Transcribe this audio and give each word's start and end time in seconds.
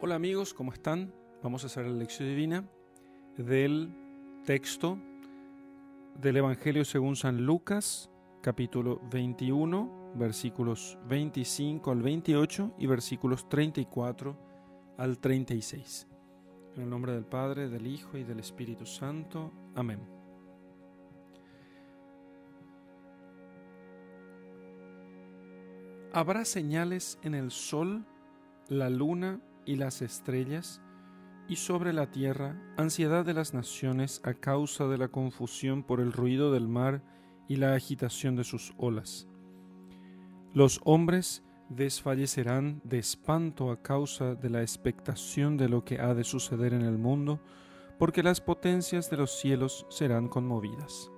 Hola 0.00 0.16
amigos, 0.16 0.52
¿cómo 0.52 0.72
están? 0.72 1.14
Vamos 1.42 1.62
a 1.62 1.68
hacer 1.68 1.86
la 1.86 1.92
lección 1.92 2.28
divina 2.28 2.68
del 3.38 3.94
texto 4.44 4.98
del 6.20 6.36
Evangelio 6.36 6.84
según 6.84 7.14
San 7.14 7.46
Lucas, 7.46 8.10
capítulo 8.42 9.00
21, 9.10 10.12
versículos 10.16 10.98
25 11.08 11.92
al 11.92 12.02
28 12.02 12.74
y 12.76 12.86
versículos 12.86 13.48
34 13.48 14.36
al 14.98 15.18
36. 15.18 16.08
En 16.74 16.82
el 16.82 16.90
nombre 16.90 17.12
del 17.12 17.24
Padre, 17.24 17.68
del 17.68 17.86
Hijo 17.86 18.18
y 18.18 18.24
del 18.24 18.40
Espíritu 18.40 18.84
Santo. 18.86 19.52
Amén. 19.76 20.00
Habrá 26.12 26.44
señales 26.44 27.18
en 27.22 27.34
el 27.34 27.52
sol, 27.52 28.04
la 28.68 28.90
luna 28.90 29.40
y 29.66 29.76
las 29.76 30.02
estrellas, 30.02 30.80
y 31.48 31.56
sobre 31.56 31.92
la 31.92 32.10
tierra 32.10 32.56
ansiedad 32.76 33.24
de 33.24 33.34
las 33.34 33.52
naciones 33.52 34.20
a 34.24 34.34
causa 34.34 34.86
de 34.86 34.98
la 34.98 35.08
confusión 35.08 35.82
por 35.82 36.00
el 36.00 36.12
ruido 36.12 36.52
del 36.52 36.68
mar 36.68 37.02
y 37.48 37.56
la 37.56 37.74
agitación 37.74 38.36
de 38.36 38.44
sus 38.44 38.72
olas. 38.78 39.28
Los 40.54 40.80
hombres 40.84 41.42
desfallecerán 41.68 42.80
de 42.84 42.98
espanto 42.98 43.70
a 43.70 43.82
causa 43.82 44.34
de 44.34 44.50
la 44.50 44.62
expectación 44.62 45.56
de 45.56 45.68
lo 45.68 45.84
que 45.84 45.98
ha 45.98 46.14
de 46.14 46.24
suceder 46.24 46.72
en 46.72 46.82
el 46.82 46.98
mundo, 46.98 47.40
porque 47.98 48.22
las 48.22 48.40
potencias 48.40 49.10
de 49.10 49.16
los 49.16 49.30
cielos 49.32 49.86
serán 49.88 50.28
conmovidas. 50.28 51.10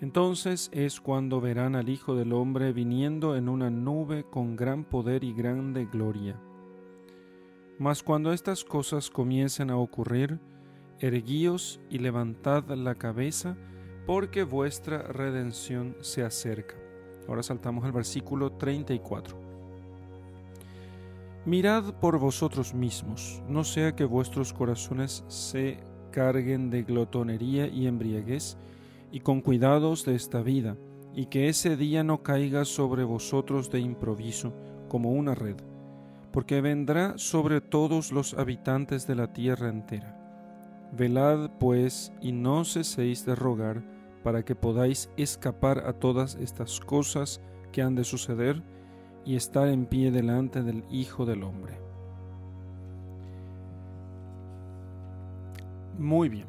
Entonces 0.00 0.70
es 0.72 1.00
cuando 1.00 1.40
verán 1.40 1.76
al 1.76 1.90
Hijo 1.90 2.14
del 2.14 2.32
Hombre 2.32 2.72
viniendo 2.72 3.36
en 3.36 3.48
una 3.48 3.68
nube 3.68 4.24
con 4.24 4.56
gran 4.56 4.84
poder 4.84 5.24
y 5.24 5.34
grande 5.34 5.86
gloria. 5.86 6.40
Mas 7.80 8.02
cuando 8.02 8.34
estas 8.34 8.62
cosas 8.62 9.08
comiencen 9.08 9.70
a 9.70 9.78
ocurrir, 9.78 10.38
erguíos 10.98 11.80
y 11.88 11.96
levantad 11.96 12.68
la 12.68 12.94
cabeza, 12.94 13.56
porque 14.06 14.42
vuestra 14.42 14.98
redención 14.98 15.96
se 16.02 16.22
acerca. 16.22 16.74
Ahora 17.26 17.42
saltamos 17.42 17.86
al 17.86 17.92
versículo 17.92 18.52
34. 18.52 19.34
Mirad 21.46 21.94
por 21.94 22.18
vosotros 22.18 22.74
mismos, 22.74 23.42
no 23.48 23.64
sea 23.64 23.96
que 23.96 24.04
vuestros 24.04 24.52
corazones 24.52 25.24
se 25.28 25.78
carguen 26.10 26.68
de 26.68 26.82
glotonería 26.82 27.66
y 27.66 27.86
embriaguez, 27.86 28.58
y 29.10 29.20
con 29.20 29.40
cuidados 29.40 30.04
de 30.04 30.16
esta 30.16 30.42
vida, 30.42 30.76
y 31.14 31.26
que 31.26 31.48
ese 31.48 31.78
día 31.78 32.04
no 32.04 32.22
caiga 32.22 32.66
sobre 32.66 33.04
vosotros 33.04 33.70
de 33.70 33.80
improviso 33.80 34.52
como 34.86 35.12
una 35.12 35.34
red 35.34 35.56
porque 36.32 36.60
vendrá 36.60 37.18
sobre 37.18 37.60
todos 37.60 38.12
los 38.12 38.34
habitantes 38.34 39.06
de 39.06 39.14
la 39.14 39.32
tierra 39.32 39.68
entera. 39.68 40.16
Velad, 40.92 41.50
pues, 41.58 42.12
y 42.20 42.32
no 42.32 42.64
ceséis 42.64 43.24
de 43.24 43.34
rogar, 43.34 43.82
para 44.22 44.44
que 44.44 44.54
podáis 44.54 45.10
escapar 45.16 45.86
a 45.86 45.92
todas 45.92 46.34
estas 46.36 46.80
cosas 46.80 47.40
que 47.72 47.82
han 47.82 47.94
de 47.94 48.04
suceder 48.04 48.62
y 49.24 49.36
estar 49.36 49.68
en 49.68 49.86
pie 49.86 50.10
delante 50.10 50.62
del 50.62 50.84
Hijo 50.90 51.24
del 51.26 51.42
Hombre. 51.42 51.78
Muy 55.98 56.28
bien. 56.28 56.48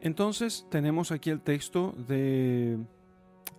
Entonces 0.00 0.66
tenemos 0.70 1.10
aquí 1.12 1.30
el 1.30 1.40
texto 1.40 1.92
de 2.06 2.78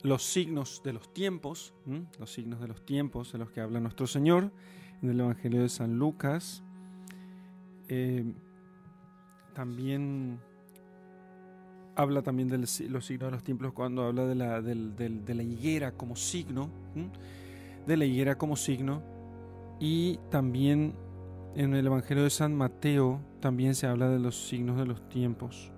los 0.04 0.24
signos 0.24 0.82
de 0.84 0.94
los 0.94 1.14
tiempos, 1.14 1.74
los 2.20 2.32
signos 2.32 2.60
de 2.62 2.68
los 2.68 2.86
tiempos 2.86 3.32
de 3.32 3.40
los 3.40 3.52
que 3.52 3.62
habla 3.62 3.80
nuestro 3.80 4.08
Señor 4.08 4.52
en 5.02 5.10
el 5.10 5.20
Evangelio 5.20 5.62
de 5.62 5.70
San 5.70 5.98
Lucas. 5.98 6.64
Eh, 7.88 8.34
también 9.54 10.40
habla 11.96 12.22
también 12.22 12.48
de 12.48 12.58
los 12.58 12.70
signos 12.70 13.08
de 13.08 13.32
los 13.32 13.44
tiempos 13.44 13.74
cuando 13.74 14.04
habla 14.04 14.26
de 14.26 14.36
la, 14.36 14.62
de 14.62 15.34
la 15.36 15.44
higuera 15.44 15.92
como 15.92 16.16
signo, 16.16 16.70
de 17.86 17.98
la 17.98 18.06
higuera 18.06 18.38
como 18.38 18.56
signo, 18.56 19.04
y 19.80 20.18
también 20.30 20.94
en 21.56 21.74
el 21.74 21.86
Evangelio 21.86 22.24
de 22.24 22.30
San 22.30 22.56
Mateo 22.56 23.20
también 23.42 23.76
se 23.76 23.88
habla 23.88 24.08
de 24.10 24.20
los 24.20 24.48
signos 24.48 24.78
de 24.78 24.86
los 24.86 25.10
tiempos 25.10 25.74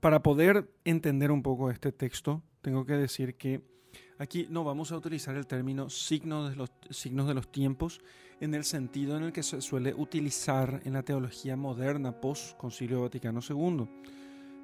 para 0.00 0.22
poder 0.22 0.72
entender 0.84 1.30
un 1.30 1.42
poco 1.42 1.70
este 1.70 1.92
texto, 1.92 2.42
tengo 2.62 2.84
que 2.84 2.94
decir 2.94 3.36
que 3.36 3.62
aquí 4.18 4.46
no 4.50 4.64
vamos 4.64 4.92
a 4.92 4.96
utilizar 4.96 5.36
el 5.36 5.46
término 5.46 5.90
signo 5.90 6.48
de 6.48 6.56
los, 6.56 6.70
signos 6.90 7.28
de 7.28 7.34
los 7.34 7.52
tiempos 7.52 8.00
en 8.40 8.54
el 8.54 8.64
sentido 8.64 9.16
en 9.16 9.24
el 9.24 9.32
que 9.32 9.42
se 9.42 9.60
suele 9.60 9.94
utilizar 9.94 10.80
en 10.84 10.94
la 10.94 11.02
teología 11.02 11.56
moderna 11.56 12.18
post 12.18 12.56
Concilio 12.56 13.02
Vaticano 13.02 13.40
II, 13.46 13.86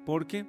porque 0.05 0.47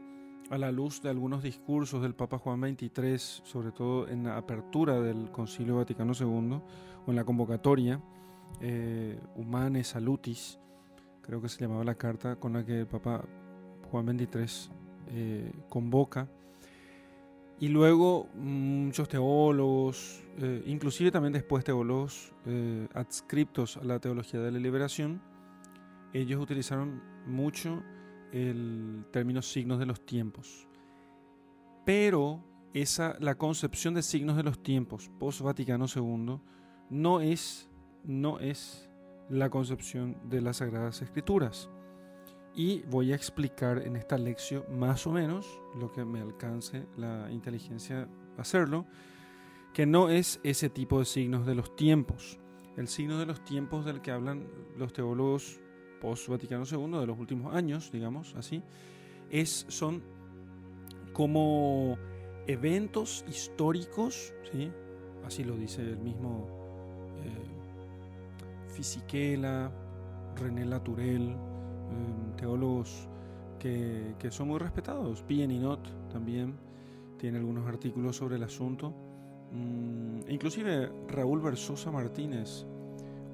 a 0.50 0.56
la 0.56 0.72
luz 0.72 1.02
de 1.02 1.10
algunos 1.10 1.42
discursos 1.42 2.00
del 2.00 2.14
Papa 2.14 2.38
Juan 2.38 2.60
XXIII, 2.60 3.18
sobre 3.18 3.72
todo 3.72 4.08
en 4.08 4.24
la 4.24 4.38
apertura 4.38 4.98
del 5.00 5.30
Concilio 5.30 5.76
Vaticano 5.76 6.14
II 6.18 6.60
o 7.06 7.10
en 7.10 7.16
la 7.16 7.24
convocatoria 7.24 8.00
eh, 8.62 9.20
Humane 9.36 9.84
Salutis, 9.84 10.58
creo 11.20 11.42
que 11.42 11.50
se 11.50 11.60
llamaba 11.60 11.84
la 11.84 11.96
carta 11.96 12.36
con 12.36 12.54
la 12.54 12.64
que 12.64 12.80
el 12.80 12.86
Papa 12.86 13.22
Juan 13.90 14.06
XXIII 14.06 14.70
eh, 15.10 15.52
convoca. 15.68 16.28
Y 17.60 17.68
luego 17.68 18.28
muchos 18.34 19.08
teólogos, 19.08 20.22
eh, 20.38 20.62
inclusive 20.66 21.10
también 21.10 21.32
después 21.32 21.64
teólogos 21.64 22.32
eh, 22.46 22.86
adscriptos 22.94 23.76
a 23.78 23.84
la 23.84 23.98
teología 23.98 24.40
de 24.40 24.52
la 24.52 24.58
liberación, 24.58 25.20
ellos 26.12 26.40
utilizaron 26.40 27.02
mucho 27.26 27.82
el 28.32 29.04
término 29.10 29.42
signos 29.42 29.80
de 29.80 29.86
los 29.86 30.04
tiempos. 30.06 30.68
Pero 31.84 32.44
esa, 32.74 33.16
la 33.18 33.36
concepción 33.36 33.94
de 33.94 34.02
signos 34.02 34.36
de 34.36 34.44
los 34.44 34.62
tiempos 34.62 35.10
post 35.18 35.40
Vaticano 35.40 35.86
II 35.92 36.40
no 36.90 37.20
es, 37.20 37.68
no 38.04 38.38
es 38.38 38.88
la 39.30 39.50
concepción 39.50 40.16
de 40.28 40.42
las 40.42 40.58
Sagradas 40.58 41.02
Escrituras 41.02 41.70
y 42.58 42.82
voy 42.90 43.12
a 43.12 43.14
explicar 43.14 43.86
en 43.86 43.94
esta 43.94 44.18
lección 44.18 44.64
más 44.76 45.06
o 45.06 45.12
menos 45.12 45.46
lo 45.78 45.92
que 45.92 46.04
me 46.04 46.20
alcance 46.20 46.86
la 46.96 47.30
inteligencia 47.30 48.08
hacerlo, 48.36 48.84
que 49.72 49.86
no 49.86 50.08
es 50.08 50.40
ese 50.42 50.68
tipo 50.68 50.98
de 50.98 51.04
signos 51.04 51.46
de 51.46 51.54
los 51.54 51.76
tiempos. 51.76 52.40
El 52.76 52.88
signo 52.88 53.16
de 53.20 53.26
los 53.26 53.44
tiempos 53.44 53.84
del 53.84 54.00
que 54.00 54.10
hablan 54.10 54.48
los 54.76 54.92
teólogos 54.92 55.60
post-Vaticano 56.00 56.64
II 56.68 56.98
de 56.98 57.06
los 57.06 57.16
últimos 57.16 57.54
años, 57.54 57.92
digamos 57.92 58.34
así, 58.34 58.60
es, 59.30 59.64
son 59.68 60.02
como 61.12 61.96
eventos 62.48 63.24
históricos, 63.28 64.34
¿sí? 64.50 64.72
así 65.24 65.44
lo 65.44 65.56
dice 65.56 65.82
el 65.82 65.98
mismo 65.98 66.48
eh, 67.24 68.72
Fisichella, 68.74 69.70
René 70.34 70.64
Latourel, 70.64 71.36
teólogos 72.36 73.08
que, 73.58 74.14
son 74.30 74.48
muy 74.48 74.58
respetados. 74.58 75.24
Not 75.28 76.08
también 76.10 76.54
tiene 77.18 77.38
algunos 77.38 77.66
artículos 77.66 78.16
sobre 78.16 78.36
el 78.36 78.42
asunto. 78.42 78.94
Mm, 79.52 80.30
inclusive 80.30 80.90
Raúl 81.08 81.40
Versosa 81.40 81.90
Martínez, 81.90 82.66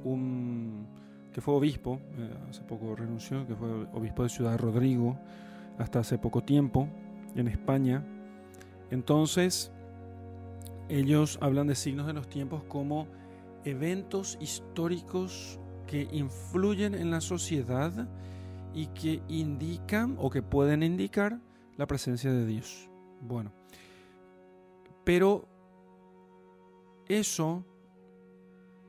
un, 0.04 0.87
que 1.32 1.41
fue 1.41 1.54
obispo, 1.54 2.00
eh, 2.16 2.34
hace 2.48 2.62
poco 2.62 2.94
renunció, 2.94 3.47
que 3.47 3.54
fue 3.54 3.69
obispo 3.92 4.22
de 4.22 4.28
Ciudad 4.28 4.59
Rodrigo 4.59 5.19
hasta 5.78 6.00
hace 6.00 6.19
poco 6.19 6.42
tiempo 6.42 6.88
en 7.34 7.48
España. 7.48 8.04
Entonces, 8.91 9.72
ellos 10.89 11.39
hablan 11.41 11.66
de 11.66 11.74
signos 11.74 12.06
de 12.06 12.12
los 12.12 12.28
tiempos 12.28 12.62
como 12.65 13.09
eventos 13.65 14.39
históricos 14.41 15.59
que 15.86 16.09
influyen 16.12 16.95
en 16.95 17.10
la 17.10 17.21
sociedad 17.21 18.09
y 18.74 18.88
que 18.88 19.22
indican 19.28 20.16
o 20.18 20.30
que 20.30 20.42
pueden 20.42 20.82
indicar 20.82 21.41
la 21.76 21.86
presencia 21.86 22.32
de 22.32 22.47
Dios. 22.47 22.91
Bueno, 23.21 23.53
pero 25.04 25.48
eso 27.09 27.65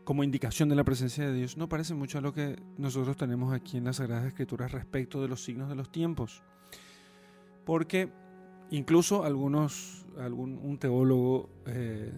como 0.06 0.24
indicación 0.24 0.70
de 0.70 0.76
la 0.76 0.84
presencia 0.84 1.28
de 1.28 1.34
Dios 1.34 1.58
no 1.58 1.68
parece 1.68 1.96
mucho 1.96 2.20
a 2.20 2.22
lo 2.22 2.32
que 2.32 2.56
nosotros 2.78 3.18
tenemos 3.18 3.54
aquí 3.54 3.78
en 3.78 3.86
las 3.86 3.98
Sagradas 3.98 4.26
Escrituras 4.26 4.72
respecto 4.72 5.22
de 5.22 5.28
los 5.28 5.44
signos 5.44 5.68
de 5.68 5.76
los 5.76 5.92
tiempos. 5.92 6.44
Porque 7.66 8.10
incluso 8.70 9.24
algunos, 9.24 10.06
algún 10.20 10.60
un 10.64 10.78
teólogo, 10.78 11.50
eh, 11.66 12.12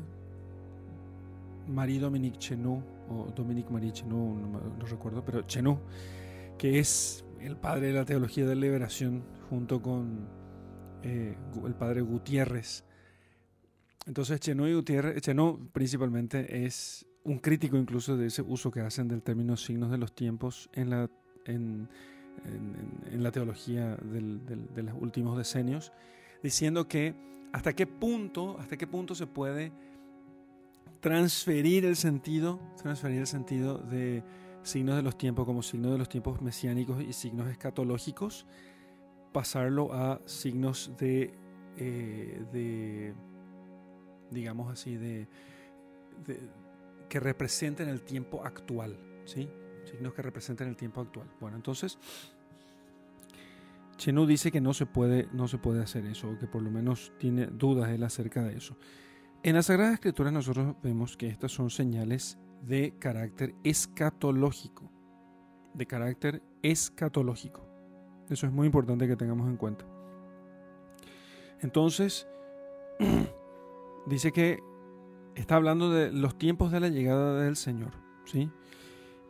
Marie-Dominique 1.68 2.38
Chenou, 2.38 2.84
o 3.10 3.32
Dominique 3.34 3.72
Marie 3.72 3.92
Chenou, 3.94 4.36
no, 4.36 4.86
recuerdo, 4.86 5.24
pero 5.24 5.42
Chenou, 5.44 5.80
que 6.58 6.80
es 6.80 7.24
el 7.42 7.58
padre 7.58 7.88
de 7.88 7.94
la 7.94 8.06
teología 8.06 8.46
de 8.46 8.56
liberación, 8.56 9.24
junto 9.50 9.82
con 9.82 10.28
eh, 11.04 11.36
el 11.66 11.76
padre 11.76 12.02
Gutiérrez. 12.02 12.84
Entonces, 14.06 14.40
Chenó 14.40 14.68
y 14.68 14.74
Gutiérrez, 14.74 15.22
Chenó 15.22 15.60
principalmente 15.74 16.66
es 16.66 17.06
un 17.24 17.40
crítico 17.40 17.78
incluso 17.78 18.16
de 18.16 18.28
ese 18.28 18.42
uso 18.42 18.72
que 18.72 18.80
hacen 18.80 19.08
del 19.08 19.22
término 19.22 19.58
signos 19.58 19.92
de 19.92 19.98
los 19.98 20.16
tiempos 20.16 20.70
en 20.74 20.90
la, 20.90 21.10
en, 21.46 21.90
la 23.12 23.32
teología 23.32 23.98
de 23.98 24.84
los 24.84 24.96
últimos 25.00 25.38
decenios, 25.38 25.92
diciendo 26.42 26.88
que 26.88 27.16
hasta 27.52 27.74
qué 27.74 27.88
punto, 27.88 28.58
hasta 28.60 28.78
qué 28.78 28.88
punto 28.88 29.16
se 29.16 29.28
puede 29.28 29.72
transferir 31.00 31.86
el 31.86 31.96
sentido, 31.96 32.60
transferir 32.82 33.20
el 33.20 33.28
sentido 33.28 33.78
de 33.78 34.24
signos 34.64 34.96
de 34.96 35.02
los 35.02 35.18
tiempos 35.18 35.46
como 35.46 35.62
signos 35.62 35.92
de 35.92 35.98
los 35.98 36.10
tiempos 36.10 36.42
mesiánicos 36.42 37.02
y 37.02 37.14
signos 37.14 37.48
escatológicos, 37.48 38.46
pasarlo 39.32 39.94
a 39.94 40.22
signos 40.26 40.92
de, 40.98 41.34
eh, 41.78 43.14
digamos 44.32 44.72
así, 44.72 44.96
de, 44.96 45.28
que 47.08 47.20
representen 47.20 47.90
el 47.90 48.02
tiempo 48.02 48.44
actual, 48.44 48.98
¿sí? 49.26 49.50
Signos 49.86 50.14
que 50.14 50.22
representen 50.22 50.68
el 50.68 50.76
tiempo 50.76 51.02
actual. 51.02 51.30
Bueno, 51.40 51.56
entonces, 51.56 51.98
Chenú 53.98 54.26
dice 54.26 54.52
que 54.52 54.62
no 54.62 54.74
se 54.74 54.86
puede, 54.86 55.28
no 55.34 55.48
se 55.48 55.58
puede 55.58 55.82
hacer 55.82 56.06
eso, 56.06 56.30
o 56.30 56.38
que 56.38 56.48
por 56.48 56.62
lo 56.62 56.72
menos 56.72 57.14
tiene 57.18 57.48
dudas 57.48 57.90
él 57.90 58.04
acerca 58.04 58.44
de 58.44 58.58
eso. 58.58 58.78
En 59.44 59.56
la 59.56 59.64
Sagrada 59.64 59.94
Escritura 59.94 60.32
nosotros 60.32 60.76
vemos 60.84 61.16
que 61.16 61.28
estas 61.28 61.52
son 61.52 61.70
señales 61.70 62.38
de 62.62 62.94
carácter 63.00 63.56
escatológico, 63.64 64.92
de 65.74 65.86
carácter 65.86 66.42
escatológico. 66.62 67.66
Eso 68.30 68.46
es 68.46 68.52
muy 68.52 68.66
importante 68.66 69.08
que 69.08 69.16
tengamos 69.16 69.48
en 69.48 69.58
cuenta. 69.58 69.86
Entonces, 71.62 72.28
dice 74.08 74.32
que 74.32 74.60
está 75.36 75.56
hablando 75.56 75.92
de 75.92 76.12
los 76.12 76.38
tiempos 76.38 76.72
de 76.72 76.80
la 76.80 76.90
llegada 76.90 77.42
del 77.42 77.56
Señor, 77.56 77.92
¿sí? 78.26 78.52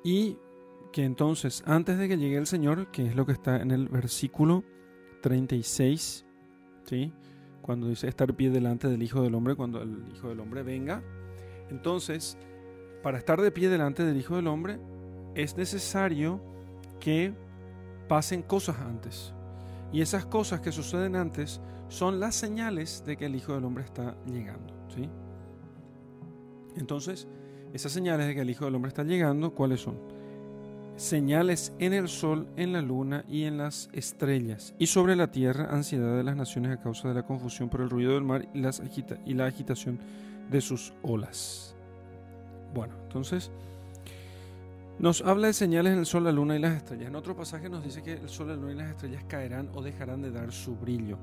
Y 0.03 0.37
que 0.91 1.03
entonces, 1.03 1.63
antes 1.65 1.97
de 1.97 2.07
que 2.07 2.17
llegue 2.17 2.37
el 2.37 2.47
Señor, 2.47 2.91
que 2.91 3.05
es 3.05 3.15
lo 3.15 3.25
que 3.25 3.33
está 3.33 3.61
en 3.61 3.71
el 3.71 3.87
versículo 3.87 4.63
36, 5.21 6.25
¿sí? 6.85 7.13
Cuando 7.61 7.87
dice 7.87 8.07
estar 8.07 8.33
pie 8.33 8.49
delante 8.49 8.87
del 8.87 9.03
Hijo 9.03 9.21
del 9.21 9.35
Hombre, 9.35 9.55
cuando 9.55 9.81
el 9.81 10.05
Hijo 10.13 10.29
del 10.29 10.39
Hombre 10.39 10.63
venga, 10.63 11.03
entonces, 11.69 12.37
para 13.03 13.17
estar 13.17 13.41
de 13.41 13.51
pie 13.51 13.69
delante 13.69 14.03
del 14.03 14.17
Hijo 14.17 14.35
del 14.35 14.47
Hombre, 14.47 14.79
es 15.35 15.55
necesario 15.55 16.41
que 16.99 17.33
pasen 18.07 18.41
cosas 18.41 18.79
antes. 18.79 19.33
Y 19.91 20.01
esas 20.01 20.25
cosas 20.25 20.61
que 20.61 20.71
suceden 20.71 21.15
antes 21.15 21.61
son 21.89 22.19
las 22.19 22.35
señales 22.35 23.03
de 23.05 23.15
que 23.17 23.25
el 23.25 23.35
Hijo 23.35 23.53
del 23.53 23.63
Hombre 23.65 23.83
está 23.83 24.15
llegando. 24.25 24.73
¿sí? 24.93 25.09
Entonces, 26.75 27.27
esas 27.73 27.91
señales 27.91 28.27
de 28.27 28.35
que 28.35 28.41
el 28.41 28.49
Hijo 28.49 28.65
del 28.65 28.75
Hombre 28.75 28.89
está 28.89 29.03
llegando, 29.03 29.53
¿cuáles 29.53 29.81
son? 29.81 29.97
Señales 30.95 31.73
en 31.77 31.93
el 31.93 32.07
sol, 32.07 32.47
en 32.57 32.73
la 32.73 32.81
luna 32.81 33.23
y 33.29 33.43
en 33.43 33.57
las 33.57 33.89
estrellas. 33.93 34.73
Y 34.79 34.87
sobre 34.87 35.15
la 35.15 35.31
tierra, 35.31 35.69
ansiedad 35.69 36.17
de 36.17 36.23
las 36.23 36.35
naciones 36.35 36.71
a 36.71 36.81
causa 36.81 37.07
de 37.07 37.13
la 37.13 37.23
confusión 37.23 37.69
por 37.69 37.81
el 37.81 37.89
ruido 37.89 38.13
del 38.13 38.23
mar 38.23 38.47
y, 38.53 38.61
y 39.25 39.33
la 39.35 39.45
agitación 39.45 39.99
de 40.49 40.59
sus 40.61 40.93
olas. 41.03 41.76
Bueno, 42.73 42.93
entonces 43.03 43.51
nos 44.99 45.21
habla 45.21 45.47
de 45.47 45.53
señales 45.53 45.93
en 45.93 45.99
el 45.99 46.05
sol, 46.05 46.23
la 46.23 46.31
luna 46.31 46.55
y 46.55 46.59
las 46.59 46.75
estrellas. 46.75 47.07
En 47.07 47.15
otro 47.15 47.35
pasaje 47.35 47.69
nos 47.69 47.83
dice 47.83 48.01
que 48.01 48.13
el 48.13 48.29
sol, 48.29 48.47
la 48.47 48.55
luna 48.55 48.71
y 48.71 48.75
las 48.75 48.89
estrellas 48.89 49.23
caerán 49.27 49.69
o 49.75 49.81
dejarán 49.81 50.21
de 50.21 50.31
dar 50.31 50.51
su 50.51 50.75
brillo. 50.75 51.17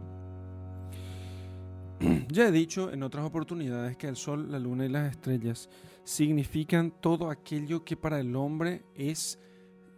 Ya 2.28 2.48
he 2.48 2.52
dicho 2.52 2.92
en 2.92 3.02
otras 3.02 3.24
oportunidades 3.24 3.96
que 3.96 4.08
el 4.08 4.16
sol, 4.16 4.50
la 4.50 4.58
luna 4.58 4.86
y 4.86 4.88
las 4.88 5.10
estrellas 5.10 5.68
significan 6.04 6.92
todo 7.00 7.30
aquello 7.30 7.84
que 7.84 7.96
para 7.96 8.20
el 8.20 8.36
hombre 8.36 8.84
es 8.94 9.38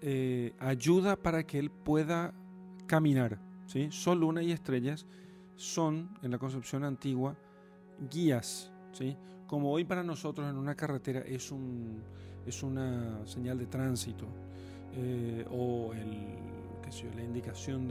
eh, 0.01 0.53
ayuda 0.59 1.17
para 1.17 1.47
que 1.47 1.59
él 1.59 1.71
pueda 1.71 2.33
caminar. 2.87 3.39
¿sí? 3.67 3.89
Sol, 3.91 4.21
luna 4.21 4.43
y 4.43 4.53
estrellas 4.53 5.07
son, 5.57 6.17
en 6.23 6.31
la 6.31 6.39
concepción 6.39 6.85
antigua, 6.85 7.37
guías. 8.11 8.71
¿sí? 8.93 9.17
Como 9.47 9.71
hoy 9.73 9.85
para 9.85 10.03
nosotros 10.03 10.49
en 10.51 10.57
una 10.57 10.75
carretera 10.75 11.21
es, 11.21 11.51
un, 11.51 12.03
es 12.47 12.63
una 12.63 13.27
señal 13.27 13.59
de 13.59 13.67
tránsito 13.67 14.27
eh, 14.95 15.47
o 15.51 15.93
el, 15.93 17.17
la 17.17 17.23
indicación 17.23 17.89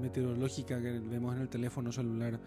meteorológica 0.00 0.80
que 0.80 0.98
vemos 0.98 1.34
en 1.36 1.42
el 1.42 1.48
teléfono 1.48 1.92
celular 1.92 2.38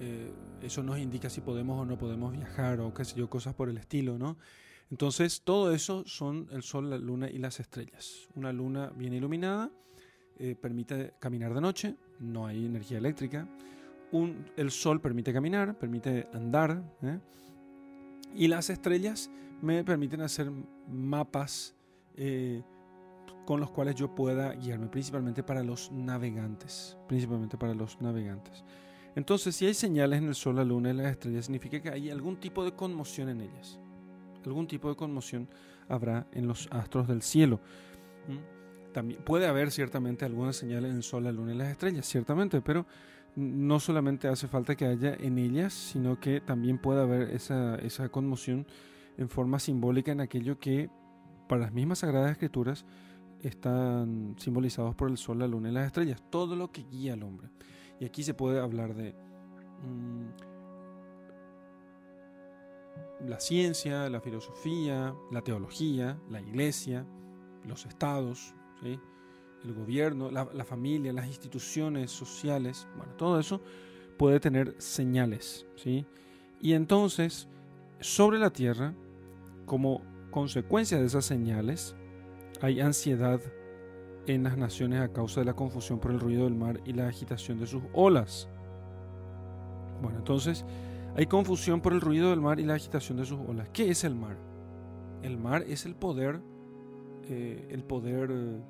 eh, 0.00 0.32
eso 0.62 0.82
nos 0.82 0.98
indica 0.98 1.30
si 1.30 1.40
podemos 1.40 1.80
o 1.80 1.84
no 1.84 1.96
podemos 1.96 2.32
viajar 2.32 2.80
o 2.80 2.92
qué 2.92 3.04
sé 3.04 3.16
yo, 3.16 3.30
cosas 3.30 3.54
por 3.54 3.68
el 3.68 3.76
estilo, 3.78 4.18
¿no? 4.18 4.36
Entonces, 4.90 5.42
todo 5.42 5.72
eso 5.72 6.02
son 6.06 6.48
el 6.50 6.62
sol, 6.62 6.90
la 6.90 6.98
luna 6.98 7.30
y 7.30 7.38
las 7.38 7.60
estrellas. 7.60 8.28
Una 8.34 8.52
luna 8.52 8.92
bien 8.96 9.14
iluminada 9.14 9.70
eh, 10.38 10.56
permite 10.60 11.14
caminar 11.18 11.54
de 11.54 11.60
noche, 11.60 11.96
no 12.18 12.46
hay 12.46 12.66
energía 12.66 12.98
eléctrica. 12.98 13.48
Un, 14.10 14.44
el 14.56 14.70
sol 14.70 15.00
permite 15.00 15.32
caminar, 15.32 15.78
permite 15.78 16.28
andar. 16.32 16.82
¿eh? 17.02 17.18
Y 18.34 18.48
las 18.48 18.70
estrellas 18.70 19.30
me 19.60 19.84
permiten 19.84 20.20
hacer 20.22 20.50
mapas 20.88 21.74
con 23.44 23.60
los 23.60 23.70
cuales 23.70 23.94
yo 23.94 24.14
pueda 24.14 24.52
guiarme, 24.54 24.86
principalmente 24.86 25.42
para 25.42 25.62
los 25.62 25.90
navegantes. 25.90 26.96
Principalmente 27.08 27.56
para 27.56 27.74
los 27.74 28.00
navegantes. 28.00 28.64
Entonces, 29.14 29.54
si 29.54 29.66
hay 29.66 29.74
señales 29.74 30.20
en 30.20 30.28
el 30.28 30.34
Sol, 30.34 30.56
la 30.56 30.64
Luna 30.64 30.90
y 30.90 30.94
las 30.94 31.10
estrellas, 31.10 31.46
significa 31.46 31.80
que 31.80 31.90
hay 31.90 32.10
algún 32.10 32.36
tipo 32.38 32.64
de 32.64 32.72
conmoción 32.72 33.28
en 33.28 33.42
ellas. 33.42 33.78
Algún 34.46 34.66
tipo 34.66 34.88
de 34.88 34.96
conmoción 34.96 35.48
habrá 35.88 36.26
en 36.32 36.46
los 36.46 36.68
astros 36.70 37.08
del 37.08 37.22
cielo. 37.22 37.60
¿Mm? 38.28 38.92
También 38.92 39.22
puede 39.22 39.46
haber 39.46 39.70
ciertamente 39.70 40.24
algunas 40.24 40.56
señales 40.56 40.90
en 40.90 40.96
el 40.98 41.02
Sol, 41.02 41.24
la 41.24 41.32
Luna 41.32 41.52
y 41.52 41.56
las 41.56 41.68
estrellas, 41.68 42.06
ciertamente, 42.06 42.60
pero 42.60 42.86
no 43.34 43.80
solamente 43.80 44.28
hace 44.28 44.48
falta 44.48 44.74
que 44.74 44.86
haya 44.86 45.14
en 45.14 45.38
ellas, 45.38 45.72
sino 45.72 46.20
que 46.20 46.40
también 46.40 46.78
puede 46.78 47.00
haber 47.02 47.30
esa, 47.30 47.76
esa 47.76 48.08
conmoción 48.10 48.66
en 49.16 49.28
forma 49.28 49.58
simbólica 49.58 50.12
en 50.12 50.20
aquello 50.20 50.58
que 50.58 50.90
para 51.48 51.62
las 51.62 51.72
mismas 51.72 52.00
Sagradas 52.00 52.32
Escrituras 52.32 52.84
están 53.40 54.36
simbolizados 54.38 54.94
por 54.94 55.10
el 55.10 55.16
Sol, 55.16 55.38
la 55.38 55.46
Luna 55.46 55.70
y 55.70 55.72
las 55.72 55.86
estrellas. 55.86 56.22
Todo 56.30 56.56
lo 56.56 56.70
que 56.70 56.84
guía 56.84 57.14
al 57.14 57.22
hombre. 57.22 57.48
Y 58.00 58.04
aquí 58.04 58.22
se 58.22 58.34
puede 58.34 58.60
hablar 58.60 58.94
de 58.94 59.14
mm, 59.82 60.26
la 63.28 63.40
ciencia, 63.40 64.08
la 64.08 64.20
filosofía, 64.20 65.14
la 65.30 65.42
teología, 65.42 66.18
la 66.30 66.40
iglesia, 66.40 67.06
los 67.64 67.86
estados, 67.86 68.54
el 69.64 69.74
gobierno, 69.74 70.30
la, 70.30 70.64
familia, 70.64 71.12
las 71.12 71.26
instituciones 71.26 72.10
sociales, 72.10 72.86
bueno, 72.96 73.14
todo 73.14 73.38
eso 73.38 73.60
puede 74.18 74.40
tener 74.40 74.74
señales. 74.78 75.66
¿sí? 75.76 76.04
Y 76.60 76.72
entonces, 76.72 77.48
sobre 78.00 78.38
la 78.38 78.50
tierra, 78.50 78.94
como 79.66 80.02
consecuencia 80.30 80.98
de 80.98 81.06
esas 81.06 81.24
señales, 81.24 81.94
hay 82.60 82.80
ansiedad 82.80 83.40
en 84.26 84.44
las 84.44 84.56
naciones 84.56 85.00
a 85.00 85.12
causa 85.12 85.40
de 85.40 85.46
la 85.46 85.54
confusión 85.54 85.98
por 85.98 86.12
el 86.12 86.20
ruido 86.20 86.44
del 86.44 86.54
mar 86.54 86.80
y 86.84 86.92
la 86.92 87.08
agitación 87.08 87.58
de 87.58 87.66
sus 87.66 87.82
olas. 87.92 88.48
Bueno, 90.00 90.18
entonces 90.18 90.64
hay 91.16 91.26
confusión 91.26 91.80
por 91.80 91.92
el 91.92 92.00
ruido 92.00 92.30
del 92.30 92.40
mar 92.40 92.58
y 92.58 92.64
la 92.64 92.74
agitación 92.74 93.18
de 93.18 93.26
sus 93.26 93.38
olas. 93.46 93.68
¿Qué 93.72 93.90
es 93.90 94.04
el 94.04 94.14
mar? 94.14 94.36
El 95.22 95.38
mar 95.38 95.64
es 95.68 95.86
el 95.86 95.94
poder, 95.94 96.40
eh, 97.24 97.68
el 97.70 97.84
poder 97.84 98.30
eh, 98.32 98.60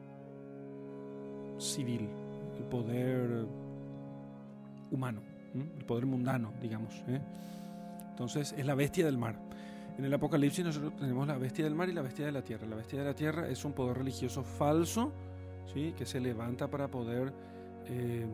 civil, 1.62 2.08
el 2.56 2.64
poder 2.64 3.46
humano, 4.90 5.22
el 5.54 5.84
poder 5.84 6.06
mundano, 6.06 6.52
digamos. 6.60 6.94
¿eh? 7.08 7.20
Entonces 8.10 8.54
es 8.56 8.66
la 8.66 8.74
bestia 8.74 9.04
del 9.04 9.18
mar. 9.18 9.38
En 9.98 10.04
el 10.04 10.14
Apocalipsis 10.14 10.64
nosotros 10.64 10.96
tenemos 10.96 11.26
la 11.26 11.36
bestia 11.36 11.64
del 11.64 11.74
mar 11.74 11.88
y 11.88 11.92
la 11.92 12.02
bestia 12.02 12.26
de 12.26 12.32
la 12.32 12.42
tierra. 12.42 12.66
La 12.66 12.76
bestia 12.76 13.00
de 13.00 13.04
la 13.04 13.14
tierra 13.14 13.48
es 13.48 13.64
un 13.64 13.72
poder 13.72 13.98
religioso 13.98 14.42
falso 14.42 15.12
que 15.96 16.04
se 16.04 16.20
levanta 16.20 16.68
para 16.68 16.88
poder, 16.88 17.32
eh, 17.86 18.26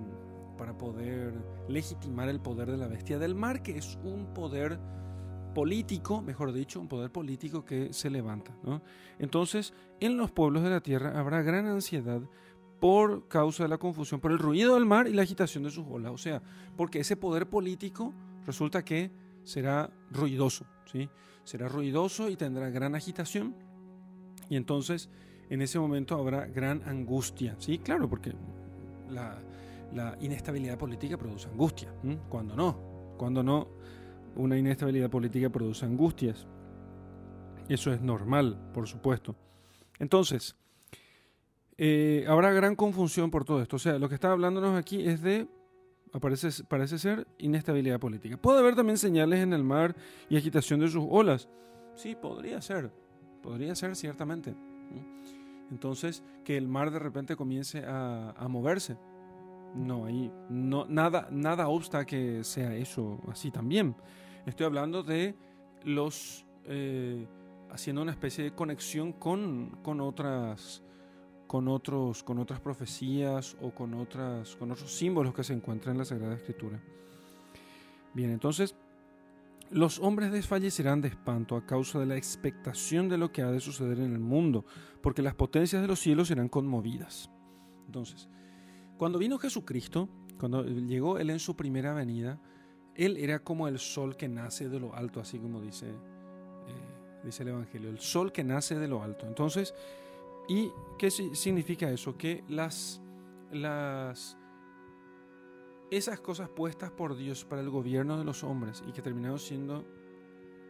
para 0.56 0.76
poder 0.76 1.32
legitimar 1.68 2.28
el 2.28 2.40
poder 2.40 2.70
de 2.70 2.76
la 2.76 2.88
bestia 2.88 3.18
del 3.18 3.34
mar, 3.34 3.62
que 3.62 3.78
es 3.78 3.96
un 4.02 4.34
poder 4.34 4.78
político, 5.54 6.20
mejor 6.20 6.52
dicho, 6.52 6.80
un 6.80 6.88
poder 6.88 7.10
político 7.10 7.64
que 7.64 7.92
se 7.92 8.10
levanta. 8.10 8.52
Entonces, 9.18 9.72
en 10.00 10.16
los 10.16 10.32
pueblos 10.32 10.64
de 10.64 10.70
la 10.70 10.80
tierra 10.80 11.18
habrá 11.18 11.42
gran 11.42 11.66
ansiedad 11.66 12.20
por 12.80 13.28
causa 13.28 13.64
de 13.64 13.68
la 13.68 13.78
confusión, 13.78 14.20
por 14.20 14.30
el 14.30 14.38
ruido 14.38 14.74
del 14.74 14.86
mar 14.86 15.08
y 15.08 15.12
la 15.12 15.22
agitación 15.22 15.64
de 15.64 15.70
sus 15.70 15.86
olas. 15.88 16.12
O 16.12 16.18
sea, 16.18 16.42
porque 16.76 17.00
ese 17.00 17.16
poder 17.16 17.48
político 17.48 18.14
resulta 18.46 18.84
que 18.84 19.10
será 19.42 19.90
ruidoso, 20.10 20.64
¿sí? 20.90 21.08
Será 21.44 21.68
ruidoso 21.68 22.28
y 22.28 22.36
tendrá 22.36 22.70
gran 22.70 22.94
agitación. 22.94 23.54
Y 24.48 24.56
entonces 24.56 25.10
en 25.50 25.62
ese 25.62 25.78
momento 25.78 26.14
habrá 26.16 26.46
gran 26.46 26.82
angustia. 26.86 27.56
Sí, 27.58 27.78
claro, 27.78 28.08
porque 28.08 28.34
la, 29.10 29.38
inestabilidad 30.20 30.76
política 30.76 31.16
produce 31.16 31.48
angustia. 31.48 31.92
Cuando 32.28 32.54
no, 32.54 33.14
cuando 33.16 33.42
no, 33.42 33.68
una 34.36 34.56
inestabilidad 34.56 35.10
política 35.10 35.48
produce 35.50 35.86
angustias. 35.86 36.46
Eso 37.68 37.92
es 37.92 38.00
normal, 38.00 38.70
por 38.72 38.86
supuesto. 38.86 39.34
Entonces, 39.98 40.56
eh, 41.80 42.24
habrá 42.28 42.52
gran 42.52 42.74
confusión 42.74 43.30
por 43.30 43.44
todo 43.44 43.62
esto. 43.62 43.76
O 43.76 43.78
sea, 43.78 43.98
lo 43.98 44.08
que 44.08 44.16
está 44.16 44.32
hablándonos 44.32 44.76
aquí 44.76 45.06
es 45.06 45.22
de, 45.22 45.46
aparece, 46.12 46.64
parece 46.64 46.98
ser, 46.98 47.26
inestabilidad 47.38 48.00
política. 48.00 48.36
Puede 48.36 48.58
haber 48.58 48.74
también 48.74 48.98
señales 48.98 49.40
en 49.40 49.52
el 49.52 49.62
mar 49.62 49.94
y 50.28 50.36
agitación 50.36 50.80
de 50.80 50.88
sus 50.88 51.04
olas. 51.08 51.48
Sí, 51.94 52.16
podría 52.20 52.60
ser. 52.60 52.90
Podría 53.42 53.76
ser, 53.76 53.94
ciertamente. 53.94 54.54
Entonces, 55.70 56.24
que 56.44 56.56
el 56.56 56.66
mar 56.66 56.90
de 56.90 56.98
repente 56.98 57.36
comience 57.36 57.84
a, 57.86 58.46
moverse. 58.48 58.96
No, 59.74 60.06
ahí 60.06 60.32
no, 60.48 60.86
nada, 60.88 61.28
nada 61.30 61.68
obsta 61.68 62.04
que 62.04 62.42
sea 62.42 62.74
eso 62.74 63.20
así 63.30 63.52
también. 63.52 63.94
Estoy 64.46 64.66
hablando 64.66 65.02
de 65.02 65.36
los 65.84 66.44
eh, 66.64 67.28
haciendo 67.70 68.02
una 68.02 68.12
especie 68.12 68.44
de 68.44 68.52
conexión 68.52 69.12
con, 69.12 69.78
con 69.82 70.00
otras 70.00 70.82
con 71.48 71.66
otros 71.66 72.22
con 72.22 72.38
otras 72.38 72.60
profecías 72.60 73.56
o 73.60 73.72
con 73.72 73.94
otras 73.94 74.54
con 74.54 74.70
otros 74.70 74.92
símbolos 74.92 75.34
que 75.34 75.42
se 75.42 75.54
encuentran 75.54 75.94
en 75.94 75.98
la 75.98 76.04
Sagrada 76.04 76.36
Escritura. 76.36 76.80
Bien, 78.14 78.30
entonces 78.30 78.76
los 79.70 79.98
hombres 79.98 80.30
desfallecerán 80.32 81.00
de 81.00 81.08
espanto 81.08 81.56
a 81.56 81.66
causa 81.66 81.98
de 81.98 82.06
la 82.06 82.16
expectación 82.16 83.08
de 83.08 83.18
lo 83.18 83.32
que 83.32 83.42
ha 83.42 83.50
de 83.50 83.60
suceder 83.60 83.98
en 83.98 84.12
el 84.12 84.18
mundo, 84.18 84.64
porque 85.02 85.22
las 85.22 85.34
potencias 85.34 85.82
de 85.82 85.88
los 85.88 86.00
cielos 86.00 86.28
serán 86.28 86.48
conmovidas. 86.48 87.30
Entonces, 87.86 88.28
cuando 88.96 89.18
vino 89.18 89.38
Jesucristo, 89.38 90.08
cuando 90.38 90.64
llegó 90.64 91.18
Él 91.18 91.30
en 91.30 91.38
su 91.38 91.54
primera 91.54 91.92
venida, 91.92 92.40
Él 92.94 93.16
era 93.18 93.40
como 93.40 93.68
el 93.68 93.78
sol 93.78 94.16
que 94.16 94.28
nace 94.28 94.68
de 94.68 94.80
lo 94.80 94.94
alto, 94.94 95.20
así 95.20 95.38
como 95.38 95.60
dice, 95.60 95.88
eh, 95.88 97.24
dice 97.24 97.42
el 97.42 97.50
Evangelio, 97.50 97.90
el 97.90 97.98
sol 97.98 98.32
que 98.32 98.44
nace 98.44 98.78
de 98.78 98.88
lo 98.88 99.02
alto. 99.02 99.26
Entonces, 99.26 99.74
¿y 100.48 100.72
qué 100.98 101.10
significa 101.10 101.90
eso? 101.90 102.16
Que 102.16 102.44
las, 102.48 103.00
las 103.52 104.36
esas 105.90 106.20
cosas 106.20 106.48
puestas 106.48 106.90
por 106.90 107.16
Dios 107.16 107.44
para 107.44 107.62
el 107.62 107.70
gobierno 107.70 108.18
de 108.18 108.24
los 108.24 108.44
hombres 108.44 108.82
y 108.86 108.92
que 108.92 109.02
terminaron 109.02 109.38
siendo 109.38 109.84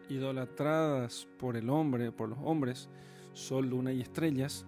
idolatradas 0.08 1.28
por 1.38 1.56
el 1.56 1.70
hombre, 1.70 2.12
por 2.12 2.28
los 2.28 2.38
hombres, 2.42 2.88
sol, 3.32 3.68
luna 3.68 3.92
y 3.92 4.00
estrellas, 4.00 4.66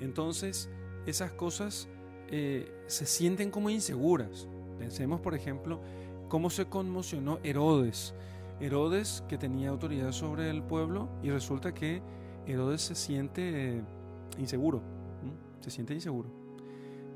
entonces 0.00 0.70
esas 1.06 1.32
cosas 1.32 1.88
eh, 2.28 2.70
se 2.86 3.06
sienten 3.06 3.50
como 3.50 3.70
inseguras. 3.70 4.48
Pensemos, 4.78 5.20
por 5.20 5.34
ejemplo, 5.34 5.80
cómo 6.28 6.50
se 6.50 6.66
conmocionó 6.66 7.38
Herodes. 7.42 8.14
Herodes 8.60 9.24
que 9.28 9.38
tenía 9.38 9.70
autoridad 9.70 10.12
sobre 10.12 10.50
el 10.50 10.62
pueblo 10.62 11.08
y 11.22 11.30
resulta 11.30 11.72
que 11.72 12.02
Herodes 12.46 12.82
se 12.82 12.94
siente 12.94 13.82
inseguro, 14.38 14.82
se 15.60 15.70
siente 15.70 15.94
inseguro, 15.94 16.30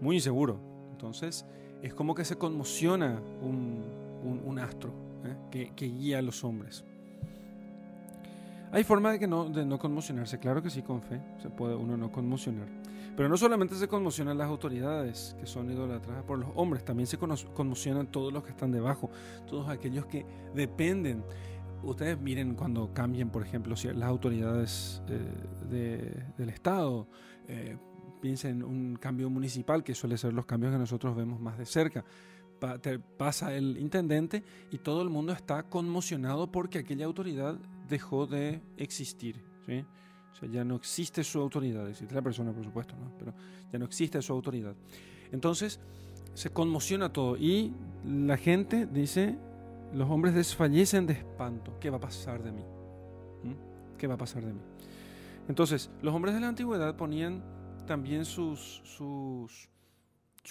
muy 0.00 0.17
inseguro. 0.17 0.59
Entonces, 0.91 1.45
es 1.83 1.95
como 1.95 2.14
que 2.14 2.25
se 2.25 2.37
conmociona 2.37 3.21
un, 3.43 4.59
astro 4.61 4.93
¿eh? 5.25 5.71
que, 5.75 5.87
guía 5.87 6.19
a 6.19 6.23
los 6.23 6.45
hombres. 6.45 6.85
Hay 8.71 8.85
forma 8.85 9.12
de, 9.12 9.19
que 9.19 9.26
no, 9.26 9.49
de 9.49 9.67
no 9.67 9.79
conmocionarse, 9.79 10.38
claro 10.38 10.62
que 10.62 10.71
sí, 10.71 10.83
con 10.83 11.02
fe 11.02 11.21
se 11.43 11.50
puede 11.50 11.75
uno 11.75 11.97
no 11.97 12.11
conmocionar. 12.11 12.69
Pero 13.17 13.29
no 13.29 13.37
solamente 13.37 13.75
se 13.75 13.88
conmocionan 13.88 14.38
las 14.38 14.49
autoridades 14.49 15.37
que 15.38 15.47
son 15.47 15.71
idolatradas 15.71 16.25
por 16.25 16.38
los 16.38 16.49
hombres, 16.55 16.85
también 16.85 17.07
se 17.07 17.19
conmocionan 17.19 18.07
todos 18.07 18.33
los 18.33 18.43
que 18.43 18.50
están 18.50 18.73
debajo, 18.73 19.11
todos 19.47 19.69
aquellos 19.69 20.07
que 20.07 20.25
dependen. 20.55 21.23
Ustedes 21.82 22.20
miren 22.20 22.54
cuando 22.54 22.92
cambien, 22.94 23.30
por 23.30 23.42
ejemplo, 23.42 23.74
las 23.94 24.08
autoridades 24.08 25.02
eh, 25.08 26.24
del 26.38 26.48
Estado, 26.48 27.08
eh, 27.48 27.76
piensa 28.20 28.48
en 28.48 28.62
un 28.62 28.96
cambio 28.96 29.28
municipal, 29.28 29.82
que 29.82 29.94
suele 29.94 30.16
ser 30.16 30.32
los 30.32 30.46
cambios 30.46 30.72
que 30.72 30.78
nosotros 30.78 31.16
vemos 31.16 31.40
más 31.40 31.58
de 31.58 31.66
cerca. 31.66 32.04
pasa 33.18 33.52
el 33.54 33.76
intendente 33.78 34.44
y 34.70 34.78
todo 34.78 35.02
el 35.02 35.10
mundo 35.10 35.32
está 35.32 35.64
conmocionado 35.64 36.52
porque 36.52 36.78
aquella 36.78 37.06
autoridad 37.06 37.58
dejó 37.88 38.26
de 38.26 38.62
existir. 38.76 39.42
O 39.66 40.36
sea, 40.36 40.48
ya 40.48 40.64
no 40.64 40.76
existe 40.76 41.24
su 41.24 41.40
autoridad, 41.40 41.88
existe 41.88 42.14
la 42.14 42.22
persona, 42.22 42.52
por 42.52 42.64
supuesto, 42.64 42.94
¿no? 42.96 43.12
pero 43.18 43.34
ya 43.72 43.78
no 43.78 43.84
existe 43.84 44.22
su 44.22 44.32
autoridad. 44.32 44.74
Entonces, 45.32 45.80
se 46.34 46.50
conmociona 46.50 47.12
todo 47.12 47.36
y 47.36 47.72
la 48.06 48.36
gente 48.36 48.86
dice, 48.86 49.36
los 49.92 50.08
hombres 50.11 50.34
desfallecen 50.34 51.06
de 51.06 51.14
espanto. 51.14 51.78
¿Qué 51.80 51.90
va 51.90 51.96
a 51.99 52.00
pasar 52.00 52.42
de 52.42 52.52
mí? 52.52 52.64
¿Mm? 53.42 53.96
¿Qué 53.99 54.06
va 54.06 54.14
a 54.14 54.18
pasar 54.18 54.44
de 54.44 54.52
mí? 54.52 54.61
Entonces, 55.49 55.90
los 56.02 56.14
hombres 56.14 56.34
de 56.34 56.40
la 56.40 56.49
antigüedad 56.49 56.96
ponían 56.96 57.42
también 57.87 58.25
su 58.25 58.56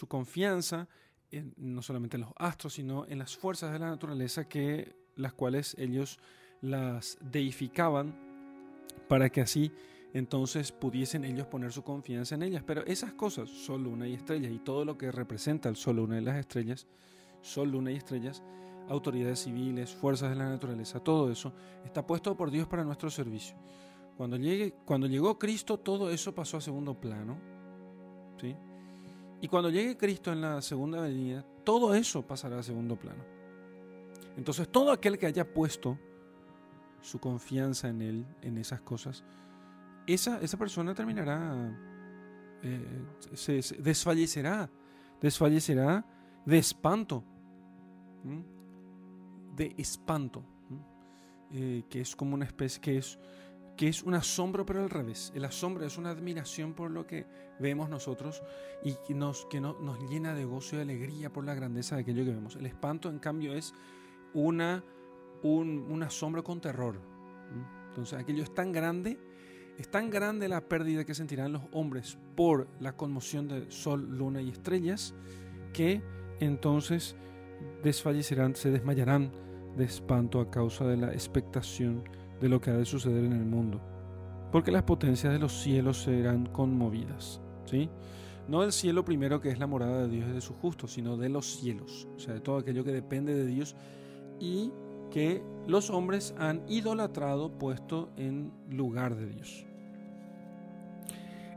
confianza 0.07 0.88
en, 1.31 1.53
no 1.57 1.81
solamente 1.81 2.17
en 2.17 2.21
los 2.21 2.33
astros, 2.38 2.74
sino 2.74 3.05
en 3.07 3.19
las 3.19 3.36
fuerzas 3.36 3.71
de 3.71 3.79
la 3.79 3.89
naturaleza 3.89 4.48
que 4.48 4.95
las 5.15 5.33
cuales 5.33 5.75
ellos 5.77 6.19
las 6.62 7.17
deificaban 7.21 8.13
para 9.07 9.29
que 9.29 9.41
así 9.41 9.71
entonces 10.13 10.71
pudiesen 10.71 11.24
ellos 11.24 11.48
poner 11.48 11.71
su 11.71 11.83
confianza 11.83 12.36
en 12.36 12.43
ellas. 12.43 12.63
Pero 12.65 12.86
esas 12.86 13.13
cosas, 13.13 13.50
sol, 13.50 13.83
luna 13.83 14.07
y 14.07 14.13
estrellas, 14.13 14.51
y 14.51 14.60
todo 14.60 14.83
lo 14.86 14.98
que 14.98 15.12
representa 15.12 15.69
el 15.69 15.75
sol, 15.75 15.98
luna 15.98 16.19
y 16.19 16.24
las 16.24 16.38
estrellas, 16.38 16.88
sol, 17.41 17.71
luna 17.71 17.91
y 17.91 17.95
estrellas, 17.95 18.43
autoridades 18.91 19.39
civiles, 19.39 19.93
fuerzas 19.93 20.29
de 20.29 20.36
la 20.36 20.50
naturaleza, 20.50 21.00
todo 21.00 21.31
eso 21.31 21.53
está 21.86 22.05
puesto 22.05 22.36
por 22.36 22.51
Dios 22.51 22.67
para 22.67 22.83
nuestro 22.83 23.10
servicio. 23.10 23.55
Cuando, 24.17 24.38
llegue, 24.38 24.74
cuando 24.86 25.07
llegó 25.07 25.39
Cristo, 25.39 25.77
todo 25.77 26.12
eso 26.12 26.36
pasó 26.36 26.57
a 26.57 26.62
segundo 26.62 26.93
plano. 26.93 27.38
¿sí? 28.39 28.55
Y 29.41 29.48
cuando 29.48 29.69
llegue 29.69 29.98
Cristo 29.98 30.31
en 30.31 30.41
la 30.41 30.62
segunda 30.62 31.01
venida, 31.01 31.43
todo 31.63 31.95
eso 31.95 32.21
pasará 32.21 32.60
a 32.60 32.63
segundo 32.63 32.95
plano. 32.95 33.24
Entonces, 34.38 34.69
todo 34.69 34.91
aquel 34.91 35.17
que 35.17 35.25
haya 35.25 35.51
puesto 35.51 35.98
su 37.01 37.19
confianza 37.19 37.89
en 37.89 38.01
Él, 38.01 38.25
en 38.41 38.57
esas 38.57 38.81
cosas, 38.81 39.24
esa, 40.05 40.39
esa 40.41 40.57
persona 40.57 40.93
terminará, 40.93 41.75
eh, 42.62 43.05
se, 43.33 43.62
desfallecerá, 43.79 44.69
desfallecerá 45.19 46.05
de 46.45 46.57
espanto, 46.57 47.24
de 49.62 49.75
espanto, 49.77 50.44
eh, 51.51 51.84
que 51.88 52.01
es 52.01 52.15
como 52.15 52.34
una 52.34 52.46
especie, 52.46 52.82
que 52.82 52.98
es 52.98 53.20
que 53.77 53.88
es 53.88 54.03
un 54.03 54.13
asombro 54.13 54.65
pero 54.65 54.82
al 54.82 54.89
revés. 54.89 55.32
El 55.34 55.46
asombro 55.46 55.86
es 55.86 55.98
una 55.98 56.12
admiración 56.12 56.74
por 56.74 56.91
lo 56.91 57.08
que 57.08 57.25
vemos 57.60 57.89
nosotros 57.89 58.44
y 58.84 58.96
que 59.08 59.13
nos, 59.13 59.46
que 59.46 59.60
nos 59.62 60.10
llena 60.10 60.36
de 60.36 60.46
gozo 60.46 60.75
y 60.75 60.80
alegría 60.82 61.32
por 61.32 61.46
la 61.46 61.56
grandeza 61.56 61.96
de 61.96 62.01
aquello 62.01 62.25
que 62.25 62.32
vemos. 62.32 62.56
El 62.56 62.65
espanto, 62.65 63.10
en 63.10 63.20
cambio, 63.20 63.53
es 63.53 63.74
una, 64.34 64.84
un, 65.41 66.03
asombro 66.03 66.44
con 66.44 66.62
terror. 66.62 67.00
Entonces, 67.89 68.20
aquello 68.20 68.44
es 68.44 68.53
tan 68.53 68.72
grande, 68.72 69.18
es 69.77 69.89
tan 69.89 70.10
grande 70.10 70.48
la 70.48 70.62
pérdida 70.62 71.06
que 71.06 71.15
sentirán 71.15 71.51
los 71.51 71.63
hombres 71.72 72.18
por 72.36 72.68
la 72.80 72.96
conmoción 72.96 73.48
de 73.48 73.72
sol, 73.72 74.15
luna 74.15 74.41
y 74.41 74.50
estrellas, 74.50 75.15
que 75.74 76.03
entonces 76.39 77.15
desfallecerán, 77.84 78.56
se 78.56 78.70
desmayarán 78.70 79.32
de 79.78 79.86
espanto 79.86 80.40
a 80.40 80.50
causa 80.50 80.86
de 80.86 80.98
la 80.98 81.13
expectación 81.13 82.04
de 82.40 82.50
lo 82.50 82.60
que 82.60 82.72
ha 82.72 82.78
de 82.78 82.86
suceder 82.86 83.24
en 83.24 83.34
el 83.34 83.46
mundo, 83.46 83.80
porque 84.51 84.72
las 84.72 84.84
potencias 84.84 85.32
de 85.32 85.40
los 85.40 85.54
cielos 85.54 86.04
serán 86.04 86.46
conmovidas, 86.48 87.42
¿sí? 87.66 87.90
No 88.48 88.62
del 88.62 88.72
cielo 88.72 89.06
primero 89.06 89.40
que 89.40 89.50
es 89.50 89.60
la 89.60 89.68
morada 89.68 90.04
de 90.04 90.10
Dios 90.10 90.30
y 90.30 90.34
de 90.34 90.42
sus 90.42 90.58
justos, 90.58 90.94
sino 90.94 91.16
de 91.18 91.30
los 91.30 91.46
cielos, 91.46 92.08
o 92.16 92.20
sea, 92.20 92.34
de 92.34 92.42
todo 92.42 92.58
aquello 92.58 92.84
que 92.84 92.92
depende 92.92 93.34
de 93.34 93.46
Dios 93.46 93.75
y 94.40 94.72
que 95.12 95.44
los 95.68 95.90
hombres 95.90 96.34
han 96.38 96.63
idolatrado 96.68 97.51
puesto 97.51 98.10
en 98.18 98.51
lugar 98.70 99.16
de 99.16 99.28
Dios. 99.28 99.66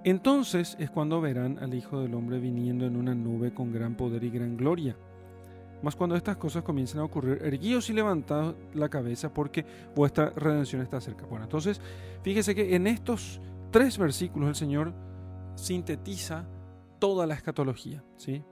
Entonces 0.04 0.76
es 0.78 0.90
cuando 0.90 1.23
verán 1.23 1.59
al 1.61 1.73
Hijo 1.73 2.00
del 2.00 2.14
Hombre 2.14 2.38
viniendo 2.38 2.85
en 2.85 2.97
una 2.97 3.14
nube 3.14 3.54
con 3.54 3.73
gran 3.73 3.97
poder 3.97 4.23
y 4.23 4.28
gran 4.28 4.56
gloria 4.56 4.97
mas 5.82 5.96
cuando 5.96 6.16
estas 6.16 6.36
cosas 6.36 6.62
comiencen 6.62 7.00
a 7.00 7.04
ocurrir, 7.04 7.40
erguíos 7.42 7.90
y 7.90 7.92
levantad 7.92 8.54
la 8.74 8.88
cabeza 8.88 9.32
porque 9.32 9.64
vuestra 9.94 10.30
redención 10.30 10.82
está 10.82 11.00
cerca. 11.00 11.26
Bueno, 11.26 11.44
entonces, 11.44 11.80
fíjese 12.22 12.54
que 12.54 12.74
en 12.74 12.86
estos 12.86 13.40
tres 13.70 13.98
versículos 13.98 14.48
el 14.48 14.54
Señor 14.54 14.94
sintetiza 15.56 16.46
toda 16.98 17.26
la 17.26 17.34
escatología. 17.34 18.02
¿sí? 18.16 18.42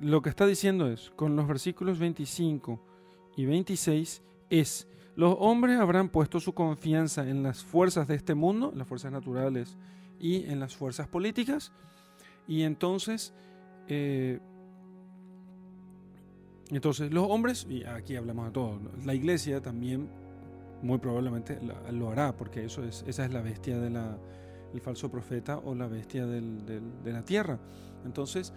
Lo 0.00 0.22
que 0.22 0.30
está 0.30 0.46
diciendo 0.46 0.88
es, 0.88 1.10
con 1.10 1.36
los 1.36 1.46
versículos 1.46 1.98
25 1.98 2.80
y 3.36 3.46
26, 3.46 4.22
es, 4.50 4.88
los 5.16 5.36
hombres 5.38 5.78
habrán 5.78 6.08
puesto 6.08 6.40
su 6.40 6.54
confianza 6.54 7.28
en 7.28 7.42
las 7.42 7.62
fuerzas 7.62 8.08
de 8.08 8.14
este 8.14 8.34
mundo, 8.34 8.72
las 8.74 8.88
fuerzas 8.88 9.12
naturales 9.12 9.76
y 10.18 10.44
en 10.44 10.60
las 10.60 10.76
fuerzas 10.76 11.08
políticas, 11.08 11.72
y 12.46 12.62
entonces 12.62 13.34
eh, 13.86 14.40
entonces, 16.76 17.12
los 17.12 17.26
hombres, 17.30 17.66
y 17.68 17.84
aquí 17.84 18.16
hablamos 18.16 18.46
de 18.46 18.52
todo, 18.52 18.80
la 19.04 19.14
iglesia 19.14 19.62
también 19.62 20.08
muy 20.82 20.98
probablemente 20.98 21.58
lo 21.92 22.10
hará, 22.10 22.36
porque 22.36 22.64
eso 22.64 22.84
es, 22.84 23.04
esa 23.06 23.24
es 23.24 23.32
la 23.32 23.40
bestia 23.40 23.78
del 23.78 24.80
falso 24.80 25.10
profeta 25.10 25.58
o 25.58 25.74
la 25.74 25.86
bestia 25.86 26.26
de 26.26 27.12
la 27.12 27.24
tierra. 27.24 27.58
Entonces, 28.04 28.52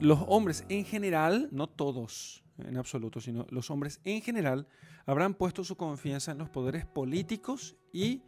los 0.00 0.20
hombres 0.26 0.64
en 0.68 0.84
general, 0.84 1.48
no 1.52 1.68
todos 1.68 2.42
en 2.58 2.76
absoluto, 2.76 3.20
sino 3.20 3.46
los 3.50 3.70
hombres 3.70 4.00
en 4.04 4.22
general, 4.22 4.66
habrán 5.06 5.34
puesto 5.34 5.64
su 5.64 5.76
confianza 5.76 6.32
en 6.32 6.38
los 6.38 6.50
poderes 6.50 6.86
políticos 6.86 7.76
y 7.92 8.22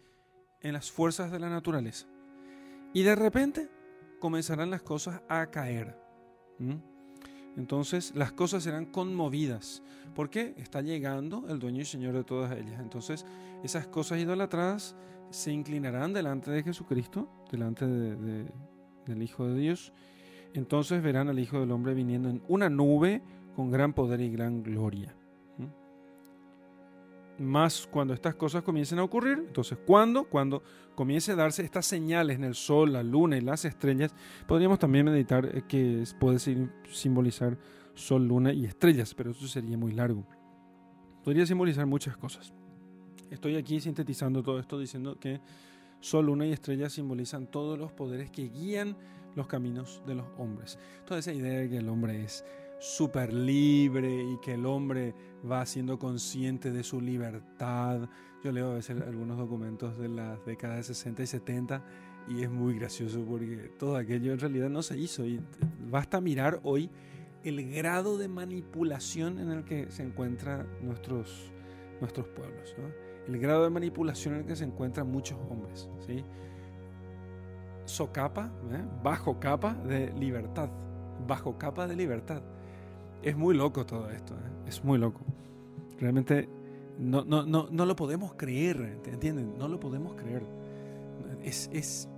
en 0.61 0.73
las 0.73 0.91
fuerzas 0.91 1.31
de 1.31 1.39
la 1.39 1.49
naturaleza. 1.49 2.07
Y 2.93 3.03
de 3.03 3.15
repente 3.15 3.69
comenzarán 4.21 4.71
las 4.71 4.83
cosas 4.83 5.23
a 5.29 5.51
caer. 5.51 5.99
Entonces 7.57 8.13
las 8.15 8.33
cosas 8.33 8.63
serán 8.63 8.87
conmovidas, 8.87 9.83
porque 10.15 10.55
está 10.59 10.83
llegando 10.83 11.45
el 11.49 11.59
dueño 11.59 11.83
y 11.83 11.85
señor 11.85 12.15
de 12.15 12.25
todas 12.25 12.53
ellas. 12.53 12.81
Entonces 12.81 13.25
esas 13.63 13.87
cosas 13.87 14.19
idolatradas 14.19 14.95
se 15.31 15.53
inclinarán 15.53 16.13
delante 16.13 16.51
de 16.51 16.63
Jesucristo, 16.63 17.29
delante 17.51 17.87
del 17.87 19.23
Hijo 19.23 19.47
de 19.47 19.59
Dios. 19.59 19.93
Entonces 20.55 21.03
verán 21.03 21.29
al 21.29 21.39
Hijo 21.39 21.61
del 21.61 21.73
Hombre 21.73 21.95
viniendo 21.95 22.29
en 22.29 22.43
una 22.49 22.71
nube 22.71 23.23
con 23.55 23.71
gran 23.71 23.93
poder 23.93 24.21
y 24.21 24.31
gran 24.31 24.63
gloria. 24.63 25.15
Más 27.39 27.87
cuando 27.91 28.15
estas 28.15 28.35
cosas 28.35 28.63
comiencen 28.63 28.99
a 28.99 29.05
ocurrir, 29.05 29.39
entonces 29.47 29.79
cuando, 29.85 30.25
cuando 30.25 30.63
comience 30.95 31.33
a 31.33 31.37
darse 31.37 31.63
estas 31.63 31.85
señales 31.85 32.37
en 32.37 32.45
el 32.45 32.55
sol, 32.55 32.93
la 32.93 33.03
luna 33.03 33.37
y 33.37 33.43
las 33.43 33.65
estrellas, 33.65 34.15
podríamos 34.47 34.79
también 34.79 35.05
meditar 35.05 35.45
eh, 35.55 35.63
que 35.69 36.05
puede 36.19 36.39
simbolizar 36.91 37.59
sol, 37.95 38.27
luna 38.27 38.53
y 38.53 38.65
estrellas, 38.65 39.15
pero 39.15 39.31
eso 39.33 39.47
sería 39.47 39.77
muy 39.77 39.93
largo. 39.93 40.27
Podría 41.25 41.47
simbolizar 41.47 41.87
muchas 41.87 42.17
cosas. 42.17 42.55
Estoy 43.31 43.57
aquí 43.57 43.81
sintetizando 43.81 44.43
todo 44.43 44.59
esto 44.59 44.79
diciendo 44.79 45.19
que 45.19 45.41
sol, 46.01 46.27
luna 46.27 46.47
y 46.47 46.53
estrellas 46.53 46.93
simbolizan 46.93 47.49
todos 47.49 47.79
los 47.79 47.93
poderes 47.93 48.31
que 48.31 48.49
guían 48.49 48.97
los 49.35 49.47
caminos 49.47 50.03
de 50.07 50.15
los 50.15 50.27
hombres. 50.39 50.79
Toda 51.05 51.21
esa 51.21 51.33
idea 51.33 51.61
de 51.61 51.69
que 51.69 51.79
el 51.79 51.89
hombre 51.89 52.25
es 52.25 52.45
súper 52.79 53.33
libre 53.33 54.23
y 54.23 54.39
que 54.39 54.55
el 54.55 54.67
hombre 54.67 55.15
va 55.49 55.65
siendo 55.67 55.99
consciente 55.99 56.71
de 56.71 56.83
su 56.83 57.01
libertad. 57.01 58.09
Yo 58.43 58.53
leo 58.53 58.73
a 58.73 58.75
veces 58.75 59.01
algunos 59.03 59.39
documentos 59.39 59.99
de 59.99 60.09
las 60.09 60.45
décadas 60.45 60.77
de 60.77 60.95
60 60.95 61.23
y 61.23 61.27
70 61.27 61.85
y 62.29 62.43
es 62.43 62.51
muy 62.51 62.79
gracioso 62.79 63.25
porque 63.25 63.71
todo 63.79 63.97
aquello 63.97 64.33
en 64.33 64.39
realidad 64.39 64.69
no 64.69 64.83
se 64.83 64.99
hizo 64.99 65.25
y 65.25 65.41
basta 65.91 66.21
mirar 66.21 66.61
hoy 66.65 66.91
el 67.45 67.73
grado 67.73 68.19
de 68.19 68.29
manipulación 68.29 69.39
en 69.39 69.51
el 69.51 69.65
que 69.65 69.91
se 69.91 70.03
encuentran 70.03 70.67
nuestros, 70.83 71.53
nuestros 72.01 72.27
pueblos, 72.29 72.75
el 73.29 73.39
grado 73.39 73.65
de 73.65 73.71
manipulación 73.71 74.35
en 74.35 74.41
el 74.41 74.47
que 74.47 74.57
se 74.57 74.65
encuentran 74.65 75.09
muchos 75.09 75.39
hombres. 75.49 75.89
¿sí? 76.07 76.25
Socapa, 77.85 78.51
¿eh? 78.73 78.85
bajo 79.03 79.39
capa 79.39 79.75
de 79.75 80.13
libertad, 80.15 80.69
bajo 81.27 81.57
capa 81.57 81.87
de 81.87 81.95
libertad. 81.95 82.43
Es 83.23 83.37
muy 83.37 83.57
loco 83.57 83.85
todo 83.85 84.11
esto, 84.11 84.35
¿eh? 84.35 84.69
es 84.69 84.85
muy 84.85 84.99
loco. 84.99 85.21
Realmente 85.99 86.49
no, 86.99 87.25
no, 87.25 87.45
no, 87.45 87.69
no, 87.71 87.87
lo 87.87 87.97
podemos 87.97 88.35
creer, 88.35 89.01
¿entienden? 89.07 89.59
No 89.59 89.69
lo 89.69 89.81
podemos 89.81 90.15
creer. 90.15 90.43
Es, 91.43 91.69
es 91.73 92.09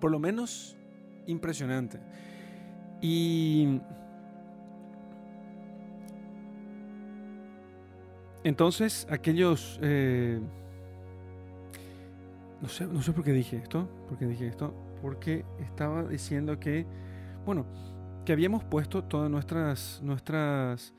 por 0.00 0.10
lo 0.10 0.18
menos 0.18 0.76
impresionante. 1.26 2.00
Y 3.00 3.80
entonces 8.44 9.06
aquellos... 9.10 9.78
Eh, 9.82 10.40
no 12.60 12.68
sé, 12.68 12.86
no 12.86 13.02
sé 13.02 13.12
por 13.12 13.24
qué 13.24 13.32
dije 13.32 13.56
esto, 13.56 13.88
por 14.06 14.18
qué 14.18 14.26
dije 14.26 14.48
esto, 14.48 14.74
porque 15.00 15.46
estaba 15.60 16.04
diciendo 16.04 16.60
que, 16.60 16.84
bueno, 17.46 17.64
que 18.30 18.34
habíamos 18.34 18.62
puesto 18.62 19.02
todas 19.02 19.28
nuestras, 19.28 20.00
nuestras, 20.04 20.94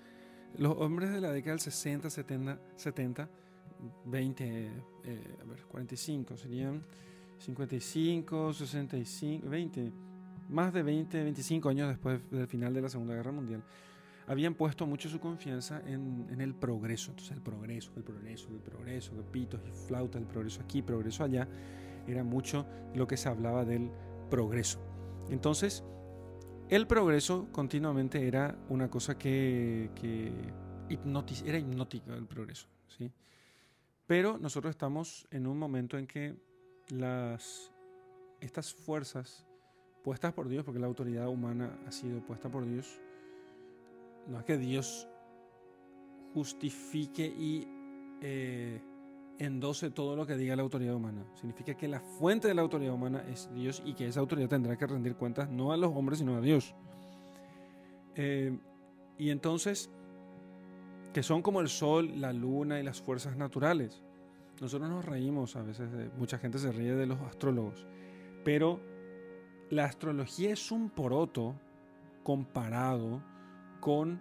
los 0.57 0.75
hombres 0.79 1.13
de 1.13 1.21
la 1.21 1.31
década 1.31 1.51
del 1.51 1.61
60, 1.61 2.09
70, 2.09 2.59
70 2.75 3.29
20, 4.03 4.69
a 5.39 5.45
ver, 5.45 5.63
45, 5.65 6.35
serían 6.35 6.83
55, 7.37 8.51
65, 8.51 9.49
20, 9.49 9.93
más 10.49 10.73
de 10.73 10.83
20, 10.83 11.23
25 11.23 11.69
años 11.69 11.87
después 11.87 12.19
del 12.29 12.47
final 12.47 12.73
de 12.73 12.81
la 12.81 12.89
Segunda 12.89 13.13
Guerra 13.13 13.31
Mundial, 13.31 13.63
habían 14.27 14.53
puesto 14.53 14.85
mucho 14.85 15.07
su 15.07 15.21
confianza 15.21 15.81
en, 15.87 16.27
en, 16.29 16.41
el 16.41 16.53
progreso. 16.53 17.11
Entonces, 17.11 17.37
el 17.37 17.41
progreso, 17.41 17.93
el 17.95 18.03
progreso, 18.03 18.49
el 18.49 18.59
progreso, 18.59 19.15
de 19.15 19.23
pitos 19.23 19.61
y 19.65 19.71
flautas, 19.87 20.21
el 20.21 20.27
progreso 20.27 20.59
aquí, 20.61 20.81
progreso 20.81 21.23
allá, 21.23 21.47
era 22.09 22.25
mucho 22.25 22.65
lo 22.93 23.07
que 23.07 23.15
se 23.15 23.29
hablaba 23.29 23.63
del 23.63 23.89
progreso. 24.29 24.81
Entonces, 25.29 25.85
el 26.71 26.87
progreso 26.87 27.49
continuamente 27.51 28.25
era 28.25 28.57
una 28.69 28.89
cosa 28.89 29.17
que, 29.17 29.89
era 31.45 31.57
hipnótica 31.57 32.13
el 32.13 32.25
progreso. 32.25 32.67
¿sí? 32.87 33.11
Pero 34.07 34.37
nosotros 34.37 34.71
estamos 34.71 35.27
en 35.31 35.47
un 35.47 35.59
momento 35.59 35.97
en 35.97 36.07
que 36.07 36.33
las, 36.87 37.73
estas 38.39 38.73
fuerzas 38.73 39.45
puestas 40.01 40.31
por 40.31 40.47
Dios, 40.47 40.63
porque 40.63 40.79
la 40.79 40.87
autoridad 40.87 41.27
humana 41.27 41.77
ha 41.85 41.91
sido 41.91 42.25
puesta 42.25 42.49
por 42.49 42.65
Dios, 42.65 43.01
no 44.29 44.39
es 44.39 44.45
que 44.45 44.57
Dios 44.57 45.09
justifique 46.33 47.25
y 47.25 47.67
eh, 48.21 48.81
endose 49.45 49.89
todo 49.89 50.15
lo 50.15 50.27
que 50.27 50.37
diga 50.37 50.55
la 50.55 50.61
autoridad 50.61 50.93
humana. 50.93 51.25
Significa 51.33 51.73
que 51.75 51.87
la 51.87 51.99
fuente 51.99 52.47
de 52.47 52.53
la 52.53 52.61
autoridad 52.61 52.93
humana 52.93 53.23
es 53.27 53.49
Dios 53.53 53.81
y 53.83 53.93
que 53.95 54.07
esa 54.07 54.19
autoridad 54.19 54.49
tendrá 54.49 54.77
que 54.77 54.85
rendir 54.85 55.15
cuentas 55.15 55.49
no 55.49 55.71
a 55.71 55.77
los 55.77 55.91
hombres, 55.95 56.19
sino 56.19 56.35
a 56.35 56.41
Dios. 56.41 56.75
Eh, 58.15 58.55
y 59.17 59.31
entonces, 59.31 59.89
que 61.11 61.23
son 61.23 61.41
como 61.41 61.59
el 61.59 61.69
sol, 61.69 62.21
la 62.21 62.33
luna 62.33 62.79
y 62.79 62.83
las 62.83 63.01
fuerzas 63.01 63.35
naturales. 63.35 64.03
Nosotros 64.61 64.89
nos 64.91 65.05
reímos 65.05 65.55
a 65.55 65.63
veces, 65.63 65.91
de, 65.91 66.09
mucha 66.17 66.37
gente 66.37 66.59
se 66.59 66.71
ríe 66.71 66.93
de 66.93 67.07
los 67.07 67.19
astrólogos, 67.21 67.87
pero 68.45 68.79
la 69.71 69.85
astrología 69.85 70.51
es 70.51 70.71
un 70.71 70.91
poroto 70.91 71.55
comparado 72.23 73.23
con 73.79 74.19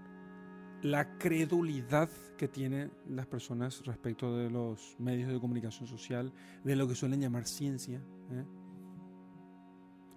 la 0.83 1.19
credulidad 1.19 2.09
que 2.39 2.49
tienen 2.49 2.91
las 3.09 3.27
personas 3.27 3.85
respecto 3.85 4.37
de 4.37 4.51
los 4.51 4.97
medios 4.99 5.31
de 5.31 5.39
comunicación 5.39 5.87
social, 5.87 6.33
de 6.65 6.77
lo 6.77 6.89
que 6.89 6.95
suelen 6.95 7.21
llamar 7.21 7.47
ciencia. 7.47 7.99
¿eh? 7.99 8.45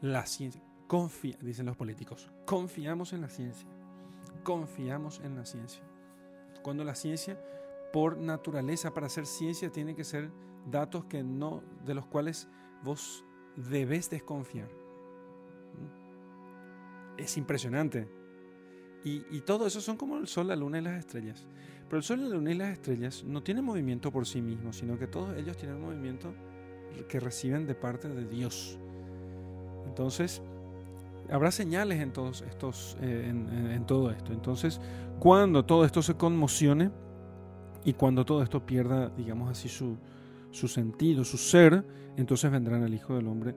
La 0.02 0.26
ciencia. 0.26 0.62
Confía, 0.88 1.38
dicen 1.42 1.66
los 1.66 1.76
políticos, 1.76 2.32
confiamos 2.46 3.14
en 3.14 3.22
la 3.22 3.30
ciencia. 3.30 3.68
Confiamos 4.44 5.22
en 5.24 5.36
la 5.36 5.46
ciencia. 5.46 5.82
Cuando 6.62 6.84
la 6.84 6.96
ciencia, 6.96 7.40
por 7.92 8.18
naturaleza, 8.18 8.94
para 8.94 9.08
hacer 9.08 9.26
ciencia, 9.26 9.72
tiene 9.72 9.96
que 9.96 10.04
ser 10.04 10.30
datos 10.70 11.06
que 11.06 11.24
no, 11.24 11.64
de 11.86 11.94
los 11.94 12.06
cuales 12.06 12.48
vos 12.84 13.24
debes 13.56 14.10
desconfiar. 14.10 14.68
¿Mm? 14.68 17.20
Es 17.20 17.38
impresionante 17.38 18.23
y, 19.06 19.42
todo 19.42 19.68
eso 19.68 19.82
son 19.82 19.98
como 19.98 20.18
el 20.18 20.28
sol, 20.28 20.48
la 20.48 20.56
luna 20.56 20.80
y 20.80 20.82
las 20.82 20.98
estrellas. 20.98 21.46
Pero 21.88 21.98
el 21.98 22.04
sol, 22.04 22.22
la 22.22 22.30
luna 22.30 22.52
y 22.52 22.56
las 22.56 22.70
estrellas 22.70 23.24
no 23.26 23.44
tienen 23.44 23.66
movimiento 23.66 24.12
por 24.12 24.26
sí 24.26 24.42
mismos, 24.42 24.78
sino 24.78 24.98
que 24.98 25.08
todos 25.08 25.36
ellos 25.38 25.58
tienen 25.58 25.82
movimiento 25.82 26.34
que 27.10 27.20
reciben 27.20 27.68
de 27.68 27.76
parte 27.76 28.08
de 28.08 28.26
Dios. 28.26 28.78
Entonces, 29.86 30.42
habrá 31.30 31.52
señales 31.52 32.00
en, 32.00 32.14
todos 32.14 32.44
estos, 32.44 32.98
eh, 33.02 33.26
en, 33.30 33.86
todo 33.86 34.10
esto. 34.12 34.32
Entonces, 34.32 34.80
cuando 35.20 35.66
todo 35.66 35.84
esto 35.84 36.02
se 36.02 36.16
conmocione 36.16 36.90
y 37.84 37.94
cuando 37.94 38.24
todo 38.24 38.42
esto 38.42 38.66
pierda, 38.66 39.10
digamos 39.10 39.52
así, 39.52 39.68
su, 39.68 39.98
su 40.52 40.68
sentido, 40.68 41.26
su 41.26 41.38
ser, 41.38 41.86
entonces 42.16 42.50
vendrán 42.50 42.84
el 42.84 42.94
Hijo 42.94 43.16
del 43.16 43.28
Hombre. 43.28 43.54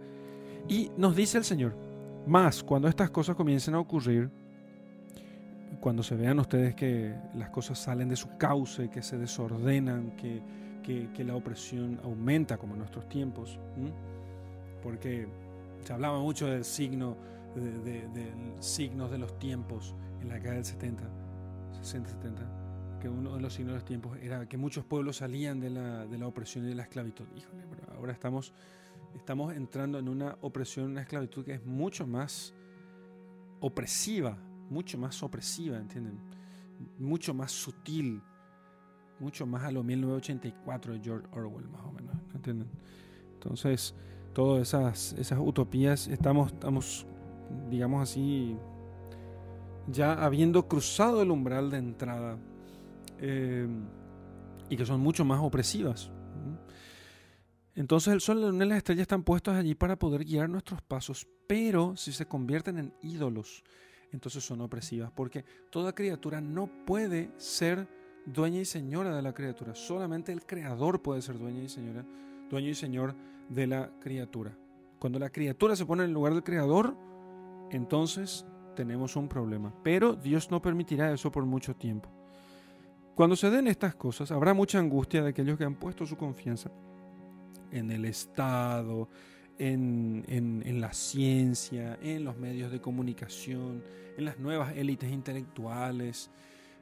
Y 0.69 0.91
nos 0.97 1.15
dice 1.15 1.39
el 1.39 1.45
Señor, 1.45 1.77
más 2.27 2.65
cuando 2.65 2.89
estas 2.89 3.11
cosas 3.11 3.37
comiencen 3.37 3.75
a 3.75 3.79
ocurrir, 3.79 4.31
cuando 5.81 6.03
se 6.03 6.17
vean 6.17 6.39
ustedes 6.39 6.75
que 6.75 7.15
las 7.35 7.51
cosas 7.51 7.79
salen 7.79 8.09
de 8.09 8.17
su 8.17 8.37
cauce, 8.37 8.89
que 8.89 9.03
se 9.03 9.19
desordenan, 9.19 10.13
que, 10.17 10.43
que, 10.83 11.25
la 11.25 11.35
opresión 11.35 11.99
aumenta 12.05 12.57
como 12.59 12.75
en 12.75 12.79
nuestros 12.79 13.09
tiempos, 13.09 13.59
porque 14.83 15.27
se 15.85 15.93
hablaba 15.93 16.21
mucho 16.21 16.47
del 16.47 16.65
signo, 16.65 17.17
de, 17.55 18.33
signos 18.61 19.11
de 19.11 19.19
los 19.19 19.39
tiempos 19.39 19.95
en 20.21 20.29
la 20.29 20.35
década 20.35 20.55
del 20.55 20.65
70, 20.65 21.05
60, 21.83 22.11
70, 22.11 22.99
que 23.01 23.09
uno 23.09 23.35
de 23.35 23.41
los 23.41 23.53
signos 23.53 23.73
de 23.73 23.79
los 23.79 23.85
tiempos 23.85 24.19
era 24.23 24.49
que 24.49 24.57
muchos 24.57 24.85
pueblos 24.85 25.17
salían 25.17 25.59
de 25.59 25.71
la, 25.71 26.07
de 26.07 26.19
la 26.19 26.27
opresión 26.29 26.65
y 26.67 26.69
de 26.69 26.75
la 26.77 26.83
esclavitud. 26.83 27.27
Híjole, 27.37 27.65
ahora 27.97 28.13
estamos, 28.13 28.53
estamos 29.15 29.55
entrando 29.55 29.99
en 29.99 30.09
una 30.09 30.37
opresión, 30.41 30.93
una 30.93 31.01
esclavitud 31.01 31.45
que 31.45 31.55
es 31.55 31.65
mucho 31.65 32.07
más 32.07 32.55
opresiva 33.61 34.39
mucho 34.71 34.99
más 34.99 35.23
opresiva, 35.23 35.79
¿entienden? 35.79 36.19
Mucho 36.99 37.35
más 37.35 37.53
sutil. 37.53 38.23
mucho 39.19 39.47
más 39.47 39.65
a 39.65 39.71
lo 39.71 39.83
1984 39.83 40.93
de 40.93 41.01
George 41.01 41.27
Orwell, 41.33 41.69
más 41.69 41.83
o 41.83 41.93
menos. 41.93 42.15
¿Entienden? 42.35 42.69
Entonces, 43.33 43.95
todas 44.35 44.69
esas, 44.69 45.15
esas 45.15 45.39
utopías, 45.39 46.09
estamos, 46.09 46.53
estamos, 46.53 47.07
digamos 47.71 48.03
así, 48.03 48.57
ya 49.87 50.13
habiendo 50.13 50.69
cruzado 50.69 51.23
el 51.23 51.31
umbral 51.31 51.71
de 51.71 51.79
entrada 51.79 52.39
eh, 53.19 53.67
y 54.69 54.77
que 54.77 54.85
son 54.85 55.01
mucho 55.01 55.25
más 55.25 55.41
opresivas. 55.41 56.11
Entonces 57.75 58.15
el 58.15 58.21
sol, 58.21 58.41
la 58.41 58.49
luna 58.49 58.65
y 58.65 58.69
las 58.69 58.79
estrellas 58.79 59.03
están 59.03 59.23
puestos 59.23 59.55
allí 59.55 59.75
para 59.75 59.99
poder 59.99 60.25
guiar 60.25 60.49
nuestros 60.49 60.81
pasos, 60.81 61.27
pero 61.47 61.95
si 61.97 62.13
se 62.13 62.27
convierten 62.27 62.79
en 62.79 62.95
ídolos, 63.03 63.63
entonces 64.13 64.45
son 64.45 64.61
opresivas, 64.61 65.11
porque 65.15 65.45
toda 65.71 65.95
criatura 65.95 66.41
no 66.41 66.69
puede 66.85 67.31
ser 67.37 67.89
dueña 68.25 68.61
y 68.61 68.65
señora 68.65 69.15
de 69.15 69.23
la 69.23 69.33
criatura, 69.33 69.75
solamente 69.75 70.33
el 70.33 70.45
creador 70.45 71.03
puede 71.03 71.23
ser 71.23 71.39
dueña 71.39 71.63
y 71.63 71.69
señora, 71.69 72.05
dueño 72.51 72.71
y 72.71 72.75
señor 72.75 73.15
de 73.49 73.67
la 73.67 73.91
criatura. 74.01 74.57
Cuando 74.99 75.19
la 75.19 75.31
criatura 75.31 75.77
se 75.77 75.87
pone 75.87 76.03
en 76.03 76.09
el 76.09 76.15
lugar 76.15 76.33
del 76.35 76.43
creador, 76.43 76.97
entonces 77.71 78.47
tenemos 78.75 79.17
un 79.17 79.29
problema, 79.29 79.73
pero 79.83 80.15
Dios 80.15 80.51
no 80.51 80.61
permitirá 80.61 81.13
eso 81.13 81.31
por 81.31 81.45
mucho 81.45 81.75
tiempo. 81.75 82.11
Cuando 83.15 83.35
se 83.35 83.51
den 83.51 83.67
estas 83.67 83.95
cosas, 83.95 84.31
habrá 84.31 84.53
mucha 84.53 84.79
angustia 84.79 85.23
de 85.23 85.31
aquellos 85.31 85.57
que 85.57 85.65
han 85.65 85.77
puesto 85.77 86.05
su 86.05 86.17
confianza 86.17 86.71
en 87.71 87.91
el 87.91 88.05
Estado, 88.05 89.09
en, 89.59 90.81
la 90.81 90.93
ciencia, 90.93 91.99
en 92.03 92.25
los 92.25 92.37
medios 92.37 92.71
de 92.71 92.81
comunicación, 92.81 93.83
en 94.17 94.25
las 94.25 94.39
nuevas 94.39 94.77
élites 94.77 95.11
intelectuales, 95.11 96.31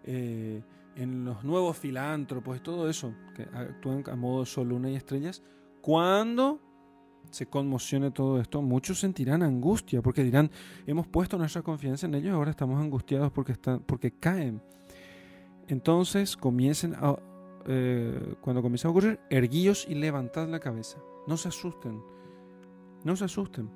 eh, 0.05 0.63
en 0.97 1.25
los 1.25 1.45
nuevos 1.45 1.77
filántropos, 1.77 2.63
todo 2.63 2.89
eso, 2.89 3.15
que 3.35 3.43
actúan 3.43 4.05
a 4.11 4.17
modo 4.17 4.45
sol, 4.45 4.69
luna 4.69 4.91
y 4.91 4.97
estrellas, 4.97 5.43
cuando 5.81 6.61
se 7.31 7.47
conmocione 7.47 8.11
todo 8.11 8.41
esto, 8.41 8.63
muchos 8.63 9.01
sentirán 9.01 9.43
angustia 9.43 10.03
porque 10.03 10.23
dirán, 10.23 10.51
hemos 10.87 11.07
puesto 11.07 11.37
nuestra 11.37 11.63
confianza 11.63 12.07
en 12.07 12.15
ellos, 12.15 12.33
ahora 12.33 12.51
estamos 12.51 12.81
angustiados 12.81 13.33
porque, 13.33 13.53
están, 13.53 13.81
porque 13.81 14.13
caen. 14.13 14.63
Entonces 15.67 16.37
comiencen 16.37 16.95
a 16.95 17.17
eh, 17.67 18.35
cuando 18.41 18.63
comienza 18.63 18.89
a 18.89 18.91
ocurrir, 18.91 19.19
erguíos 19.31 19.87
y 19.89 19.95
levantad 19.95 20.49
la 20.49 20.61
cabeza. 20.61 20.99
No 21.27 21.37
se 21.37 21.49
asusten. 21.49 22.14
No 23.05 23.17
se 23.17 23.27
asusten. 23.27 23.71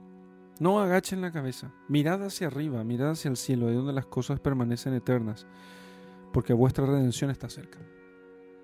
No 0.58 0.80
agachen 0.80 1.20
la 1.20 1.30
cabeza. 1.30 1.72
Mirad 1.88 2.24
hacia 2.24 2.48
arriba, 2.48 2.82
mirad 2.82 3.10
hacia 3.10 3.28
el 3.28 3.36
cielo, 3.36 3.66
de 3.66 3.74
donde 3.74 3.92
las 3.92 4.06
cosas 4.06 4.40
permanecen 4.40 4.94
eternas. 4.94 5.46
Porque 6.32 6.52
vuestra 6.52 6.86
redención 6.86 7.30
está 7.30 7.48
cerca. 7.48 7.78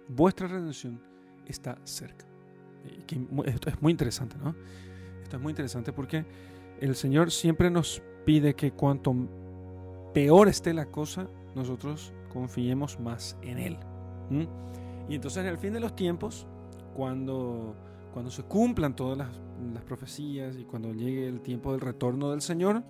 Vuestra 0.08 0.48
redención 0.48 1.00
está 1.46 1.78
cerca. 1.84 2.26
Esto 3.46 3.70
es 3.70 3.80
muy 3.80 3.92
interesante, 3.92 4.36
¿no? 4.36 4.54
Esto 5.22 5.36
es 5.36 5.42
muy 5.42 5.50
interesante 5.50 5.92
porque 5.92 6.24
el 6.80 6.94
Señor 6.96 7.30
siempre 7.30 7.70
nos 7.70 8.02
pide 8.24 8.54
que 8.54 8.72
cuanto 8.72 9.14
peor 10.12 10.48
esté 10.48 10.74
la 10.74 10.86
cosa, 10.86 11.28
nosotros 11.54 12.12
confiemos 12.32 12.98
más 12.98 13.36
en 13.42 13.58
Él. 13.58 13.78
Y 15.08 15.14
entonces 15.14 15.42
en 15.42 15.48
el 15.48 15.58
fin 15.58 15.72
de 15.72 15.80
los 15.80 15.94
tiempos, 15.94 16.46
cuando, 16.94 17.74
cuando 18.12 18.30
se 18.30 18.42
cumplan 18.42 18.96
todas 18.96 19.18
las, 19.18 19.40
profecías 19.84 20.56
y 20.56 20.64
cuando 20.64 20.92
llegue 20.92 21.28
el 21.28 21.40
tiempo 21.40 21.72
del 21.72 21.80
retorno 21.80 22.30
del 22.30 22.40
Señor, 22.40 22.82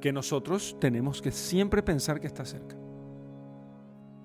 que 0.00 0.12
nosotros 0.12 0.76
tenemos 0.80 1.20
que 1.20 1.32
siempre 1.32 1.82
pensar 1.82 2.20
que 2.20 2.26
está 2.26 2.44
cerca. 2.44 2.76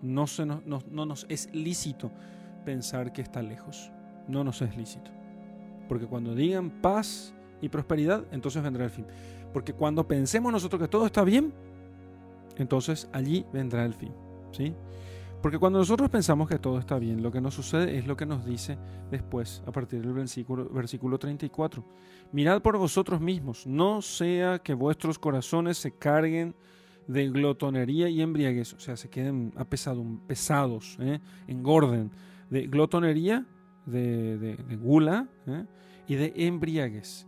No, 0.02 0.28
se 0.28 0.46
no, 0.46 0.62
no 0.66 1.06
nos 1.06 1.26
es 1.30 1.54
lícito 1.54 2.12
pensar 2.66 3.14
que 3.14 3.22
está 3.22 3.42
lejos. 3.42 3.92
No 4.28 4.44
nos 4.44 4.62
es 4.62 4.76
lícito. 4.78 5.12
Porque 5.88 6.06
cuando 6.06 6.36
digan 6.36 6.70
paz 6.70 7.34
y 7.62 7.70
prosperidad, 7.70 8.26
entonces 8.32 8.62
vendrá 8.62 8.86
el 8.86 8.92
fin. 8.92 9.06
Porque 9.52 9.74
cuando 9.74 10.08
pensemos 10.08 10.52
nosotros 10.52 10.82
que 10.82 10.88
todo 10.88 11.06
está 11.06 11.24
bien, 11.24 11.54
entonces 12.58 13.10
allí 13.12 13.46
vendrá 13.52 13.86
el 13.86 13.94
fin. 13.94 14.14
¿sí? 14.52 14.74
Porque 15.44 15.60
cuando 15.60 15.80
nosotros 15.80 16.10
pensamos 16.10 16.48
que 16.48 16.58
todo 16.58 16.80
está 16.80 16.98
bien, 16.98 17.22
lo 17.22 17.30
que 17.30 17.42
nos 17.42 17.54
sucede 17.54 17.98
es 17.98 18.08
lo 18.08 18.16
que 18.16 18.26
nos 18.26 18.46
dice 18.46 18.78
después, 19.12 19.62
a 19.68 19.74
partir 19.74 20.02
del 20.02 20.14
versículo, 20.14 20.70
versículo 20.70 21.20
34. 21.20 21.84
Mirad 22.32 22.62
por 22.62 22.78
vosotros 22.78 23.20
mismos, 23.20 23.68
no 23.68 24.02
sea 24.02 24.60
que 24.60 24.74
vuestros 24.74 25.20
corazones 25.20 25.78
se 25.78 25.92
carguen 25.92 26.56
de 27.08 27.28
glotonería 27.28 28.08
y 28.08 28.22
embriaguez, 28.22 28.72
o 28.72 28.80
sea, 28.80 28.96
se 28.96 29.10
queden 29.10 29.54
pesados, 30.28 30.96
¿eh? 31.02 31.20
engorden, 31.48 32.10
de 32.50 32.66
glotonería, 32.68 33.46
de, 33.86 34.78
gula 34.80 35.28
¿eh? 35.46 35.66
y 36.08 36.16
de 36.16 36.34
embriaguez. 36.38 37.28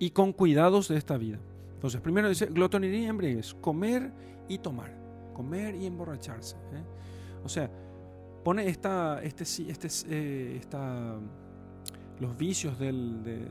Y 0.00 0.10
con 0.10 0.32
cuidados 0.32 0.88
de 0.88 0.96
esta 0.96 1.16
vida. 1.18 1.38
Entonces, 1.74 2.00
primero 2.00 2.28
dice 2.28 2.46
glotonería 2.46 2.98
y 2.98 3.06
embriaguez, 3.06 3.54
comer 3.54 4.12
y 4.48 4.58
tomar 4.58 5.03
comer 5.34 5.74
y 5.74 5.84
emborracharse. 5.84 6.56
¿eh? 6.72 6.84
O 7.44 7.48
sea, 7.48 7.70
pone 8.42 8.66
esta, 8.66 9.22
este, 9.22 9.44
este, 9.44 9.88
eh, 10.08 10.60
los 12.20 12.36
vicios 12.38 12.78
del, 12.78 13.50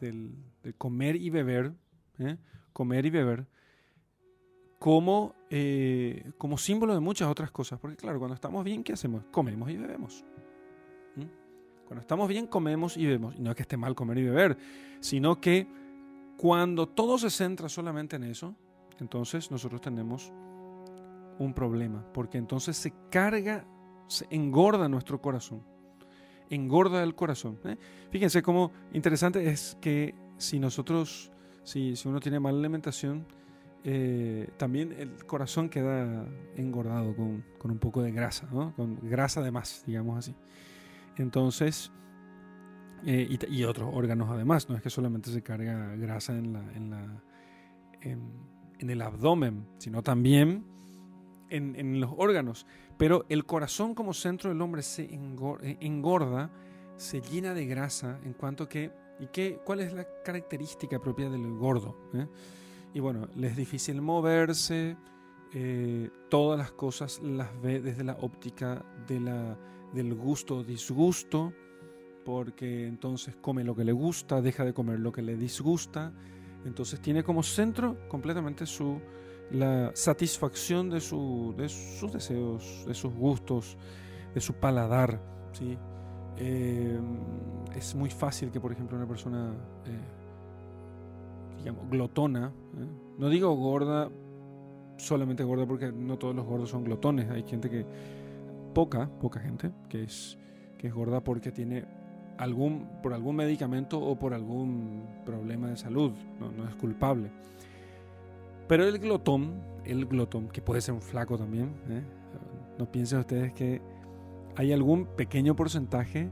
del, 0.00 0.32
comer 0.78 1.16
y 1.16 1.30
beber, 1.30 1.72
¿eh? 2.20 2.36
comer 2.72 3.06
y 3.06 3.10
beber, 3.10 3.46
como, 4.78 5.34
como 6.38 6.58
símbolo 6.58 6.94
de 6.94 7.00
muchas 7.00 7.28
otras 7.28 7.50
cosas. 7.50 7.80
Porque 7.80 7.96
claro, 7.96 8.20
cuando 8.20 8.34
estamos 8.34 8.62
bien, 8.62 8.84
¿qué 8.84 8.92
hacemos? 8.92 9.24
Comemos 9.32 9.68
y 9.70 9.76
bebemos. 9.76 10.24
Cuando 11.86 12.00
estamos 12.00 12.28
bien, 12.28 12.48
comemos 12.48 12.96
y 12.96 13.06
bebemos. 13.06 13.36
Y 13.36 13.40
no 13.40 13.50
es 13.50 13.56
que 13.56 13.62
esté 13.62 13.76
mal 13.76 13.94
comer 13.94 14.18
y 14.18 14.24
beber, 14.24 14.58
sino 15.00 15.40
que 15.40 15.66
cuando 16.36 16.88
todo 16.88 17.16
se 17.16 17.30
centra 17.30 17.68
solamente 17.68 18.16
en 18.16 18.24
eso, 18.24 18.54
entonces 18.98 19.50
nosotros 19.50 19.80
tenemos 19.80 20.32
un 21.38 21.54
problema, 21.54 22.04
porque 22.12 22.38
entonces 22.38 22.76
se 22.76 22.92
carga, 23.10 23.66
se 24.06 24.26
engorda 24.30 24.88
nuestro 24.88 25.20
corazón, 25.20 25.62
engorda 26.50 27.02
el 27.02 27.14
corazón. 27.14 27.58
¿eh? 27.64 27.76
Fíjense 28.10 28.42
cómo 28.42 28.72
interesante 28.92 29.48
es 29.48 29.76
que 29.80 30.14
si 30.38 30.58
nosotros, 30.58 31.32
si, 31.62 31.96
si 31.96 32.08
uno 32.08 32.20
tiene 32.20 32.40
mala 32.40 32.58
alimentación, 32.58 33.26
eh, 33.84 34.50
también 34.56 34.92
el 34.92 35.24
corazón 35.26 35.68
queda 35.68 36.26
engordado 36.56 37.14
con, 37.14 37.44
con 37.58 37.70
un 37.70 37.78
poco 37.78 38.02
de 38.02 38.10
grasa, 38.10 38.48
con 38.48 38.98
grasa 39.08 39.42
de 39.42 39.50
más, 39.50 39.84
digamos 39.86 40.18
así. 40.18 40.34
Entonces, 41.16 41.92
eh, 43.04 43.38
y, 43.48 43.64
otros 43.64 43.90
órganos 43.92 44.28
además, 44.30 44.68
no 44.68 44.74
es 44.74 44.82
que 44.82 44.90
solamente 44.90 45.30
se 45.30 45.42
carga 45.42 45.94
grasa 45.96 46.36
en, 46.36 46.52
la, 46.52 46.72
en, 46.74 46.90
la, 46.90 47.22
en 48.00 48.90
el 48.90 49.02
abdomen, 49.02 49.66
sino 49.78 50.02
también 50.02 50.64
en, 51.50 52.00
los 52.00 52.10
órganos, 52.16 52.66
pero 52.96 53.24
el 53.28 53.44
corazón 53.44 53.94
como 53.94 54.14
centro 54.14 54.50
del 54.50 54.60
hombre 54.60 54.82
se 54.82 55.04
eh, 55.04 55.76
engorda, 55.80 56.50
se 56.96 57.20
llena 57.20 57.54
de 57.54 57.66
grasa 57.66 58.18
en 58.24 58.32
cuanto 58.32 58.68
que, 58.68 58.90
¿y 59.20 59.26
qué, 59.26 59.60
cuál 59.64 59.80
es 59.80 59.92
la 59.92 60.06
característica 60.24 61.00
propia 61.00 61.28
del 61.28 61.46
gordo? 61.54 61.96
Eh? 62.14 62.26
Y 62.94 63.00
bueno, 63.00 63.28
le 63.36 63.48
es 63.48 63.56
difícil 63.56 64.00
moverse, 64.00 64.96
eh, 65.52 66.10
todas 66.28 66.58
las 66.58 66.72
cosas 66.72 67.20
las 67.22 67.48
ve 67.60 67.80
desde 67.80 68.04
la 68.04 68.14
óptica 68.20 68.84
de 69.06 69.20
la, 69.20 69.58
del 69.92 70.14
gusto 70.14 70.58
o 70.58 70.64
disgusto, 70.64 71.52
porque 72.24 72.86
entonces 72.86 73.36
come 73.36 73.62
lo 73.62 73.74
que 73.74 73.84
le 73.84 73.92
gusta, 73.92 74.42
deja 74.42 74.64
de 74.64 74.74
comer 74.74 74.98
lo 74.98 75.12
que 75.12 75.22
le 75.22 75.36
disgusta, 75.36 76.12
entonces 76.64 77.00
tiene 77.00 77.22
como 77.22 77.42
centro 77.42 77.96
completamente 78.08 78.66
su 78.66 79.00
la 79.50 79.92
satisfacción 79.94 80.90
de, 80.90 81.00
su, 81.00 81.54
de 81.56 81.68
sus 81.68 82.12
deseos, 82.12 82.84
de 82.86 82.94
sus 82.94 83.14
gustos, 83.14 83.76
de 84.34 84.40
su 84.40 84.54
paladar. 84.54 85.20
¿sí? 85.52 85.78
Eh, 86.36 86.98
es 87.74 87.94
muy 87.94 88.10
fácil 88.10 88.50
que, 88.50 88.60
por 88.60 88.72
ejemplo, 88.72 88.96
una 88.96 89.06
persona, 89.06 89.54
eh, 89.86 91.72
glotona, 91.90 92.52
¿eh? 92.78 92.86
no 93.18 93.28
digo 93.28 93.54
gorda, 93.54 94.08
solamente 94.98 95.42
gorda 95.42 95.66
porque 95.66 95.90
no 95.92 96.16
todos 96.16 96.34
los 96.34 96.46
gordos 96.46 96.70
son 96.70 96.84
glotones, 96.84 97.28
hay 97.30 97.42
gente 97.42 97.68
que, 97.68 97.84
poca, 98.74 99.08
poca 99.20 99.40
gente, 99.40 99.72
que 99.88 100.04
es, 100.04 100.38
que 100.78 100.88
es 100.88 100.94
gorda 100.94 101.24
porque 101.24 101.50
tiene 101.50 101.84
algún, 102.38 102.88
por 103.02 103.14
algún 103.14 103.36
medicamento 103.36 103.98
o 103.98 104.18
por 104.18 104.34
algún 104.34 105.22
problema 105.24 105.68
de 105.68 105.76
salud, 105.76 106.12
no, 106.38 106.52
no 106.52 106.68
es 106.68 106.74
culpable. 106.74 107.30
Pero 108.68 108.84
el 108.84 108.98
glotón, 108.98 109.62
el 109.84 110.06
glotón, 110.06 110.48
que 110.48 110.60
puede 110.60 110.80
ser 110.80 110.94
un 110.94 111.02
flaco 111.02 111.38
también, 111.38 111.74
¿eh? 111.88 112.02
no 112.78 112.90
piensen 112.90 113.20
ustedes 113.20 113.52
que 113.52 113.80
hay 114.56 114.72
algún 114.72 115.06
pequeño 115.16 115.54
porcentaje 115.54 116.30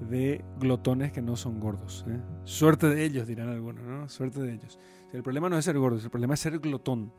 de 0.00 0.44
glotones 0.58 1.12
que 1.12 1.22
no 1.22 1.36
son 1.36 1.60
gordos. 1.60 2.04
¿eh? 2.08 2.20
Suerte 2.44 2.88
de 2.88 3.04
ellos, 3.04 3.26
dirán 3.26 3.48
algunos, 3.48 3.84
¿no? 3.84 4.08
Suerte 4.08 4.40
de 4.40 4.54
ellos. 4.54 4.78
El 5.12 5.22
problema 5.22 5.48
no 5.48 5.56
es 5.56 5.64
ser 5.64 5.78
gordos, 5.78 6.04
el 6.04 6.10
problema 6.10 6.34
es 6.34 6.40
ser 6.40 6.58
glotón. 6.58 7.12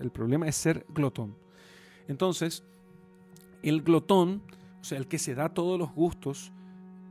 El 0.00 0.10
problema 0.10 0.48
es 0.48 0.56
ser 0.56 0.86
glotón. 0.88 1.36
Entonces, 2.08 2.64
el 3.62 3.82
glotón, 3.82 4.42
o 4.80 4.84
sea, 4.84 4.98
el 4.98 5.06
que 5.06 5.18
se 5.18 5.34
da 5.34 5.50
todos 5.50 5.78
los 5.78 5.92
gustos, 5.92 6.52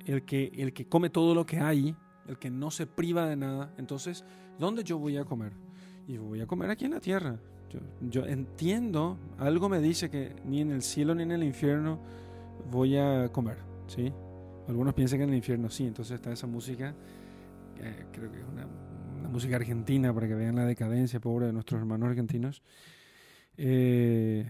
el 0.05 0.23
que, 0.23 0.51
el 0.55 0.73
que 0.73 0.87
come 0.87 1.09
todo 1.09 1.33
lo 1.35 1.45
que 1.45 1.59
hay, 1.59 1.95
el 2.27 2.37
que 2.37 2.49
no 2.49 2.71
se 2.71 2.87
priva 2.87 3.25
de 3.27 3.35
nada, 3.35 3.73
entonces, 3.77 4.25
¿dónde 4.59 4.83
yo 4.83 4.97
voy 4.97 5.17
a 5.17 5.25
comer? 5.25 5.53
Y 6.07 6.17
voy 6.17 6.41
a 6.41 6.45
comer 6.45 6.69
aquí 6.69 6.85
en 6.85 6.91
la 6.91 6.99
tierra. 6.99 7.37
Yo, 7.69 7.79
yo 8.09 8.25
entiendo, 8.25 9.17
algo 9.37 9.69
me 9.69 9.79
dice 9.79 10.09
que 10.09 10.35
ni 10.45 10.61
en 10.61 10.71
el 10.71 10.81
cielo 10.81 11.15
ni 11.15 11.23
en 11.23 11.31
el 11.31 11.43
infierno 11.43 11.99
voy 12.71 12.97
a 12.97 13.29
comer, 13.31 13.57
¿sí? 13.87 14.11
Algunos 14.67 14.93
piensan 14.93 15.19
que 15.19 15.23
en 15.23 15.29
el 15.29 15.35
infierno 15.35 15.69
sí, 15.69 15.85
entonces 15.85 16.15
está 16.15 16.31
esa 16.31 16.47
música, 16.47 16.95
eh, 17.79 18.05
creo 18.11 18.31
que 18.31 18.39
es 18.39 18.45
una, 18.45 18.67
música 19.29 19.57
argentina 19.57 20.13
para 20.13 20.27
que 20.27 20.35
vean 20.35 20.55
la 20.55 20.65
decadencia 20.65 21.19
pobre 21.19 21.47
de 21.47 21.53
nuestros 21.53 21.79
hermanos 21.79 22.09
argentinos. 22.09 22.61
Eh, 23.57 24.49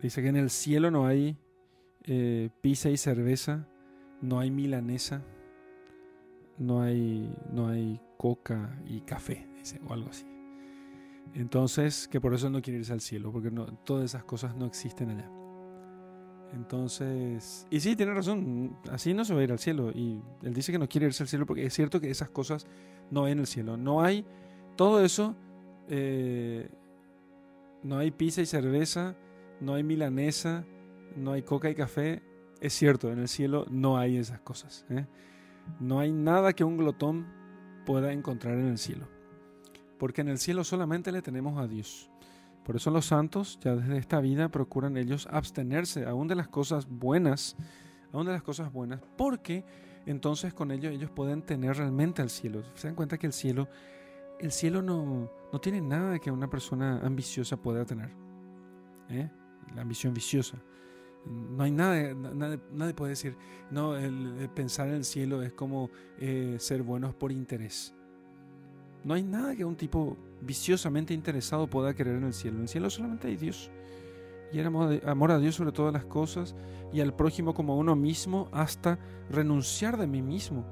dice 0.00 0.22
que 0.22 0.28
en 0.28 0.36
el 0.36 0.50
cielo 0.50 0.90
no 0.90 1.06
hay 1.06 1.36
eh, 2.04 2.50
pizza 2.60 2.90
y 2.90 2.96
cerveza, 2.96 3.66
no 4.20 4.38
hay 4.38 4.50
milanesa, 4.50 5.22
no 6.58 6.82
hay, 6.82 7.34
no 7.52 7.68
hay 7.68 8.00
coca 8.18 8.78
y 8.86 9.00
café, 9.00 9.48
o 9.86 9.92
algo 9.92 10.10
así. 10.10 10.26
Entonces, 11.34 12.06
que 12.08 12.20
por 12.20 12.34
eso 12.34 12.50
no 12.50 12.62
quiere 12.62 12.78
irse 12.78 12.92
al 12.92 13.00
cielo, 13.00 13.32
porque 13.32 13.50
todas 13.84 14.04
esas 14.04 14.24
cosas 14.24 14.54
no 14.54 14.66
existen 14.66 15.10
allá. 15.10 15.30
Entonces, 16.54 17.66
y 17.70 17.80
sí, 17.80 17.96
tiene 17.96 18.14
razón, 18.14 18.76
así 18.90 19.12
no 19.12 19.24
se 19.24 19.34
va 19.34 19.40
a 19.40 19.44
ir 19.44 19.50
al 19.50 19.58
cielo. 19.58 19.90
Y 19.90 20.22
él 20.42 20.54
dice 20.54 20.70
que 20.70 20.78
no 20.78 20.88
quiere 20.88 21.06
irse 21.06 21.22
al 21.22 21.28
cielo 21.28 21.46
porque 21.46 21.66
es 21.66 21.74
cierto 21.74 22.00
que 22.00 22.10
esas 22.10 22.30
cosas 22.30 22.66
no 23.10 23.24
hay 23.24 23.32
en 23.32 23.40
el 23.40 23.46
cielo. 23.46 23.76
No 23.76 24.02
hay 24.02 24.24
todo 24.76 25.04
eso, 25.04 25.34
eh, 25.88 26.68
no 27.82 27.98
hay 27.98 28.12
pizza 28.12 28.40
y 28.40 28.46
cerveza, 28.46 29.16
no 29.60 29.74
hay 29.74 29.82
milanesa, 29.82 30.64
no 31.16 31.32
hay 31.32 31.42
coca 31.42 31.68
y 31.70 31.74
café. 31.74 32.22
Es 32.60 32.72
cierto, 32.74 33.10
en 33.10 33.18
el 33.18 33.28
cielo 33.28 33.66
no 33.68 33.98
hay 33.98 34.16
esas 34.16 34.40
cosas. 34.40 34.86
¿eh? 34.90 35.06
No 35.80 35.98
hay 35.98 36.12
nada 36.12 36.52
que 36.52 36.62
un 36.62 36.76
glotón 36.76 37.26
pueda 37.84 38.12
encontrar 38.12 38.58
en 38.58 38.66
el 38.66 38.78
cielo. 38.78 39.08
Porque 39.98 40.22
en 40.22 40.28
el 40.28 40.38
cielo 40.38 40.64
solamente 40.64 41.12
le 41.12 41.22
tenemos 41.22 41.58
a 41.58 41.66
Dios. 41.66 42.10
Por 42.64 42.76
eso 42.76 42.90
los 42.90 43.06
santos 43.06 43.58
ya 43.60 43.76
desde 43.76 43.98
esta 43.98 44.20
vida 44.20 44.48
procuran 44.48 44.96
ellos 44.96 45.28
abstenerse 45.30 46.06
aún 46.06 46.28
de 46.28 46.34
las 46.34 46.48
cosas 46.48 46.88
buenas, 46.88 47.56
aún 48.10 48.26
de 48.26 48.32
las 48.32 48.42
cosas 48.42 48.72
buenas, 48.72 49.00
porque 49.18 49.64
entonces 50.06 50.54
con 50.54 50.70
ello 50.70 50.88
ellos 50.88 51.10
pueden 51.10 51.42
tener 51.42 51.76
realmente 51.76 52.22
al 52.22 52.30
cielo. 52.30 52.62
Se 52.74 52.88
dan 52.88 52.96
cuenta 52.96 53.18
que 53.18 53.26
el 53.26 53.34
cielo, 53.34 53.68
el 54.40 54.50
cielo 54.50 54.80
no, 54.80 55.30
no 55.52 55.60
tiene 55.60 55.82
nada 55.82 56.18
que 56.18 56.30
una 56.30 56.48
persona 56.48 57.00
ambiciosa 57.02 57.58
pueda 57.58 57.84
tener. 57.84 58.10
¿eh? 59.10 59.30
La 59.74 59.82
ambición 59.82 60.14
viciosa. 60.14 60.56
No 61.26 61.64
hay 61.64 61.70
nada, 61.70 62.14
nadie, 62.14 62.94
puede 62.94 63.10
decir, 63.10 63.36
no, 63.70 63.96
el, 63.96 64.50
pensar 64.54 64.88
en 64.88 64.94
el 64.94 65.04
cielo 65.04 65.42
es 65.42 65.52
como 65.52 65.90
eh, 66.18 66.56
ser 66.58 66.82
buenos 66.82 67.14
por 67.14 67.32
interés. 67.32 67.94
No 69.04 69.14
hay 69.14 69.22
nada 69.22 69.54
que 69.54 69.64
un 69.64 69.76
tipo 69.76 70.16
viciosamente 70.40 71.12
interesado 71.12 71.66
pueda 71.66 71.94
querer 71.94 72.16
en 72.16 72.24
el 72.24 72.32
cielo. 72.32 72.56
En 72.56 72.62
el 72.62 72.68
cielo 72.68 72.90
solamente 72.90 73.28
hay 73.28 73.36
Dios. 73.36 73.70
Y 74.52 74.58
era 74.58 74.68
amor 74.68 75.30
a 75.30 75.38
Dios 75.38 75.56
sobre 75.56 75.72
todas 75.72 75.92
las 75.92 76.04
cosas 76.04 76.54
y 76.92 77.00
al 77.00 77.14
prójimo 77.14 77.54
como 77.54 77.74
a 77.74 77.76
uno 77.76 77.96
mismo 77.96 78.48
hasta 78.52 78.98
renunciar 79.30 79.96
de 79.98 80.06
mí 80.06 80.22
mismo. 80.22 80.64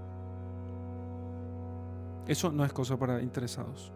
Eso 2.27 2.53
no 2.53 2.65
es 2.65 2.73
cosa 2.73 2.97
para 2.97 3.21
interesados. 3.21 3.93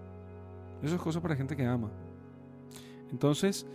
Eso 0.82 0.96
es 0.96 1.00
cosa 1.00 1.20
para 1.20 1.36
gente 1.36 1.56
que 1.56 1.64
ama. 1.64 1.90
Entonces, 3.10 3.66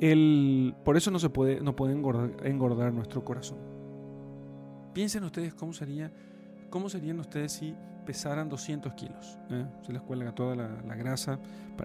el, 0.00 0.74
por 0.84 0.96
eso 0.96 1.10
no 1.10 1.18
se 1.18 1.30
puede, 1.30 1.60
no 1.60 1.76
puede 1.76 1.92
engordar, 1.92 2.44
engordar 2.44 2.92
nuestro 2.92 3.24
corazón. 3.24 3.58
Piensen 4.92 5.24
ustedes 5.24 5.54
cómo 5.54 5.72
sería, 5.72 6.12
cómo 6.68 6.88
serían 6.88 7.20
ustedes 7.20 7.52
si 7.52 7.74
pesaran 8.04 8.48
200 8.48 8.92
kilos. 8.94 9.38
¿eh? 9.50 9.66
Se 9.82 9.92
les 9.92 10.02
cuelga 10.02 10.34
toda 10.34 10.54
la, 10.54 10.94
grasa. 10.96 11.38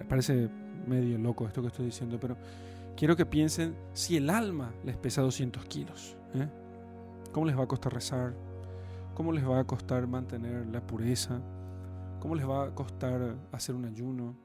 Parece 0.08 0.50
medio 0.88 1.18
loco 1.18 1.48
esto 1.48 1.62
que 1.62 1.68
estoy 1.68 1.86
diciendo, 1.86 2.18
pero 2.20 2.38
quiero 2.96 3.16
que 3.16 3.26
piensen 3.26 3.76
si 3.94 4.18
el 4.18 4.30
alma 4.30 4.72
les 4.84 4.98
pesa 4.98 5.22
200 5.22 5.66
kilos. 5.66 6.18
¿eh? 6.34 6.48
¿Cómo 7.32 7.46
les 7.46 7.58
va 7.58 7.64
a 7.64 7.68
costar 7.68 7.94
rezar? 7.94 8.34
¿Cómo 9.14 9.32
les 9.32 9.48
va 9.48 9.60
a 9.60 9.64
costar 9.64 10.08
mantener 10.08 10.68
la 10.68 10.86
pureza? 10.86 11.42
¿Cómo 12.20 12.36
les 12.36 12.48
va 12.48 12.66
a 12.66 12.76
costar 12.76 13.36
hacer 13.52 13.76
un 13.76 13.86
ayuno? 13.86 14.36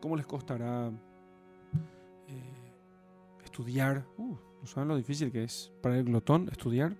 ¿Cómo 0.00 0.16
les 0.16 0.26
costará 0.26 0.88
eh, 2.28 3.44
estudiar? 3.44 4.04
Uh, 4.16 4.36
¿No 4.60 4.66
saben 4.66 4.88
lo 4.88 4.96
difícil 4.96 5.30
que 5.30 5.44
es 5.44 5.72
para 5.82 5.98
el 5.98 6.04
glotón 6.04 6.48
estudiar? 6.50 6.96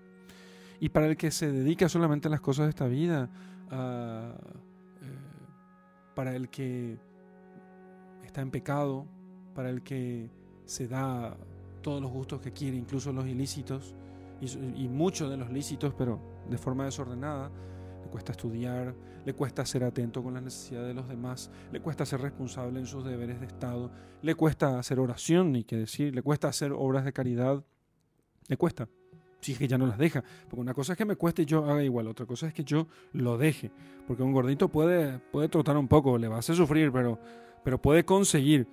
Y 0.80 0.88
para 0.88 1.06
el 1.06 1.16
que 1.16 1.30
se 1.30 1.50
dedica 1.50 1.88
solamente 1.88 2.28
a 2.28 2.30
las 2.30 2.40
cosas 2.40 2.66
de 2.66 2.70
esta 2.70 2.86
vida, 2.86 3.30
eh, 3.74 4.32
para 6.14 6.34
el 6.34 6.48
que 6.48 6.98
está 8.24 8.40
en 8.40 8.50
pecado, 8.50 9.06
para 9.54 9.70
el 9.70 9.82
que 9.82 10.30
se 10.64 10.88
da 10.88 11.36
todos 11.82 12.00
los 12.00 12.10
gustos 12.10 12.40
que 12.40 12.52
quiere, 12.52 12.76
incluso 12.76 13.12
los 13.12 13.26
ilícitos, 13.26 13.94
y, 14.40 14.88
muchos 14.88 15.30
de 15.30 15.36
los 15.36 15.50
lícitos, 15.50 15.94
pero 15.94 16.20
de 16.50 16.58
forma 16.58 16.84
desordenada. 16.84 17.50
Le 18.02 18.10
cuesta 18.10 18.32
estudiar, 18.32 18.94
le 19.24 19.32
cuesta 19.34 19.64
ser 19.64 19.84
atento 19.84 20.22
con 20.22 20.34
las 20.34 20.42
necesidades 20.42 20.88
de 20.88 20.94
los 20.94 21.08
demás, 21.08 21.50
le 21.72 21.80
cuesta 21.80 22.04
ser 22.04 22.20
responsable 22.20 22.78
en 22.78 22.86
sus 22.86 23.04
deberes 23.04 23.40
de 23.40 23.46
Estado, 23.46 23.90
le 24.22 24.34
cuesta 24.34 24.78
hacer 24.78 25.00
oración, 25.00 25.52
ni 25.52 25.64
qué 25.64 25.76
decir, 25.76 26.14
le 26.14 26.22
cuesta 26.22 26.48
hacer 26.48 26.72
obras 26.72 27.04
de 27.04 27.12
caridad, 27.12 27.64
le 28.48 28.56
cuesta 28.56 28.88
si 29.44 29.54
que 29.54 29.68
ya 29.68 29.76
no 29.76 29.86
las 29.86 29.98
deja. 29.98 30.24
Porque 30.48 30.60
una 30.60 30.74
cosa 30.74 30.92
es 30.92 30.98
que 30.98 31.04
me 31.04 31.16
cueste 31.16 31.42
y 31.42 31.44
yo 31.44 31.64
haga 31.70 31.82
igual, 31.82 32.06
otra 32.06 32.26
cosa 32.26 32.48
es 32.48 32.54
que 32.54 32.64
yo 32.64 32.88
lo 33.12 33.36
deje. 33.36 33.70
Porque 34.06 34.22
un 34.22 34.32
gordito 34.32 34.68
puede, 34.68 35.18
puede 35.18 35.48
trotar 35.48 35.76
un 35.76 35.86
poco, 35.86 36.16
le 36.16 36.28
va 36.28 36.36
a 36.36 36.38
hacer 36.38 36.56
sufrir, 36.56 36.90
pero, 36.90 37.18
pero 37.62 37.80
puede 37.80 38.04
conseguir. 38.04 38.66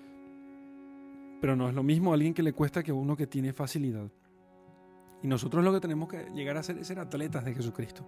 Pero 1.41 1.55
no 1.55 1.67
es 1.67 1.75
lo 1.75 1.83
mismo 1.83 2.11
a 2.11 2.13
alguien 2.13 2.33
que 2.33 2.43
le 2.43 2.53
cuesta 2.53 2.83
que 2.83 2.91
uno 2.91 3.17
que 3.17 3.27
tiene 3.27 3.51
facilidad. 3.51 4.09
Y 5.23 5.27
nosotros 5.27 5.63
lo 5.63 5.73
que 5.73 5.79
tenemos 5.79 6.07
que 6.07 6.29
llegar 6.33 6.57
a 6.57 6.61
hacer 6.61 6.77
es 6.77 6.87
ser 6.87 6.99
atletas 6.99 7.43
de 7.43 7.53
Jesucristo. 7.53 8.05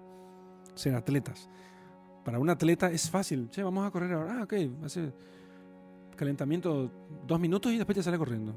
Ser 0.76 0.96
atletas. 0.96 1.50
Para 2.24 2.40
un 2.40 2.50
atleta 2.50 2.90
es 2.92 3.10
fácil. 3.10 3.50
Che, 3.50 3.62
vamos 3.62 3.86
a 3.86 3.92
correr 3.92 4.14
ahora. 4.14 4.40
Ah, 4.40 4.44
ok. 4.44 4.54
Hace 4.84 5.12
calentamiento 6.16 6.90
dos 7.28 7.40
minutos 7.40 7.72
y 7.72 7.78
después 7.78 7.96
ya 7.96 8.04
sale 8.04 8.18
corriendo 8.18 8.56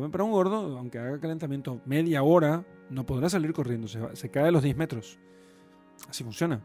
para 0.00 0.24
un 0.24 0.32
gordo, 0.32 0.78
aunque 0.78 0.98
haga 0.98 1.18
calentamiento 1.20 1.80
media 1.84 2.22
hora, 2.22 2.64
no 2.90 3.06
podrá 3.06 3.28
salir 3.28 3.52
corriendo, 3.52 3.88
se, 3.88 4.30
cae 4.30 4.48
a 4.48 4.50
los 4.50 4.62
10 4.62 4.76
metros. 4.76 5.18
Así 6.08 6.24
funciona. 6.24 6.60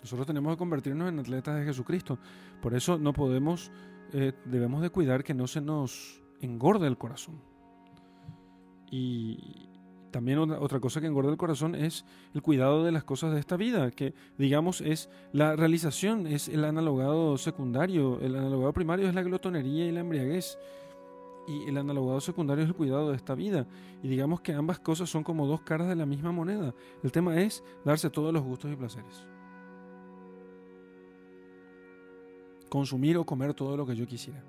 Nosotros 0.00 0.26
tenemos 0.26 0.54
que 0.54 0.58
convertirnos 0.58 1.08
en 1.08 1.18
atletas 1.18 1.58
de 1.58 1.64
Jesucristo. 1.64 2.18
Por 2.62 2.74
eso 2.74 2.98
no 2.98 3.12
podemos, 3.12 3.70
eh, 4.12 4.32
debemos 4.44 4.82
de 4.82 4.90
cuidar 4.90 5.24
que 5.24 5.34
no 5.34 5.46
se 5.46 5.60
nos 5.60 6.22
engorde 6.40 6.86
el 6.86 6.96
corazón. 6.96 7.40
Y 8.90 9.68
también 10.10 10.38
otra 10.38 10.80
cosa 10.80 11.00
que 11.00 11.06
engorda 11.06 11.30
el 11.30 11.36
corazón 11.36 11.74
es 11.74 12.04
el 12.34 12.42
cuidado 12.42 12.84
de 12.84 12.92
las 12.92 13.04
cosas 13.04 13.32
de 13.34 13.40
esta 13.40 13.56
vida, 13.56 13.90
que 13.90 14.14
digamos 14.38 14.80
es 14.80 15.10
la 15.32 15.54
realización, 15.56 16.26
es 16.26 16.48
el 16.48 16.64
analogado 16.64 17.36
secundario, 17.36 18.18
el 18.20 18.36
analogado 18.36 18.72
primario 18.72 19.08
es 19.08 19.14
la 19.14 19.22
glotonería 19.22 19.86
y 19.86 19.92
la 19.92 20.00
embriaguez 20.00 20.58
y 21.48 21.68
el 21.68 21.78
analogado 21.78 22.20
secundario 22.20 22.62
es 22.62 22.68
el 22.68 22.76
cuidado 22.76 23.10
de 23.10 23.16
esta 23.16 23.34
vida. 23.34 23.66
Y 24.02 24.08
digamos 24.08 24.42
que 24.42 24.52
ambas 24.52 24.78
cosas 24.78 25.08
son 25.08 25.24
como 25.24 25.46
dos 25.46 25.62
caras 25.62 25.88
de 25.88 25.96
la 25.96 26.04
misma 26.04 26.30
moneda. 26.30 26.74
El 27.02 27.10
tema 27.10 27.40
es 27.40 27.64
darse 27.84 28.10
todos 28.10 28.32
los 28.34 28.42
gustos 28.42 28.70
y 28.70 28.76
placeres. 28.76 29.26
Consumir 32.68 33.16
o 33.16 33.24
comer 33.24 33.54
todo 33.54 33.76
lo 33.76 33.86
que 33.86 33.96
yo 33.96 34.06
quisiera. 34.06 34.44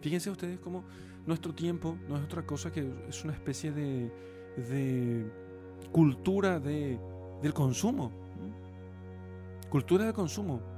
Fíjense 0.00 0.30
ustedes 0.30 0.60
cómo 0.60 0.84
nuestro 1.26 1.52
tiempo 1.52 1.96
no 2.08 2.16
es 2.16 2.22
otra 2.22 2.46
cosa 2.46 2.70
que 2.70 2.88
es 3.08 3.24
una 3.24 3.32
especie 3.32 3.72
de, 3.72 4.12
de 4.56 5.26
cultura 5.90 6.60
de, 6.60 7.00
del 7.42 7.52
consumo. 7.52 8.12
Cultura 9.68 10.04
del 10.04 10.14
consumo 10.14 10.73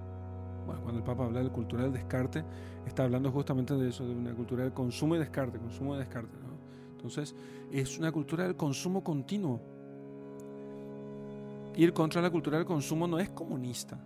bueno, 0.66 0.82
cuando 0.82 0.98
el 0.98 1.04
Papa 1.04 1.24
habla 1.24 1.42
de 1.42 1.50
cultura 1.50 1.84
del 1.84 1.92
descarte, 1.92 2.44
está 2.86 3.04
hablando 3.04 3.30
justamente 3.30 3.74
de 3.74 3.88
eso, 3.88 4.06
de 4.06 4.14
una 4.14 4.34
cultura 4.34 4.64
del 4.64 4.72
consumo 4.72 5.16
y 5.16 5.18
descarte, 5.18 5.58
consumo 5.58 5.94
y 5.94 5.98
descarte. 5.98 6.36
Entonces, 6.92 7.34
es 7.72 7.98
una 7.98 8.12
cultura 8.12 8.44
del 8.44 8.56
consumo 8.56 9.04
continuo. 9.04 9.60
Ir 11.76 11.92
contra 11.92 12.20
la 12.20 12.30
cultura 12.30 12.58
del 12.58 12.66
consumo 12.66 13.06
no 13.06 13.18
es 13.18 13.30
comunista, 13.30 13.98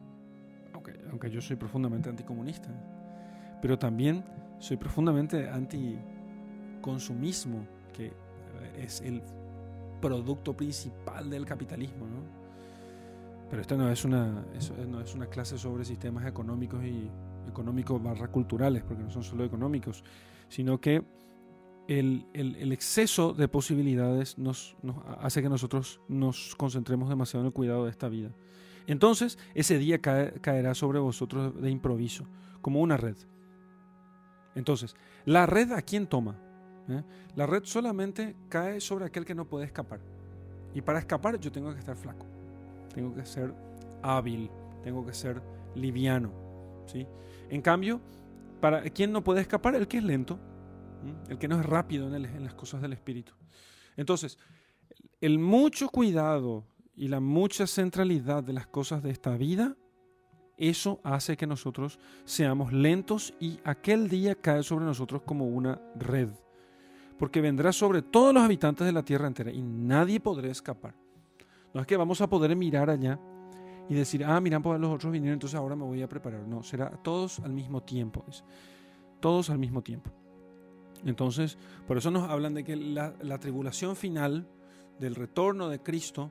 aunque, 0.74 1.00
aunque 1.10 1.30
yo 1.30 1.40
soy 1.40 1.56
profundamente 1.56 2.08
anticomunista, 2.08 2.68
pero 3.62 3.78
también 3.78 4.24
soy 4.58 4.76
profundamente 4.76 5.48
anticonsumismo, 5.48 7.66
que 7.92 8.12
es 8.76 9.00
el 9.00 9.22
producto 10.00 10.56
principal 10.56 11.30
del 11.30 11.46
capitalismo. 11.46 12.06
¿no? 12.06 12.39
Pero 13.50 13.62
esta 13.62 13.76
no 13.76 13.90
es 13.90 14.04
una, 14.04 14.44
no 14.88 15.00
es 15.00 15.14
una 15.14 15.26
clase 15.26 15.58
sobre 15.58 15.84
sistemas 15.84 16.24
económicos 16.24 16.84
y 16.84 17.10
económicos 17.48 18.00
barra 18.02 18.28
culturales, 18.28 18.84
porque 18.84 19.02
no 19.02 19.10
son 19.10 19.24
solo 19.24 19.44
económicos, 19.44 20.04
sino 20.48 20.80
que 20.80 21.02
el, 21.88 22.26
el, 22.32 22.70
exceso 22.70 23.32
de 23.32 23.48
posibilidades 23.48 24.38
nos, 24.38 24.76
hace 25.18 25.42
que 25.42 25.48
nosotros 25.48 26.00
nos 26.08 26.54
concentremos 26.54 27.08
demasiado 27.08 27.42
en 27.42 27.48
el 27.48 27.52
cuidado 27.52 27.84
de 27.84 27.90
esta 27.90 28.08
vida. 28.08 28.30
Entonces, 28.86 29.38
ese 29.54 29.78
día 29.78 30.00
caerá 30.00 30.74
sobre 30.74 31.00
vosotros 31.00 31.60
de 31.60 31.70
improviso, 31.70 32.26
como 32.62 32.80
una 32.80 32.96
red. 32.96 33.16
Entonces, 34.54 34.94
¿la 35.24 35.46
red 35.46 35.72
a 35.72 35.82
quién 35.82 36.06
toma? 36.06 36.36
¿Eh? 36.88 37.02
La 37.36 37.46
red 37.46 37.62
solamente 37.64 38.36
cae 38.48 38.80
sobre 38.80 39.04
aquel 39.06 39.24
que 39.24 39.34
no 39.34 39.44
puede 39.44 39.64
escapar. 39.64 40.00
Y 40.74 40.82
para 40.82 41.00
escapar 41.00 41.38
yo 41.40 41.50
tengo 41.50 41.72
que 41.72 41.80
estar 41.80 41.96
flaco, 41.96 42.26
tengo 42.94 43.14
que 43.14 43.24
ser 43.24 43.54
hábil, 44.02 44.50
tengo 44.82 45.04
que 45.04 45.14
ser 45.14 45.42
liviano. 45.74 46.30
¿sí? 46.86 47.06
En 47.48 47.62
cambio, 47.62 48.00
para 48.60 48.82
quien 48.90 49.12
no 49.12 49.22
puede 49.22 49.40
escapar, 49.40 49.74
el 49.74 49.88
que 49.88 49.98
es 49.98 50.04
lento, 50.04 50.38
el 51.28 51.38
que 51.38 51.48
no 51.48 51.58
es 51.58 51.66
rápido 51.66 52.14
en, 52.14 52.24
en 52.24 52.44
las 52.44 52.54
cosas 52.54 52.82
del 52.82 52.92
espíritu. 52.92 53.32
Entonces, 53.96 54.38
el 55.20 55.38
mucho 55.38 55.88
cuidado 55.88 56.64
y 56.94 57.08
la 57.08 57.20
mucha 57.20 57.66
centralidad 57.66 58.42
de 58.42 58.52
las 58.52 58.66
cosas 58.66 59.02
de 59.02 59.10
esta 59.10 59.36
vida, 59.36 59.76
eso 60.56 61.00
hace 61.04 61.36
que 61.36 61.46
nosotros 61.46 61.98
seamos 62.24 62.72
lentos 62.72 63.32
y 63.40 63.58
aquel 63.64 64.08
día 64.08 64.34
cae 64.34 64.62
sobre 64.62 64.84
nosotros 64.84 65.22
como 65.22 65.46
una 65.46 65.80
red 65.96 66.28
porque 67.20 67.42
vendrá 67.42 67.70
sobre 67.70 68.00
todos 68.00 68.32
los 68.32 68.42
habitantes 68.42 68.86
de 68.86 68.92
la 68.92 69.02
tierra 69.02 69.26
entera 69.26 69.52
y 69.52 69.60
nadie 69.60 70.20
podrá 70.20 70.48
escapar. 70.48 70.94
No 71.74 71.80
es 71.80 71.86
que 71.86 71.96
vamos 71.96 72.20
a 72.20 72.28
poder 72.28 72.54
mirar 72.56 72.90
allá 72.90 73.18
y 73.88 73.94
decir, 73.94 74.24
ah, 74.24 74.40
miran, 74.40 74.62
pues 74.62 74.80
los 74.80 74.92
otros 74.92 75.12
vinieron, 75.12 75.34
entonces 75.34 75.58
ahora 75.58 75.76
me 75.76 75.84
voy 75.84 76.02
a 76.02 76.08
preparar. 76.08 76.46
No, 76.46 76.62
será 76.62 76.90
todos 76.90 77.40
al 77.40 77.52
mismo 77.52 77.82
tiempo. 77.82 78.24
Todos 79.20 79.50
al 79.50 79.58
mismo 79.58 79.82
tiempo. 79.82 80.10
Entonces, 81.04 81.56
por 81.86 81.96
eso 81.96 82.10
nos 82.10 82.28
hablan 82.28 82.54
de 82.54 82.64
que 82.64 82.76
la, 82.76 83.14
la 83.22 83.38
tribulación 83.38 83.96
final 83.96 84.46
del 84.98 85.14
retorno 85.14 85.68
de 85.68 85.80
Cristo 85.80 86.30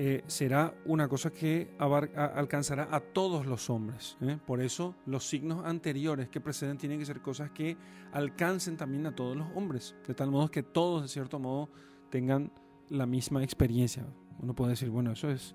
eh, 0.00 0.22
será 0.26 0.74
una 0.84 1.08
cosa 1.08 1.30
que 1.30 1.70
alcanzará 1.78 2.88
a 2.90 3.00
todos 3.00 3.46
los 3.46 3.68
hombres. 3.68 4.16
¿eh? 4.20 4.38
Por 4.46 4.60
eso 4.60 4.94
los 5.06 5.26
signos 5.26 5.64
anteriores 5.64 6.28
que 6.28 6.40
preceden 6.40 6.78
tienen 6.78 6.98
que 6.98 7.04
ser 7.04 7.20
cosas 7.20 7.50
que 7.50 7.76
alcancen 8.12 8.76
también 8.76 9.06
a 9.06 9.14
todos 9.14 9.36
los 9.36 9.48
hombres, 9.56 9.96
de 10.06 10.14
tal 10.14 10.30
modo 10.30 10.50
que 10.50 10.62
todos, 10.62 11.02
de 11.02 11.08
cierto 11.08 11.38
modo, 11.38 11.68
tengan 12.10 12.52
la 12.90 13.06
misma 13.06 13.42
experiencia. 13.42 14.06
Uno 14.40 14.54
puede 14.54 14.70
decir, 14.70 14.90
bueno, 14.90 15.12
eso 15.12 15.30
es... 15.30 15.54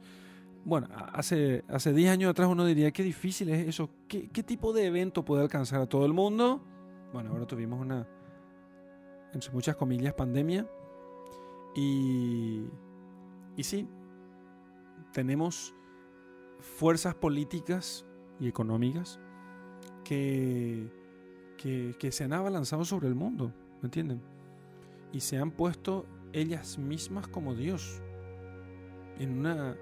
Bueno, 0.65 0.87
hace, 1.11 1.63
hace 1.67 1.91
10 1.91 2.11
años 2.11 2.29
atrás 2.29 2.47
uno 2.47 2.65
diría, 2.65 2.91
qué 2.91 3.03
difícil 3.03 3.49
es 3.49 3.67
eso. 3.67 3.89
¿Qué, 4.07 4.29
¿Qué 4.29 4.43
tipo 4.43 4.71
de 4.71 4.85
evento 4.85 5.25
puede 5.25 5.43
alcanzar 5.43 5.81
a 5.81 5.87
todo 5.87 6.05
el 6.05 6.13
mundo? 6.13 6.63
Bueno, 7.11 7.31
ahora 7.31 7.45
tuvimos 7.45 7.81
una, 7.81 8.07
entre 9.33 9.51
muchas 9.51 9.75
comillas, 9.75 10.13
pandemia. 10.13 10.65
Y, 11.75 12.63
y 13.57 13.63
sí, 13.63 13.87
tenemos 15.11 15.73
fuerzas 16.59 17.15
políticas 17.15 18.05
y 18.39 18.47
económicas 18.47 19.19
que, 20.03 20.87
que, 21.57 22.11
se 22.11 22.23
han 22.25 22.33
abalanzado 22.33 22.85
sobre 22.85 23.07
el 23.07 23.15
mundo, 23.15 23.53
¿me 23.81 23.87
entienden? 23.87 24.21
Y 25.11 25.21
se 25.21 25.37
han 25.37 25.51
puesto 25.51 26.05
ellas 26.31 26.77
mismas 26.77 27.27
como 27.27 27.55
Dios 27.55 28.01
en 29.19 29.39
una, 29.39 29.75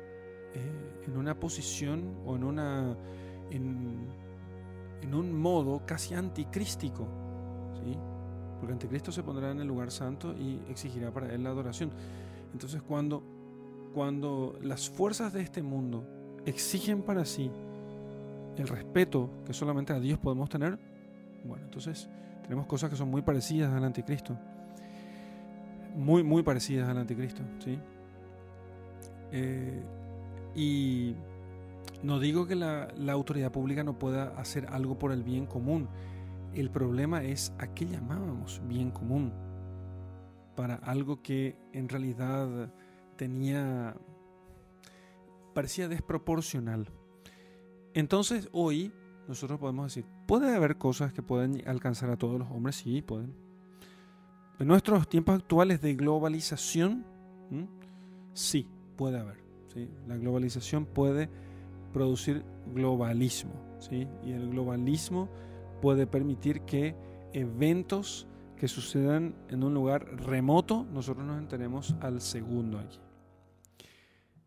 eh, 0.53 1.03
en 1.07 1.17
una 1.17 1.39
posición 1.39 2.17
o 2.25 2.35
en, 2.35 2.43
una, 2.43 2.95
en, 3.49 4.07
en 5.01 5.13
un 5.13 5.33
modo 5.33 5.85
casi 5.85 6.13
anticrístico, 6.13 7.07
¿sí? 7.83 7.97
porque 8.59 8.73
anticristo 8.73 9.11
se 9.11 9.23
pondrá 9.23 9.51
en 9.51 9.59
el 9.59 9.67
lugar 9.67 9.91
santo 9.91 10.33
y 10.37 10.61
exigirá 10.69 11.11
para 11.11 11.33
él 11.33 11.43
la 11.43 11.49
adoración. 11.49 11.91
Entonces 12.53 12.81
cuando 12.81 13.23
cuando 13.93 14.57
las 14.61 14.89
fuerzas 14.89 15.33
de 15.33 15.41
este 15.41 15.61
mundo 15.61 16.05
exigen 16.45 17.01
para 17.01 17.25
sí 17.25 17.51
el 18.57 18.67
respeto 18.67 19.29
que 19.45 19.53
solamente 19.53 19.93
a 19.93 19.99
Dios 19.99 20.19
podemos 20.19 20.49
tener, 20.49 20.77
bueno, 21.43 21.65
entonces 21.65 22.09
tenemos 22.43 22.65
cosas 22.67 22.89
que 22.89 22.95
son 22.95 23.09
muy 23.09 23.21
parecidas 23.21 23.73
al 23.73 23.83
anticristo. 23.83 24.37
Muy, 25.95 26.23
muy 26.23 26.41
parecidas 26.43 26.87
al 26.87 26.97
anticristo, 26.97 27.41
¿sí? 27.59 27.77
Eh, 29.31 29.81
y 30.55 31.15
no 32.03 32.19
digo 32.19 32.47
que 32.47 32.55
la, 32.55 32.93
autoridad 33.09 33.51
pública 33.51 33.83
no 33.83 33.97
pueda 33.97 34.29
hacer 34.39 34.67
algo 34.69 34.97
por 34.97 35.11
el 35.11 35.23
bien 35.23 35.45
común. 35.45 35.87
El 36.53 36.69
problema 36.69 37.23
es 37.23 37.53
a 37.59 37.67
qué 37.67 37.85
llamábamos 37.85 38.61
bien 38.67 38.91
común 38.91 39.31
para 40.55 40.75
algo 40.75 41.21
que 41.21 41.55
en 41.71 41.87
realidad 41.87 42.73
tenía, 43.15 43.95
parecía 45.53 45.87
desproporcional. 45.87 46.87
Entonces 47.93 48.49
hoy 48.51 48.91
nosotros 49.27 49.59
podemos 49.59 49.93
decir, 49.93 50.05
¿puede 50.27 50.53
haber 50.55 50.77
cosas 50.77 51.13
que 51.13 51.21
pueden 51.21 51.65
alcanzar 51.67 52.09
a 52.09 52.17
todos 52.17 52.39
los 52.39 52.49
hombres? 52.49 52.75
Sí, 52.77 53.01
pueden. 53.01 53.33
En 54.59 54.67
nuestros 54.67 55.07
tiempos 55.07 55.35
actuales 55.35 55.81
de 55.81 55.95
globalización, 55.95 57.05
sí, 58.33 58.67
puede 58.95 59.19
haber. 59.19 59.37
¿sí? 59.73 59.89
La 60.07 60.17
globalización 60.17 60.85
puede 60.85 61.29
producir 61.93 62.43
globalismo. 62.67 63.53
¿sí? 63.79 64.07
Y 64.23 64.31
el 64.31 64.49
globalismo 64.49 65.29
puede 65.81 66.07
permitir 66.07 66.61
que 66.61 66.95
eventos 67.33 68.27
que 68.55 68.67
sucedan 68.67 69.35
en 69.49 69.63
un 69.63 69.73
lugar 69.73 70.05
remoto, 70.21 70.85
nosotros 70.91 71.25
nos 71.25 71.39
enteremos 71.39 71.95
al 71.99 72.21
segundo 72.21 72.77
allí. 72.77 72.99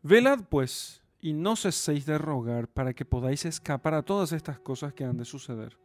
Velad 0.03 0.45
pues, 0.49 1.03
y 1.21 1.33
no 1.33 1.57
ceséis 1.57 2.07
de 2.07 2.19
rogar 2.19 2.69
para 2.69 2.93
que 2.93 3.05
podáis 3.05 3.45
escapar 3.45 3.95
a 3.95 4.03
todas 4.03 4.33
estas 4.33 4.61
cosas 4.61 4.93
que 4.93 5.05
han 5.05 5.17
de 5.17 5.25
suceder, 5.25 5.79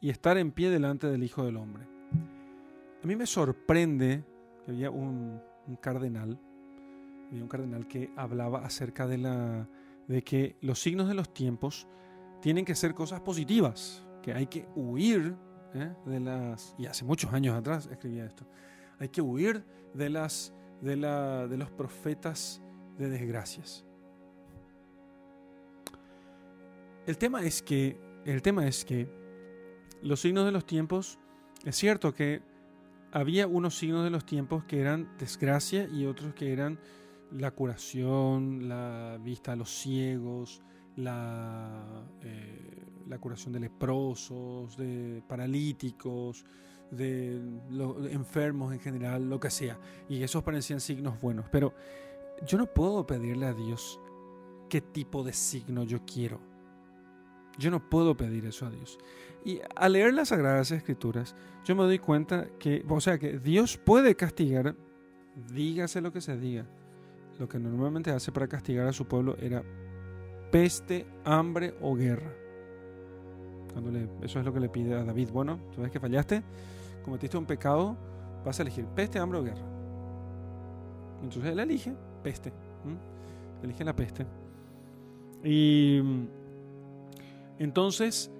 y 0.00 0.10
estar 0.10 0.36
en 0.36 0.52
pie 0.52 0.70
delante 0.70 1.08
del 1.08 1.24
Hijo 1.24 1.44
del 1.44 1.56
Hombre. 1.56 1.88
A 3.02 3.06
mí 3.06 3.16
me 3.16 3.26
sorprende 3.26 4.22
que 4.64 4.70
había 4.70 4.90
un, 4.90 5.40
cardenal, 5.80 6.38
un 7.40 7.48
cardenal 7.48 7.86
que 7.86 8.10
hablaba 8.16 8.64
acerca 8.64 9.06
de, 9.06 9.18
la, 9.18 9.68
de 10.08 10.22
que 10.22 10.56
los 10.60 10.80
signos 10.80 11.08
de 11.08 11.14
los 11.14 11.32
tiempos 11.32 11.88
tienen 12.40 12.64
que 12.64 12.74
ser 12.74 12.94
cosas 12.94 13.20
positivas, 13.20 14.06
que 14.22 14.32
hay 14.32 14.46
que 14.46 14.66
huir 14.74 15.36
¿eh? 15.74 15.92
de 16.06 16.20
las... 16.20 16.74
Y 16.78 16.86
hace 16.86 17.04
muchos 17.04 17.32
años 17.32 17.54
atrás 17.56 17.88
escribía 17.90 18.26
esto. 18.26 18.46
Hay 18.98 19.08
que 19.08 19.20
huir 19.20 19.64
de, 19.94 20.10
las, 20.10 20.52
de, 20.80 20.96
la, 20.96 21.46
de 21.48 21.56
los 21.56 21.70
profetas 21.70 22.62
de 22.98 23.08
desgracias. 23.08 23.84
El 27.06 27.18
tema 27.18 27.42
es 27.42 27.62
que, 27.62 27.98
el 28.24 28.40
tema 28.40 28.66
es 28.66 28.84
que 28.84 29.08
los 30.02 30.20
signos 30.20 30.44
de 30.44 30.52
los 30.52 30.64
tiempos, 30.64 31.18
es 31.64 31.76
cierto 31.76 32.14
que 32.14 32.42
había 33.12 33.46
unos 33.46 33.78
signos 33.78 34.04
de 34.04 34.10
los 34.10 34.26
tiempos 34.26 34.64
que 34.64 34.80
eran 34.80 35.16
desgracia 35.18 35.88
y 35.90 36.06
otros 36.06 36.34
que 36.34 36.52
eran 36.52 36.78
la 37.34 37.50
curación, 37.50 38.68
la 38.68 39.18
vista 39.22 39.52
a 39.52 39.56
los 39.56 39.70
ciegos, 39.70 40.62
la, 40.96 42.04
eh, 42.22 43.18
curación 43.20 43.52
de 43.52 43.60
leprosos, 43.60 44.76
de 44.76 45.22
paralíticos, 45.26 46.44
de, 46.90 47.40
de, 47.40 48.12
enfermos 48.12 48.72
en 48.72 48.80
general, 48.80 49.28
lo 49.28 49.40
que 49.40 49.50
sea. 49.50 49.78
Y 50.08 50.22
esos 50.22 50.42
parecían 50.42 50.80
signos 50.80 51.20
buenos. 51.20 51.46
Pero 51.50 51.74
yo 52.46 52.58
no 52.58 52.66
puedo 52.66 53.06
pedirle 53.06 53.46
a 53.46 53.52
Dios 53.52 54.00
qué 54.68 54.80
tipo 54.80 55.22
de 55.24 55.32
signo 55.32 55.84
yo 55.84 56.00
quiero. 56.04 56.40
Yo 57.58 57.70
no 57.70 57.88
puedo 57.88 58.16
pedir 58.16 58.46
eso 58.46 58.66
a 58.66 58.70
Dios. 58.70 58.98
Y 59.44 59.60
al 59.76 59.92
leer 59.92 60.14
las 60.14 60.28
Sagradas 60.28 60.70
Escrituras, 60.70 61.36
yo 61.64 61.76
me 61.76 61.84
doy 61.84 61.98
cuenta 61.98 62.48
que, 62.58 62.84
o 62.88 63.00
sea, 63.00 63.18
que 63.18 63.38
Dios 63.38 63.76
puede 63.76 64.16
castigar, 64.16 64.74
dígase 65.52 66.00
lo 66.00 66.12
que 66.12 66.20
se 66.20 66.36
diga. 66.36 66.66
Lo 67.38 67.48
que 67.48 67.58
normalmente 67.58 68.10
hace 68.10 68.30
para 68.32 68.46
castigar 68.46 68.86
a 68.86 68.92
su 68.92 69.06
pueblo 69.06 69.36
era 69.40 69.62
peste, 70.50 71.06
hambre 71.24 71.74
o 71.80 71.94
guerra. 71.94 72.32
Cuando 73.72 73.98
eso 74.22 74.38
es 74.38 74.44
lo 74.44 74.52
que 74.52 74.60
le 74.60 74.68
pide 74.68 74.94
a 74.94 75.04
David. 75.04 75.30
Bueno, 75.32 75.58
tú 75.74 75.82
ves 75.82 75.90
que 75.90 75.98
fallaste, 75.98 76.42
cometiste 77.04 77.36
un 77.36 77.44
pecado, 77.44 77.96
vas 78.44 78.58
a 78.58 78.62
elegir 78.62 78.86
peste, 78.86 79.18
hambre 79.18 79.38
o 79.40 79.42
guerra. 79.42 79.64
Entonces 81.22 81.50
él 81.50 81.58
elige 81.58 81.92
peste. 82.22 82.52
Elige 83.62 83.84
la 83.84 83.96
peste. 83.96 84.26
Y 85.42 86.00
entonces, 87.58 88.30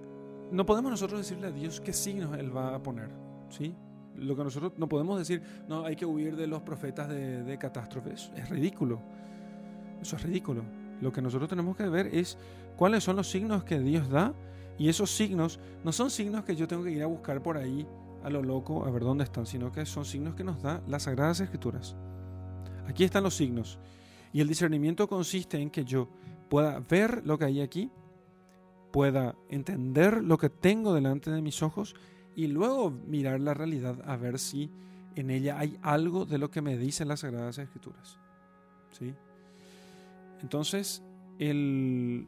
no 0.51 0.67
podemos 0.67 0.91
nosotros 0.91 1.21
decirle 1.21 1.49
a 1.49 1.51
Dios 1.51 1.81
qué 1.81 1.93
signos 1.93 2.37
Él 2.39 2.55
va 2.57 2.75
a 2.75 2.83
poner. 2.83 3.11
¿sí? 3.49 3.75
Lo 4.17 4.37
que 4.37 4.45
nosotros 4.45 4.73
no 4.77 4.89
podemos 4.89 5.19
decir, 5.19 5.43
no, 5.69 5.85
hay 5.85 5.97
que 5.97 6.07
huir 6.07 6.37
de 6.37 6.47
los 6.47 6.63
profetas 6.63 7.09
de, 7.09 7.43
de 7.43 7.59
catástrofes. 7.59 8.31
Es 8.37 8.49
ridículo. 8.49 9.01
Eso 10.01 10.17
es 10.17 10.23
ridículo. 10.23 10.63
Lo 11.01 11.13
que 11.13 11.23
nosotros 11.23 11.49
tenemos 11.49 11.77
que 11.77 11.89
ver 11.89 12.07
es 12.15 12.39
cuáles 12.77 13.05
son 13.05 13.17
los 13.17 13.31
signos 13.31 13.65
que 13.65 13.79
Dios 13.81 14.09
da. 14.09 14.33
Y 14.79 14.89
esos 14.89 15.11
signos 15.11 15.61
no 15.85 15.93
son 15.93 16.11
signos 16.11 16.45
que 16.45 16.57
yo 16.57 16.67
tengo 16.67 16.85
que 16.85 16.91
ir 16.91 17.03
a 17.03 17.07
buscar 17.07 17.43
por 17.43 17.57
ahí 17.57 17.87
a 18.25 18.31
lo 18.31 18.43
loco 18.43 18.85
a 18.85 18.91
ver 18.91 19.03
dónde 19.03 19.25
están, 19.25 19.47
sino 19.47 19.71
que 19.71 19.85
son 19.85 20.05
signos 20.05 20.35
que 20.35 20.43
nos 20.43 20.63
da 20.63 20.83
las 20.89 21.05
Sagradas 21.05 21.41
Escrituras. 21.41 21.95
Aquí 22.89 23.05
están 23.05 23.23
los 23.23 23.37
signos. 23.37 23.79
Y 24.33 24.41
el 24.41 24.49
discernimiento 24.49 25.07
consiste 25.09 25.59
en 25.59 25.71
que 25.71 25.85
yo 25.85 26.09
pueda 26.49 26.81
ver 26.81 27.25
lo 27.25 27.39
que 27.39 27.45
hay 27.45 27.61
aquí, 27.61 27.91
pueda 28.91 29.35
entender 29.49 30.25
lo 30.25 30.39
que 30.39 30.51
tengo 30.51 30.95
delante 30.95 31.31
de 31.31 31.43
mis 31.43 31.63
ojos 31.63 31.95
y 32.37 32.49
luego 32.49 32.91
mirar 32.91 33.41
la 33.41 33.55
realidad 33.55 33.99
a 34.07 34.17
ver 34.17 34.39
si 34.39 34.71
en 35.15 35.31
ella 35.31 35.59
hay 35.59 35.79
algo 35.83 36.25
de 36.25 36.39
lo 36.39 36.51
que 36.51 36.61
me 36.61 36.77
dicen 36.77 37.09
las 37.09 37.21
Sagradas 37.21 37.59
Escrituras. 37.59 38.19
¿Sí? 38.91 39.15
Entonces, 40.43 41.03
el... 41.39 42.27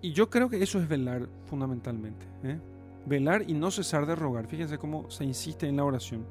Y 0.00 0.12
yo 0.12 0.30
creo 0.30 0.48
que 0.48 0.62
eso 0.62 0.80
es 0.80 0.88
velar 0.88 1.28
fundamentalmente. 1.46 2.26
¿eh? 2.44 2.58
Velar 3.06 3.44
y 3.48 3.54
no 3.54 3.70
cesar 3.70 4.06
de 4.06 4.14
rogar. 4.14 4.46
Fíjense 4.46 4.78
cómo 4.78 5.10
se 5.10 5.24
insiste 5.24 5.66
en 5.66 5.76
la 5.76 5.84
oración. 5.84 6.24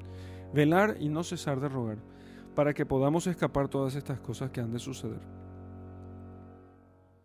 Velar 0.54 0.96
y 1.00 1.08
no 1.08 1.22
cesar 1.22 1.60
de 1.60 1.68
rogar. 1.68 1.98
Para 2.54 2.72
que 2.72 2.86
podamos 2.86 3.26
escapar 3.26 3.68
todas 3.68 3.94
estas 3.94 4.20
cosas 4.20 4.50
que 4.50 4.60
han 4.60 4.72
de 4.72 4.78
suceder. 4.78 5.20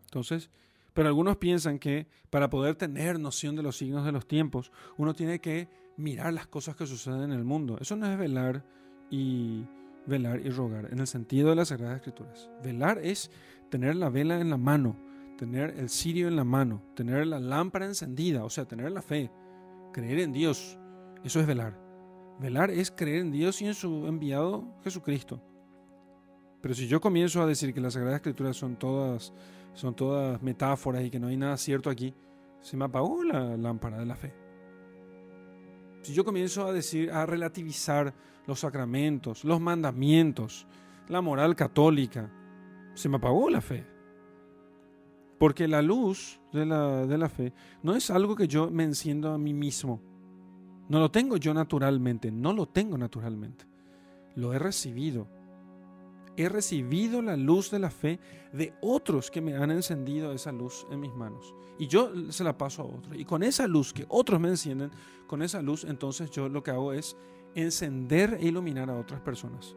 Entonces, 0.06 0.50
pero 0.94 1.08
algunos 1.08 1.36
piensan 1.36 1.78
que 1.78 2.06
para 2.30 2.48
poder 2.48 2.76
tener 2.76 3.18
noción 3.18 3.56
de 3.56 3.62
los 3.62 3.76
signos 3.76 4.04
de 4.04 4.12
los 4.12 4.26
tiempos, 4.26 4.72
uno 4.96 5.12
tiene 5.12 5.40
que 5.40 5.68
mirar 5.96 6.32
las 6.32 6.46
cosas 6.46 6.76
que 6.76 6.86
suceden 6.86 7.22
en 7.22 7.32
el 7.32 7.44
mundo. 7.44 7.76
Eso 7.80 7.96
no 7.96 8.10
es 8.10 8.16
velar 8.16 8.64
y 9.10 9.64
velar 10.06 10.40
y 10.44 10.50
rogar 10.50 10.88
en 10.92 11.00
el 11.00 11.06
sentido 11.06 11.50
de 11.50 11.56
las 11.56 11.68
Sagradas 11.68 11.96
Escrituras. 11.96 12.48
Velar 12.62 12.98
es 13.02 13.30
tener 13.70 13.96
la 13.96 14.08
vela 14.08 14.40
en 14.40 14.50
la 14.50 14.56
mano, 14.56 14.96
tener 15.36 15.74
el 15.78 15.88
cirio 15.88 16.28
en 16.28 16.36
la 16.36 16.44
mano, 16.44 16.82
tener 16.94 17.26
la 17.26 17.40
lámpara 17.40 17.86
encendida, 17.86 18.44
o 18.44 18.50
sea, 18.50 18.64
tener 18.64 18.92
la 18.92 19.02
fe, 19.02 19.30
creer 19.92 20.20
en 20.20 20.32
Dios. 20.32 20.78
Eso 21.24 21.40
es 21.40 21.46
velar. 21.46 21.78
Velar 22.38 22.70
es 22.70 22.90
creer 22.90 23.20
en 23.20 23.32
Dios 23.32 23.60
y 23.62 23.66
en 23.66 23.74
su 23.74 24.06
enviado 24.06 24.64
Jesucristo. 24.82 25.42
Pero 26.60 26.74
si 26.74 26.86
yo 26.86 27.00
comienzo 27.00 27.42
a 27.42 27.46
decir 27.46 27.74
que 27.74 27.80
las 27.80 27.94
Sagradas 27.94 28.16
Escrituras 28.16 28.56
son 28.56 28.76
todas, 28.76 29.32
son 29.74 29.94
todas 29.94 30.40
metáforas 30.42 31.04
y 31.04 31.10
que 31.10 31.20
no 31.20 31.26
hay 31.26 31.36
nada 31.36 31.56
cierto 31.56 31.90
aquí, 31.90 32.14
se 32.60 32.76
me 32.76 32.86
apagó 32.86 33.22
la 33.24 33.56
lámpara 33.56 33.98
de 33.98 34.06
la 34.06 34.16
fe. 34.16 34.32
Si 36.02 36.14
yo 36.14 36.24
comienzo 36.24 36.66
a 36.66 36.72
decir, 36.72 37.10
a 37.10 37.26
relativizar 37.26 38.14
los 38.46 38.60
sacramentos, 38.60 39.44
los 39.44 39.60
mandamientos, 39.60 40.66
la 41.08 41.20
moral 41.20 41.56
católica, 41.56 42.30
se 42.94 43.08
me 43.08 43.16
apagó 43.16 43.50
la 43.50 43.60
fe. 43.60 43.86
Porque 45.38 45.66
la 45.66 45.82
luz 45.82 46.40
de 46.52 46.64
la, 46.64 47.06
de 47.06 47.18
la 47.18 47.28
fe 47.28 47.52
no 47.82 47.94
es 47.94 48.10
algo 48.10 48.36
que 48.36 48.46
yo 48.46 48.70
me 48.70 48.84
enciendo 48.84 49.32
a 49.32 49.38
mí 49.38 49.52
mismo. 49.52 50.00
No 50.88 51.00
lo 51.00 51.10
tengo 51.10 51.36
yo 51.36 51.52
naturalmente, 51.52 52.30
no 52.30 52.52
lo 52.52 52.66
tengo 52.66 52.96
naturalmente. 52.96 53.66
Lo 54.36 54.52
he 54.52 54.58
recibido 54.58 55.26
he 56.36 56.48
recibido 56.48 57.22
la 57.22 57.36
luz 57.36 57.70
de 57.70 57.78
la 57.78 57.90
fe 57.90 58.18
de 58.52 58.74
otros 58.80 59.30
que 59.30 59.40
me 59.40 59.56
han 59.56 59.70
encendido 59.70 60.32
esa 60.32 60.52
luz 60.52 60.86
en 60.90 61.00
mis 61.00 61.14
manos. 61.14 61.54
Y 61.78 61.86
yo 61.86 62.12
se 62.30 62.44
la 62.44 62.56
paso 62.56 62.82
a 62.82 62.86
otros. 62.86 63.16
Y 63.16 63.24
con 63.24 63.42
esa 63.42 63.66
luz 63.66 63.92
que 63.92 64.06
otros 64.08 64.40
me 64.40 64.48
encienden, 64.48 64.90
con 65.26 65.42
esa 65.42 65.62
luz 65.62 65.84
entonces 65.84 66.30
yo 66.30 66.48
lo 66.48 66.62
que 66.62 66.70
hago 66.70 66.92
es 66.92 67.16
encender 67.54 68.38
e 68.40 68.48
iluminar 68.48 68.90
a 68.90 68.98
otras 68.98 69.20
personas. 69.20 69.76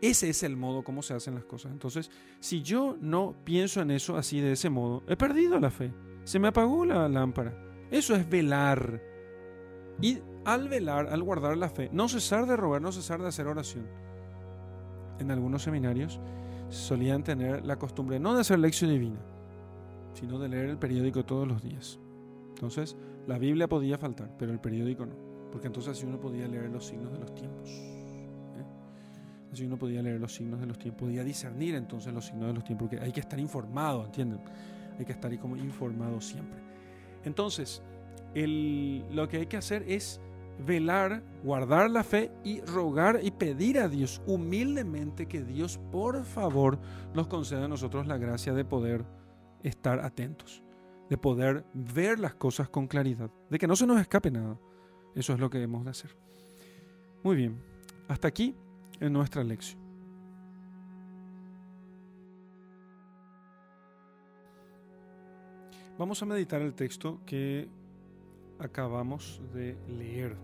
Ese 0.00 0.28
es 0.28 0.42
el 0.42 0.56
modo 0.56 0.82
como 0.82 1.02
se 1.02 1.14
hacen 1.14 1.34
las 1.34 1.44
cosas. 1.44 1.72
Entonces, 1.72 2.10
si 2.40 2.62
yo 2.62 2.96
no 3.00 3.34
pienso 3.44 3.80
en 3.80 3.90
eso 3.90 4.16
así 4.16 4.40
de 4.40 4.52
ese 4.52 4.68
modo, 4.68 5.02
he 5.08 5.16
perdido 5.16 5.58
la 5.58 5.70
fe. 5.70 5.92
Se 6.24 6.38
me 6.38 6.48
apagó 6.48 6.84
la 6.84 7.08
lámpara. 7.08 7.56
Eso 7.90 8.14
es 8.14 8.28
velar. 8.28 9.00
Y 10.02 10.18
al 10.44 10.68
velar, 10.68 11.08
al 11.08 11.22
guardar 11.22 11.56
la 11.56 11.70
fe, 11.70 11.88
no 11.92 12.08
cesar 12.08 12.46
de 12.46 12.56
robar, 12.56 12.82
no 12.82 12.92
cesar 12.92 13.22
de 13.22 13.28
hacer 13.28 13.46
oración 13.46 14.03
en 15.18 15.30
algunos 15.30 15.62
seminarios 15.62 16.20
solían 16.68 17.22
tener 17.22 17.64
la 17.64 17.76
costumbre 17.76 18.18
no 18.18 18.34
de 18.34 18.40
hacer 18.40 18.58
lección 18.58 18.90
divina, 18.90 19.20
sino 20.14 20.38
de 20.38 20.48
leer 20.48 20.70
el 20.70 20.78
periódico 20.78 21.24
todos 21.24 21.46
los 21.46 21.62
días. 21.62 21.98
Entonces, 22.50 22.96
la 23.26 23.38
Biblia 23.38 23.68
podía 23.68 23.98
faltar, 23.98 24.30
pero 24.38 24.52
el 24.52 24.60
periódico 24.60 25.06
no, 25.06 25.14
porque 25.50 25.66
entonces 25.66 25.96
así 25.96 26.06
uno 26.06 26.20
podía 26.20 26.46
leer 26.48 26.70
los 26.70 26.86
signos 26.86 27.12
de 27.12 27.18
los 27.18 27.34
tiempos. 27.34 27.68
¿eh? 27.68 28.64
Así 29.52 29.64
uno 29.64 29.76
podía 29.76 30.02
leer 30.02 30.20
los 30.20 30.34
signos 30.34 30.60
de 30.60 30.66
los 30.66 30.78
tiempos, 30.78 31.02
podía 31.02 31.24
discernir 31.24 31.74
entonces 31.74 32.12
los 32.12 32.26
signos 32.26 32.48
de 32.48 32.54
los 32.54 32.64
tiempos, 32.64 32.88
porque 32.88 33.04
hay 33.04 33.12
que 33.12 33.20
estar 33.20 33.38
informado, 33.38 34.04
¿entienden? 34.04 34.40
Hay 34.98 35.04
que 35.04 35.12
estar 35.12 35.36
como 35.38 35.56
informado 35.56 36.20
siempre. 36.20 36.60
Entonces, 37.24 37.82
lo 38.34 39.28
que 39.28 39.38
hay 39.38 39.46
que 39.46 39.56
hacer 39.56 39.84
es 39.88 40.20
velar, 40.58 41.22
guardar 41.42 41.90
la 41.90 42.04
fe 42.04 42.30
y 42.44 42.60
rogar 42.60 43.20
y 43.22 43.30
pedir 43.30 43.78
a 43.78 43.88
Dios 43.88 44.22
humildemente 44.26 45.26
que 45.26 45.42
Dios 45.42 45.80
por 45.90 46.24
favor 46.24 46.78
nos 47.14 47.26
conceda 47.26 47.64
a 47.64 47.68
nosotros 47.68 48.06
la 48.06 48.18
gracia 48.18 48.54
de 48.54 48.64
poder 48.64 49.04
estar 49.62 50.00
atentos, 50.00 50.62
de 51.10 51.18
poder 51.18 51.64
ver 51.74 52.18
las 52.18 52.34
cosas 52.34 52.68
con 52.68 52.86
claridad, 52.86 53.30
de 53.50 53.58
que 53.58 53.66
no 53.66 53.76
se 53.76 53.86
nos 53.86 54.00
escape 54.00 54.30
nada. 54.30 54.58
Eso 55.14 55.32
es 55.32 55.40
lo 55.40 55.50
que 55.50 55.62
hemos 55.62 55.84
de 55.84 55.90
hacer. 55.90 56.16
Muy 57.22 57.36
bien, 57.36 57.58
hasta 58.08 58.28
aquí 58.28 58.54
en 59.00 59.12
nuestra 59.12 59.42
lección. 59.44 59.84
Vamos 65.96 66.20
a 66.20 66.26
meditar 66.26 66.60
el 66.60 66.74
texto 66.74 67.20
que 67.24 67.68
acabamos 68.58 69.40
de 69.52 69.76
leer. 69.88 70.36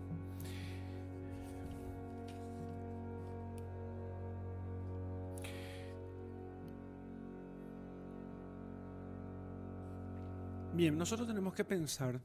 Bien, 10.73 10.97
nosotros 10.97 11.27
tenemos 11.27 11.53
que 11.53 11.65
pensar, 11.65 12.21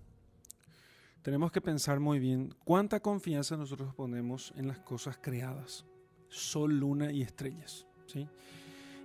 tenemos 1.23 1.51
que 1.51 1.61
pensar 1.61 1.99
muy 1.99 2.21
bien 2.21 2.55
cuánta 2.65 3.01
confianza 3.01 3.57
nosotros 3.57 3.93
ponemos 3.95 4.55
en 4.57 4.69
las 4.69 4.79
cosas 4.79 5.19
creadas, 5.21 5.85
sol, 6.29 6.79
luna 6.79 7.11
y 7.11 7.23
estrellas, 7.23 7.87
¿sí? 8.07 8.29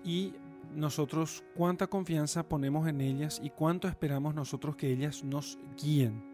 Y 0.06 0.34
nosotros 0.76 1.44
cuánta 1.56 1.88
confianza 1.88 2.48
ponemos 2.48 2.88
en 2.88 3.02
ellas 3.02 3.42
y 3.44 3.50
cuánto 3.50 3.88
esperamos 3.88 4.36
nosotros 4.36 4.76
que 4.76 4.92
ellas 4.92 5.24
nos 5.24 5.58
guíen. 5.76 6.31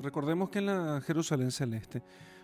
Recordemos 0.00 0.50
que 0.50 0.58
en 0.58 0.66
la 0.66 1.00
Jerusalén 1.00 1.50
celeste 1.50 2.02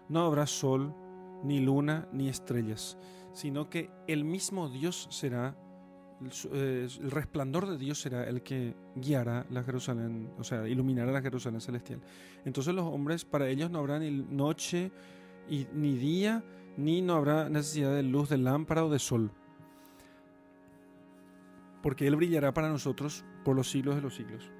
no 0.08 0.22
habrá 0.22 0.46
sol, 0.46 0.94
ni 1.42 1.60
luna, 1.60 2.08
ni 2.12 2.28
estrellas, 2.28 2.98
sino 3.32 3.68
que 3.70 3.90
el 4.06 4.24
mismo 4.24 4.68
Dios 4.68 5.08
será, 5.10 5.56
eh, 6.52 6.88
el 7.00 7.10
resplandor 7.10 7.66
de 7.66 7.78
Dios 7.78 8.00
será 8.00 8.28
el 8.28 8.42
que 8.42 8.74
guiará 8.94 9.46
la 9.50 9.62
Jerusalén, 9.62 10.30
o 10.38 10.44
sea, 10.44 10.68
iluminará 10.68 11.12
la 11.12 11.22
Jerusalén 11.22 11.60
celestial. 11.60 12.00
Entonces 12.44 12.74
los 12.74 12.84
hombres, 12.84 13.24
para 13.24 13.48
ellos 13.48 13.70
no 13.70 13.78
habrá 13.78 13.98
ni 13.98 14.10
noche 14.10 14.92
ni 15.48 15.94
día, 15.96 16.44
ni 16.76 17.02
no 17.02 17.14
habrá 17.14 17.48
necesidad 17.48 17.94
de 17.94 18.02
luz 18.02 18.28
de 18.28 18.38
lámpara 18.38 18.84
o 18.84 18.90
de 18.90 18.98
sol, 18.98 19.32
porque 21.82 22.06
Él 22.06 22.16
brillará 22.16 22.52
para 22.52 22.68
nosotros 22.68 23.24
por 23.44 23.56
los 23.56 23.70
siglos 23.70 23.96
de 23.96 24.02
los 24.02 24.14
siglos. 24.14 24.50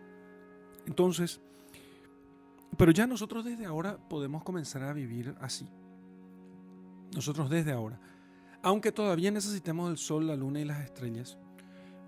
Entonces, 0.86 1.40
pero 2.76 2.92
ya 2.92 3.06
nosotros 3.06 3.44
desde 3.44 3.66
ahora 3.66 3.98
podemos 4.08 4.42
comenzar 4.42 4.82
a 4.82 4.92
vivir 4.92 5.34
así. 5.40 5.68
Nosotros 7.14 7.50
desde 7.50 7.72
ahora. 7.72 8.00
Aunque 8.62 8.92
todavía 8.92 9.30
necesitemos 9.30 9.90
el 9.90 9.98
sol, 9.98 10.26
la 10.26 10.36
luna 10.36 10.60
y 10.60 10.64
las 10.64 10.84
estrellas, 10.84 11.38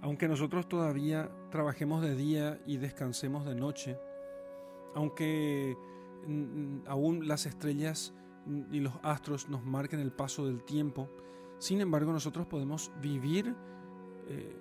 aunque 0.02 0.28
nosotros 0.28 0.68
todavía 0.68 1.30
trabajemos 1.50 2.02
de 2.02 2.14
día 2.14 2.60
y 2.66 2.76
descansemos 2.76 3.46
de 3.46 3.54
noche, 3.54 3.98
aunque 4.94 5.76
aún 6.86 7.26
las 7.26 7.46
estrellas 7.46 8.12
y 8.70 8.80
los 8.80 8.94
astros 9.02 9.48
nos 9.48 9.64
marquen 9.64 10.00
el 10.00 10.12
paso 10.12 10.46
del 10.46 10.64
tiempo, 10.64 11.08
sin 11.58 11.80
embargo 11.80 12.12
nosotros 12.12 12.46
podemos 12.46 12.92
vivir 13.00 13.54
eh, 14.28 14.56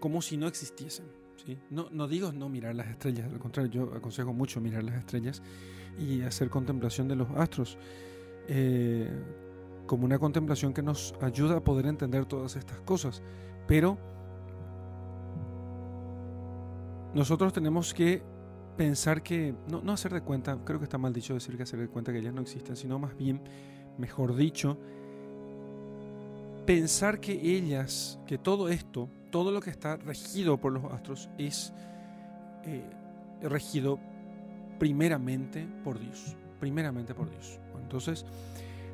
como 0.00 0.20
si 0.20 0.36
no 0.36 0.46
existiesen. 0.48 1.21
No, 1.70 2.08
digo 2.08 2.32
no 2.32 2.48
mirar 2.48 2.74
las 2.74 2.88
estrellas, 2.88 3.30
al 3.32 3.38
contrario, 3.38 3.70
yo 3.70 3.94
aconsejo 3.94 4.32
mucho 4.32 4.60
mirar 4.60 4.84
las 4.84 4.96
estrellas 4.96 5.42
y 5.98 6.22
hacer 6.22 6.50
contemplación 6.50 7.08
de 7.08 7.16
los 7.16 7.28
astros, 7.30 7.78
eh, 8.48 9.10
como 9.86 10.04
una 10.04 10.18
contemplación 10.18 10.72
que 10.72 10.82
nos 10.82 11.14
ayuda 11.20 11.58
a 11.58 11.64
poder 11.64 11.86
entender 11.86 12.26
todas 12.26 12.56
estas 12.56 12.80
cosas. 12.80 13.22
Pero 13.66 13.98
nosotros 17.14 17.52
tenemos 17.52 17.92
que 17.92 18.22
pensar 18.76 19.22
que, 19.22 19.54
no, 19.68 19.82
no 19.82 19.92
hacer 19.92 20.12
de 20.14 20.22
cuenta, 20.22 20.58
creo 20.64 20.78
que 20.78 20.84
está 20.84 20.98
mal 20.98 21.12
dicho 21.12 21.34
decir 21.34 21.56
que 21.56 21.64
hacer 21.64 21.80
de 21.80 21.88
cuenta 21.88 22.12
que 22.12 22.18
ellas 22.18 22.34
no 22.34 22.40
existen, 22.40 22.76
sino 22.76 22.98
más 22.98 23.16
bien, 23.16 23.40
mejor 23.98 24.34
dicho, 24.34 24.78
pensar 26.64 27.20
que 27.20 27.32
ellas, 27.32 28.18
que 28.26 28.38
todo 28.38 28.68
esto, 28.68 29.08
todo 29.32 29.50
lo 29.50 29.60
que 29.60 29.70
está 29.70 29.96
regido 29.96 30.58
por 30.58 30.72
los 30.72 30.84
astros 30.92 31.28
es 31.38 31.72
eh, 32.64 32.84
regido 33.40 33.98
primeramente 34.78 35.66
por 35.82 35.98
Dios. 35.98 36.36
primeramente 36.60 37.12
por 37.12 37.28
Dios. 37.28 37.58
entonces, 37.80 38.24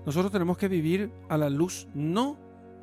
nosotros 0.07 0.33
tenemos 0.33 0.57
que 0.57 0.69
vivir 0.69 1.13
a 1.29 1.37
la 1.37 1.51
luz 1.51 1.87
no 1.93 2.39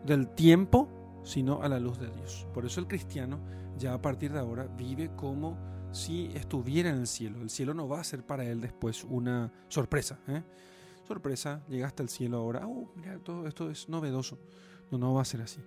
del 0.06 0.28
tiempo, 0.28 0.88
sino 1.24 1.64
a 1.64 1.70
la 1.70 1.80
luz 1.80 1.98
de 1.98 2.08
Dios. 2.12 2.46
Por 2.54 2.66
eso 2.66 2.80
el 2.82 2.88
cristiano 2.88 3.40
ya 3.80 3.96
a 3.96 4.02
partir 4.02 4.32
de 4.32 4.38
ahora 4.38 4.68
vive 4.78 5.10
como 5.16 5.58
si 5.92 6.28
estuviera 6.36 6.90
en 6.90 6.98
el 6.98 7.08
cielo. 7.08 7.42
El 7.42 7.50
cielo 7.50 7.74
no 7.74 7.88
va 7.88 8.02
a 8.02 8.04
ser 8.04 8.24
para 8.24 8.44
él 8.44 8.62
después 8.62 9.04
una 9.04 9.52
sorpresa. 9.70 10.20
¿eh? 10.28 10.44
Sorpresa, 11.08 11.64
llegaste 11.68 12.04
al 12.04 12.10
cielo 12.10 12.38
ahora. 12.38 12.68
Oh, 12.68 12.92
mira, 12.96 13.18
todo 13.18 13.48
esto 13.48 13.72
es 13.72 13.90
novedoso. 13.90 14.38
No, 14.92 15.00
no 15.00 15.14
va 15.16 15.24
a 15.24 15.26
ser 15.26 15.42
así. 15.42 15.62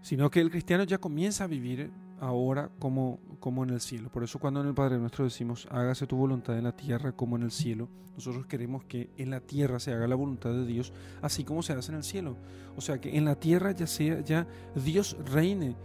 Sino 0.00 0.30
que 0.30 0.40
el 0.40 0.50
cristiano 0.50 0.84
ya 0.84 0.98
comienza 0.98 1.44
a 1.44 1.46
vivir 1.46 1.90
ahora 2.20 2.70
como, 2.78 3.20
como 3.40 3.64
en 3.64 3.70
el 3.70 3.80
cielo. 3.80 4.10
Por 4.10 4.24
eso 4.24 4.38
cuando 4.38 4.60
en 4.60 4.68
el 4.68 4.74
Padre 4.74 4.98
nuestro 4.98 5.24
decimos, 5.24 5.68
hágase 5.70 6.06
tu 6.06 6.16
voluntad 6.16 6.56
en 6.56 6.64
la 6.64 6.76
tierra 6.76 7.12
como 7.12 7.36
en 7.36 7.42
el 7.42 7.50
cielo, 7.50 7.88
nosotros 8.18 8.46
queremos 8.46 8.84
que 8.84 9.10
en 9.16 9.30
la 9.30 9.38
tierra 9.38 9.78
se 9.78 9.92
haga 9.92 10.08
la 10.08 10.16
voluntad 10.16 10.50
de 10.50 10.66
Dios, 10.66 10.92
así 11.22 11.44
como 11.44 11.62
se 11.62 11.72
hace 11.72 11.92
en 11.92 11.98
el 11.98 12.02
cielo. 12.02 12.36
O 12.76 12.80
sea, 12.80 13.00
que 13.00 13.16
en 13.16 13.24
la 13.24 13.36
tierra 13.36 13.70
ya 13.70 13.86
sea 13.86 14.20
ya 14.22 14.44
Dios 14.74 15.16
reine 15.24 15.76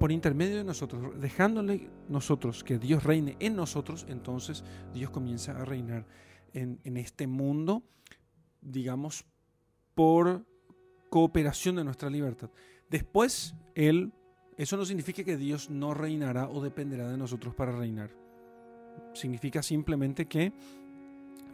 por 0.00 0.10
intermedio 0.10 0.56
de 0.56 0.64
nosotros, 0.64 1.20
dejándole 1.20 1.88
nosotros 2.08 2.64
que 2.64 2.80
Dios 2.80 3.04
reine 3.04 3.36
en 3.38 3.54
nosotros, 3.54 4.06
entonces 4.08 4.64
Dios 4.92 5.10
comienza 5.10 5.52
a 5.52 5.64
reinar 5.64 6.04
en, 6.52 6.80
en 6.82 6.96
este 6.96 7.28
mundo, 7.28 7.84
digamos, 8.60 9.24
por 9.94 10.44
cooperación 11.10 11.76
de 11.76 11.84
nuestra 11.84 12.10
libertad. 12.10 12.50
Después, 12.90 13.54
Él, 13.74 14.12
eso 14.56 14.76
no 14.76 14.84
significa 14.84 15.24
que 15.24 15.36
Dios 15.36 15.70
no 15.70 15.94
reinará 15.94 16.48
o 16.48 16.60
dependerá 16.60 17.08
de 17.08 17.16
nosotros 17.16 17.54
para 17.54 17.72
reinar. 17.72 18.10
Significa 19.14 19.62
simplemente 19.62 20.26
que 20.26 20.52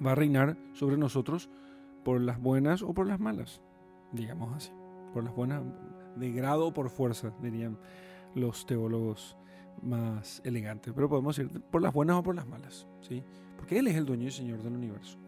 va 0.05 0.12
a 0.12 0.14
reinar 0.14 0.57
sobre 0.72 0.97
nosotros 0.97 1.49
por 2.05 2.20
las 2.20 2.41
buenas 2.41 2.82
o 2.82 2.95
por 2.95 3.07
las 3.07 3.20
malas, 3.20 3.62
digamos 4.12 4.55
así. 4.55 4.72
Por 5.12 5.24
las 5.24 5.34
buenas, 5.34 5.62
de 6.16 6.32
grado 6.32 6.68
o 6.68 6.74
por 6.74 6.91
fuerza, 6.91 7.32
dirían 7.43 7.78
los 8.34 8.66
teólogos 8.66 9.37
más 9.82 10.41
elegantes, 10.45 10.93
pero 10.95 11.09
podemos 11.09 11.37
decir 11.37 11.61
por 11.61 11.82
las 11.82 11.93
buenas 11.93 12.16
o 12.16 12.22
por 12.22 12.34
las 12.34 12.47
malas, 12.47 12.87
¿sí? 13.01 13.22
Porque 13.57 13.78
Él 13.78 13.89
es 13.89 13.97
el 13.97 14.07
dueño 14.07 14.28
y 14.28 14.30
Señor 14.30 14.62
del 14.62 14.74
universo. 14.74 15.18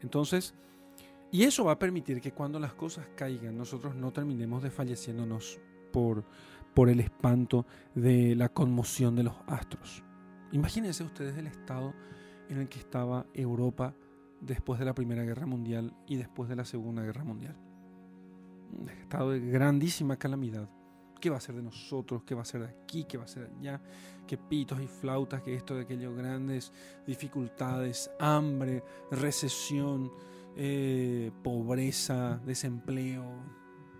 Entonces, 0.00 0.54
y 1.32 1.44
eso 1.44 1.64
va 1.64 1.72
a 1.72 1.78
permitir 1.78 2.20
que 2.20 2.32
cuando 2.32 2.60
las 2.60 2.74
cosas 2.74 3.08
caigan, 3.16 3.56
nosotros 3.56 3.96
no 3.96 4.12
terminemos 4.12 4.62
desfalleciéndonos 4.62 5.58
por, 5.90 6.24
por 6.74 6.88
el 6.88 7.00
espanto 7.00 7.66
de 7.94 8.36
la 8.36 8.50
conmoción 8.50 9.16
de 9.16 9.24
los 9.24 9.34
astros. 9.46 10.04
Imagínense 10.52 11.02
ustedes 11.02 11.36
el 11.38 11.46
estado 11.46 11.94
en 12.50 12.58
el 12.58 12.68
que 12.68 12.78
estaba 12.78 13.26
Europa 13.32 13.94
después 14.40 14.78
de 14.78 14.84
la 14.84 14.94
Primera 14.94 15.24
Guerra 15.24 15.46
Mundial 15.46 15.96
y 16.06 16.16
después 16.16 16.48
de 16.50 16.56
la 16.56 16.66
Segunda 16.66 17.02
Guerra 17.02 17.24
Mundial. 17.24 17.56
Un 18.78 18.90
estado 18.90 19.30
de 19.30 19.40
grandísima 19.40 20.16
calamidad 20.16 20.68
¿Qué 21.22 21.30
va 21.30 21.36
a 21.36 21.40
ser 21.40 21.54
de 21.54 21.62
nosotros? 21.62 22.24
¿Qué 22.24 22.34
va 22.34 22.42
a 22.42 22.44
ser 22.44 22.62
de 22.62 22.66
aquí? 22.66 23.04
¿Qué 23.04 23.16
va 23.16 23.22
a 23.22 23.28
ser 23.28 23.48
de 23.48 23.56
allá? 23.56 23.80
¿Qué 24.26 24.36
pitos 24.36 24.82
y 24.82 24.88
flautas? 24.88 25.40
¿Qué 25.40 25.54
esto 25.54 25.76
de 25.76 25.82
aquellos 25.82 26.16
grandes 26.16 26.72
dificultades? 27.06 28.10
Hambre, 28.18 28.82
recesión, 29.12 30.10
eh, 30.56 31.30
pobreza, 31.42 32.40
desempleo, 32.44 33.24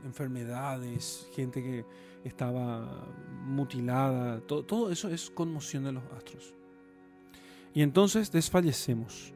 enfermedades, 0.04 1.28
gente 1.34 1.62
que 1.62 1.84
estaba 2.24 3.06
mutilada. 3.44 4.40
Todo, 4.40 4.64
todo 4.64 4.90
eso 4.90 5.08
es 5.08 5.30
conmoción 5.30 5.84
de 5.84 5.92
los 5.92 6.04
astros. 6.16 6.54
Y 7.74 7.82
entonces 7.82 8.30
desfallecemos. 8.30 9.32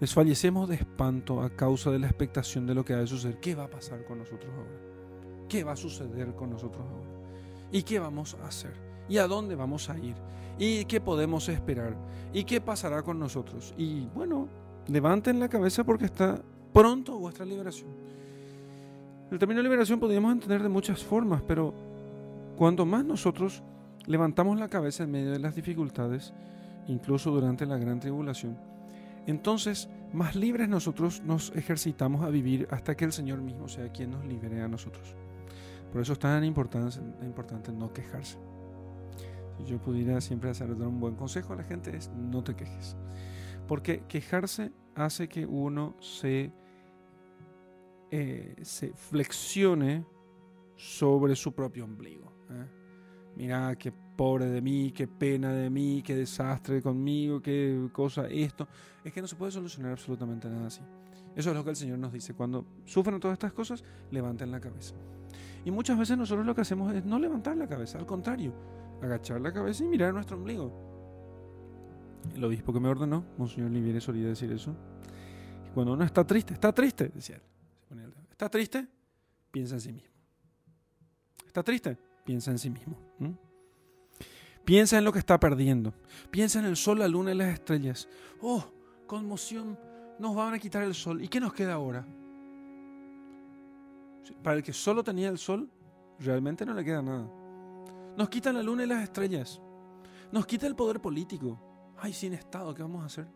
Desfallecemos 0.00 0.68
de 0.68 0.76
espanto 0.76 1.40
a 1.40 1.50
causa 1.50 1.90
de 1.90 1.98
la 1.98 2.06
expectación 2.06 2.66
de 2.66 2.74
lo 2.74 2.84
que 2.84 2.94
ha 2.94 2.98
de 2.98 3.06
suceder. 3.06 3.40
¿Qué 3.40 3.54
va 3.54 3.64
a 3.64 3.70
pasar 3.70 4.04
con 4.04 4.18
nosotros 4.18 4.52
ahora? 4.54 5.46
¿Qué 5.48 5.64
va 5.64 5.72
a 5.72 5.76
suceder 5.76 6.34
con 6.34 6.50
nosotros 6.50 6.84
ahora? 6.86 7.10
¿Y 7.70 7.82
qué 7.82 7.98
vamos 7.98 8.34
a 8.34 8.46
hacer? 8.46 8.72
¿Y 9.08 9.18
a 9.18 9.26
dónde 9.26 9.54
vamos 9.54 9.90
a 9.90 9.98
ir? 9.98 10.14
¿Y 10.58 10.84
qué 10.84 11.00
podemos 11.00 11.48
esperar? 11.48 11.96
¿Y 12.32 12.44
qué 12.44 12.60
pasará 12.60 13.02
con 13.02 13.18
nosotros? 13.18 13.74
Y 13.76 14.06
bueno, 14.14 14.48
levanten 14.88 15.40
la 15.40 15.48
cabeza 15.48 15.84
porque 15.84 16.06
está 16.06 16.40
pronto 16.72 17.18
vuestra 17.18 17.44
liberación. 17.44 17.90
El 19.30 19.38
término 19.38 19.62
liberación 19.62 19.98
podríamos 19.98 20.32
entender 20.32 20.62
de 20.62 20.68
muchas 20.68 21.02
formas, 21.02 21.42
pero 21.42 21.74
cuanto 22.56 22.84
más 22.86 23.04
nosotros 23.04 23.62
levantamos 24.06 24.58
la 24.58 24.68
cabeza 24.68 25.04
en 25.04 25.10
medio 25.10 25.32
de 25.32 25.38
las 25.38 25.54
dificultades, 25.54 26.32
incluso 26.88 27.30
durante 27.30 27.66
la 27.66 27.78
gran 27.78 28.00
tribulación, 28.00 28.56
entonces 29.26 29.88
más 30.12 30.36
libres 30.36 30.68
nosotros 30.68 31.22
nos 31.24 31.50
ejercitamos 31.56 32.22
a 32.24 32.28
vivir 32.28 32.68
hasta 32.70 32.94
que 32.96 33.04
el 33.04 33.12
Señor 33.12 33.40
mismo 33.40 33.68
sea 33.68 33.90
quien 33.90 34.10
nos 34.10 34.24
libere 34.24 34.62
a 34.62 34.68
nosotros. 34.68 35.14
Por 35.90 36.02
eso 36.02 36.12
es 36.12 36.18
tan 36.18 36.44
importante, 36.44 36.98
importante 37.22 37.72
no 37.72 37.92
quejarse. 37.92 38.36
Si 39.56 39.64
yo 39.64 39.78
pudiera 39.78 40.20
siempre 40.20 40.50
hacer 40.50 40.70
un 40.70 41.00
buen 41.00 41.14
consejo 41.14 41.52
a 41.52 41.56
la 41.56 41.64
gente 41.64 41.96
es 41.96 42.10
no 42.10 42.42
te 42.42 42.54
quejes. 42.54 42.96
Porque 43.66 44.04
quejarse 44.08 44.72
hace 44.94 45.28
que 45.28 45.46
uno 45.46 45.96
se, 46.00 46.52
eh, 48.10 48.56
se 48.62 48.92
flexione 48.92 50.04
sobre 50.76 51.34
su 51.36 51.52
propio 51.52 51.84
ombligo. 51.84 52.32
¿eh? 52.50 52.66
Mira, 53.36 53.74
qué 53.76 53.92
pobre 53.92 54.46
de 54.46 54.60
mí, 54.60 54.92
qué 54.92 55.08
pena 55.08 55.52
de 55.52 55.70
mí, 55.70 56.02
qué 56.04 56.14
desastre 56.14 56.80
conmigo, 56.82 57.40
qué 57.40 57.88
cosa 57.92 58.26
esto. 58.28 58.68
Es 59.02 59.12
que 59.12 59.20
no 59.20 59.26
se 59.26 59.36
puede 59.36 59.52
solucionar 59.52 59.92
absolutamente 59.92 60.48
nada 60.48 60.66
así. 60.66 60.82
Eso 61.34 61.50
es 61.50 61.56
lo 61.56 61.64
que 61.64 61.70
el 61.70 61.76
Señor 61.76 61.98
nos 61.98 62.12
dice. 62.12 62.34
Cuando 62.34 62.64
sufren 62.84 63.18
todas 63.18 63.34
estas 63.34 63.52
cosas, 63.52 63.82
levanten 64.10 64.50
la 64.52 64.60
cabeza. 64.60 64.94
Y 65.64 65.70
muchas 65.70 65.98
veces 65.98 66.16
nosotros 66.16 66.46
lo 66.46 66.54
que 66.54 66.60
hacemos 66.60 66.94
es 66.94 67.04
no 67.04 67.18
levantar 67.18 67.56
la 67.56 67.66
cabeza, 67.66 67.98
al 67.98 68.06
contrario, 68.06 68.52
agachar 69.02 69.40
la 69.40 69.52
cabeza 69.52 69.84
y 69.84 69.88
mirar 69.88 70.12
nuestro 70.14 70.36
ombligo. 70.36 70.93
El 72.34 72.44
obispo 72.44 72.72
que 72.72 72.80
me 72.80 72.88
ordenó, 72.88 73.24
Monseñor 73.38 73.70
Liviere, 73.70 74.00
solía 74.00 74.28
decir 74.28 74.50
eso. 74.52 74.74
cuando 75.74 75.92
uno 75.92 76.04
está 76.04 76.24
triste, 76.24 76.54
está 76.54 76.72
triste, 76.72 77.10
decía 77.14 77.36
él. 77.36 77.42
Está 78.30 78.48
triste, 78.48 78.86
piensa 79.50 79.74
en 79.76 79.80
sí 79.80 79.92
mismo. 79.92 80.10
Está 81.46 81.62
triste, 81.62 81.96
piensa 82.24 82.50
en 82.50 82.58
sí 82.58 82.70
mismo. 82.70 82.98
Piensa 84.64 84.98
en 84.98 85.04
lo 85.04 85.12
que 85.12 85.18
está 85.18 85.38
perdiendo. 85.38 85.94
Piensa 86.30 86.58
en 86.58 86.64
el 86.64 86.76
sol, 86.76 86.98
la 86.98 87.08
luna 87.08 87.32
y 87.32 87.36
las 87.36 87.52
estrellas. 87.52 88.08
Oh, 88.40 88.64
conmoción, 89.06 89.78
nos 90.18 90.34
van 90.34 90.54
a 90.54 90.58
quitar 90.58 90.82
el 90.82 90.94
sol. 90.94 91.22
¿Y 91.22 91.28
qué 91.28 91.38
nos 91.38 91.52
queda 91.52 91.74
ahora? 91.74 92.06
Para 94.42 94.56
el 94.56 94.62
que 94.62 94.72
solo 94.72 95.04
tenía 95.04 95.28
el 95.28 95.38
sol, 95.38 95.70
realmente 96.18 96.64
no 96.64 96.74
le 96.74 96.84
queda 96.84 97.02
nada. 97.02 97.28
Nos 98.16 98.28
quitan 98.28 98.54
la 98.54 98.62
luna 98.62 98.84
y 98.84 98.86
las 98.86 99.02
estrellas. 99.02 99.60
Nos 100.32 100.46
quita 100.46 100.66
el 100.66 100.74
poder 100.74 101.00
político. 101.00 101.73
Ay, 102.04 102.12
sin 102.12 102.34
Estado, 102.34 102.74
¿qué 102.74 102.82
vamos 102.82 103.02
a 103.02 103.06
hacer? 103.06 103.26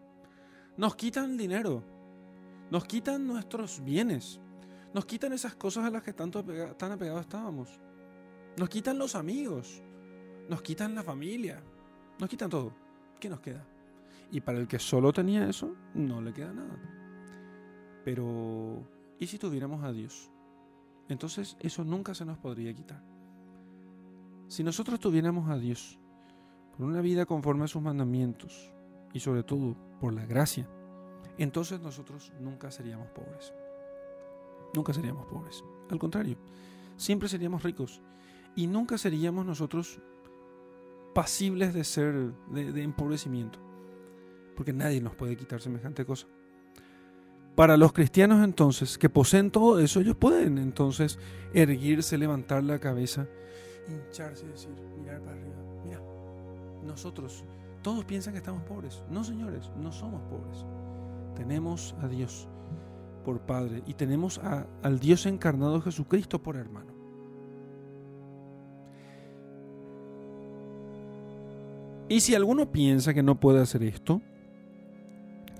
Nos 0.77 0.95
quitan 0.95 1.39
dinero. 1.39 1.83
Nos 2.71 2.85
quitan 2.85 3.27
nuestros 3.27 3.83
bienes. 3.83 4.43
Nos 4.93 5.07
quitan 5.07 5.33
esas 5.33 5.55
cosas 5.55 5.87
a 5.87 5.91
las 5.91 6.03
que 6.03 6.12
tanto 6.12 6.45
tan 6.77 6.93
apegados 6.93 7.23
estábamos. 7.23 7.81
Nos 8.59 8.69
quitan 8.69 8.99
los 8.99 9.14
amigos. 9.14 9.83
Nos 10.51 10.61
quitan 10.61 10.95
la 10.95 11.03
familia. 11.03 11.62
Nos 12.19 12.29
quitan 12.29 12.51
todo. 12.51 12.75
¿Qué 13.19 13.31
nos 13.31 13.41
queda? 13.41 13.66
Y 14.31 14.43
para 14.43 14.59
el 14.59 14.69
que 14.69 14.79
solo 14.79 15.14
tenía 15.14 15.49
eso, 15.49 15.75
no 15.95 16.21
le 16.21 16.35
queda 16.35 16.53
nada. 16.53 16.79
Pero, 18.05 18.87
¿y 19.19 19.27
si 19.27 19.39
tuviéramos 19.39 19.83
a 19.83 19.93
Dios? 19.93 20.31
entonces 21.09 21.57
eso 21.61 21.85
nunca 21.85 22.14
se 22.14 22.27
nos 22.27 22.37
podría 22.37 22.75
quitar. 22.75 23.03
Si 24.47 24.62
nosotros 24.62 25.01
tuviéramos 25.01 25.49
a 25.49 25.57
Dios 25.57 25.99
por 26.79 26.87
una 26.87 27.01
vida 27.01 27.26
conforme 27.26 27.64
a 27.64 27.68
sus 27.68 27.83
mandamientos 27.83 28.72
y 29.12 29.18
sobre 29.18 29.43
todo 29.43 29.76
por 30.01 30.14
la 30.14 30.24
gracia, 30.24 30.68
entonces 31.37 31.81
nosotros 31.81 32.33
nunca 32.41 32.70
seríamos 32.70 33.09
pobres. 33.09 33.53
Nunca 34.74 34.93
seríamos 34.93 35.26
pobres. 35.26 35.64
Al 35.91 35.99
contrario, 35.99 36.37
siempre 36.97 37.29
seríamos 37.29 37.64
ricos 37.64 38.01
y 38.55 38.68
nunca 38.68 38.97
seríamos 38.97 39.45
nosotros 39.45 40.01
pasibles 41.14 41.74
de 41.74 41.83
ser 41.83 42.33
de, 42.51 42.83
empobrecimiento, 42.83 43.59
porque 44.57 44.72
nadie 44.72 45.01
nos 45.01 45.16
puede 45.16 45.37
quitar 45.37 45.61
semejante 45.61 46.05
cosa. 46.05 46.29
Para 47.57 47.76
los 47.76 47.93
cristianos 47.93 48.45
entonces, 48.45 48.99
que 48.99 49.09
poseen 49.09 49.51
todo 49.51 49.81
eso, 49.81 49.99
ellos 49.99 50.16
pueden 50.16 50.59
entonces 50.59 51.18
erguirse, 51.53 52.16
levantar 52.18 52.62
la 52.62 52.79
cabeza, 52.79 53.26
hincharse 53.89 54.47
y 54.47 54.51
decir, 54.51 54.70
mirar 55.01 55.20
para 55.22 55.33
arriba, 55.33 55.68
nosotros, 56.85 57.45
todos 57.83 58.05
piensan 58.05 58.33
que 58.33 58.39
estamos 58.39 58.62
pobres. 58.62 59.03
No, 59.11 59.24
señores, 59.24 59.70
no 59.76 59.93
somos 59.93 60.22
pobres. 60.22 60.64
Tenemos 61.37 61.95
a 62.03 62.09
Dios 62.09 62.49
por 63.24 63.41
Padre 63.41 63.83
y 63.87 63.95
tenemos 63.95 64.41
al 64.83 64.99
Dios 64.99 65.26
encarnado 65.26 65.81
Jesucristo 65.81 66.43
por 66.43 66.57
hermano. 66.57 66.93
Y 72.09 72.20
si 72.20 72.35
alguno 72.35 72.72
piensa 72.72 73.12
que 73.12 73.22
no 73.22 73.39
puede 73.39 73.61
hacer 73.61 73.83
esto, 73.83 74.20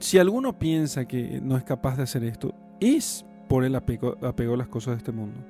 Si 0.00 0.16
alguno 0.16 0.58
piensa 0.60 1.06
que 1.06 1.40
no 1.42 1.56
es 1.56 1.64
capaz 1.64 1.96
de 1.96 2.04
hacer 2.04 2.22
esto, 2.22 2.54
es 2.78 3.26
por 3.48 3.64
el 3.64 3.74
apego, 3.74 4.16
apego 4.22 4.54
a 4.54 4.56
las 4.56 4.68
cosas 4.68 4.94
de 4.94 4.98
este 4.98 5.10
mundo. 5.10 5.40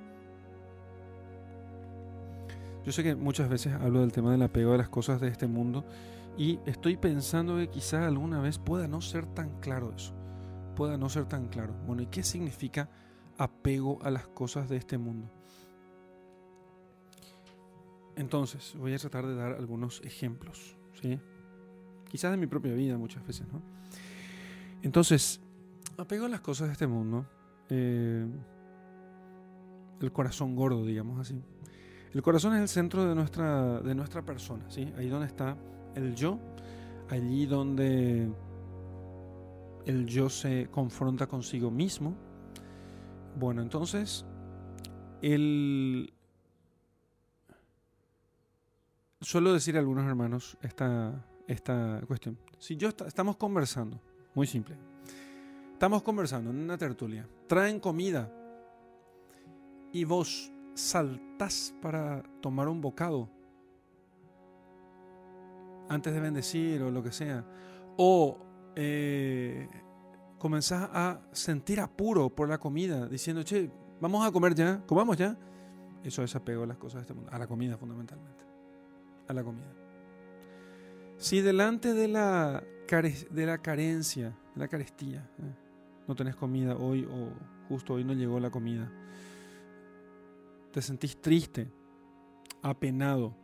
Yo 2.85 2.93
sé 2.93 3.03
que 3.03 3.15
muchas 3.15 3.49
veces 3.49 3.75
hablo 3.75 4.01
del 4.01 4.13
tema 4.13 4.33
del 4.33 4.43
apego 4.43 4.73
a 4.73 4.79
las 4.79 4.89
cosas 4.89 5.21
de 5.21 5.29
este 5.29 5.47
mundo 5.47 5.85
y 6.37 6.59
estoy 6.67 6.97
pensando 6.97 7.57
que 7.57 7.69
quizás 7.69 8.05
alguna 8.05 8.41
vez 8.41 8.59
pueda 8.59 8.87
no 8.87 9.01
ser 9.01 9.27
tan 9.27 9.61
claro 9.61 9.93
eso. 9.95 10.15
Pueda 10.77 10.97
no 10.97 11.09
ser 11.09 11.27
tan 11.27 11.49
claro. 11.49 11.75
Bueno, 11.87 12.03
¿y 12.03 12.07
qué 12.07 12.23
significa 12.23 12.89
apego 13.37 13.99
a 14.03 14.11
las 14.11 14.29
cosas 14.29 14.69
de 14.69 14.77
este 14.77 14.97
mundo? 14.99 15.31
Entonces, 18.15 18.75
voy 18.77 18.95
a 18.95 18.99
tratar 18.99 19.27
de 19.27 19.35
dar 19.35 19.53
algunos 19.53 20.01
ejemplos, 20.05 20.77
¿sí? 21.01 21.21
Quizás 22.09 22.31
de 22.31 22.37
mi 22.37 22.47
propia 22.47 22.73
vida 22.75 22.97
muchas 22.99 23.27
veces, 23.27 23.47
¿no? 23.53 23.61
Entonces, 24.83 25.41
apego 25.97 26.27
a 26.27 26.29
las 26.29 26.41
cosas 26.41 26.69
de 26.69 26.73
este 26.73 26.87
mundo, 26.87 27.27
eh, 27.69 28.27
el 30.01 30.13
corazón 30.13 30.57
gordo, 30.57 30.85
digamos 30.85 31.21
así. 31.21 31.41
El 32.15 32.23
corazón 32.23 32.55
es 32.55 32.61
el 32.63 32.69
centro 32.69 33.07
de 33.07 33.15
nuestra, 33.15 33.81
de 33.81 33.95
nuestra 33.95 34.23
persona, 34.23 34.65
¿sí? 34.71 34.93
Ahí 34.97 35.09
donde 35.09 35.27
está 35.27 35.57
el 35.95 36.15
yo, 36.15 36.39
allí 37.11 37.47
donde 37.47 38.31
el 39.85 40.07
yo 40.07 40.29
se 40.31 40.69
confronta 40.71 41.27
consigo 41.27 41.71
mismo. 41.71 42.15
Bueno, 43.39 43.63
entonces, 43.63 44.25
el... 45.23 46.13
Suelo 49.21 49.53
decir 49.53 49.77
a 49.77 49.81
algunos 49.81 50.07
hermanos 50.07 50.57
esta, 50.63 51.27
esta 51.47 52.01
cuestión. 52.07 52.39
Si 52.59 52.77
yo 52.77 52.89
estamos 52.89 53.37
conversando, 53.37 54.01
muy 54.35 54.47
simple, 54.47 54.77
estamos 55.73 56.03
conversando 56.03 56.51
en 56.51 56.57
una 56.59 56.79
tertulia, 56.79 57.29
traen 57.49 57.81
comida 57.81 58.33
y 59.93 60.05
vos 60.05 60.53
saltás 60.79 61.75
para 61.83 62.23
tomar 62.41 62.69
un 62.69 62.81
bocado 62.81 63.29
antes 65.89 66.13
de 66.13 66.21
bendecir 66.21 66.83
o 66.83 66.91
lo 66.91 67.03
que 67.03 67.11
sea, 67.11 67.45
o 67.97 68.39
eh, 68.77 69.67
comenzás 70.39 70.89
a 70.93 71.21
sentir 71.33 71.81
apuro 71.81 72.31
por 72.31 72.49
la 72.49 72.59
comida, 72.59 73.09
diciendo, 73.09 73.43
che, 73.43 73.71
vamos 74.01 74.25
a 74.27 74.31
comer 74.31 74.55
ya, 74.55 74.81
comamos 74.87 75.17
ya. 75.17 75.37
Eso 76.05 76.23
es 76.23 76.37
a 76.37 76.41
las 76.41 76.77
cosas 76.77 76.95
de 76.95 77.01
este 77.01 77.15
mundo, 77.15 77.31
a 77.33 77.39
la 77.39 77.49
comida 77.49 77.77
fundamentalmente, 77.77 78.45
a 79.27 79.33
la 79.33 79.43
comida. 79.43 79.73
Si 81.17 81.41
delante 81.41 81.93
de 81.93 82.07
la, 82.07 82.63
de 83.31 83.47
la 83.47 83.59
carencia, 83.59 84.37
de 84.55 84.61
la 84.61 84.69
carestía, 84.69 85.29
eh, 85.39 85.55
no 86.07 86.15
tenés 86.15 86.37
comida 86.37 86.77
hoy 86.77 87.05
o 87.05 87.33
justo 87.69 87.95
hoy 87.95 88.05
no 88.05 88.13
llegó 88.13 88.39
la 88.39 88.51
comida, 88.51 88.89
te 90.79 90.83
sentís 90.83 91.21
triste, 91.21 91.69
apenado 92.63 93.35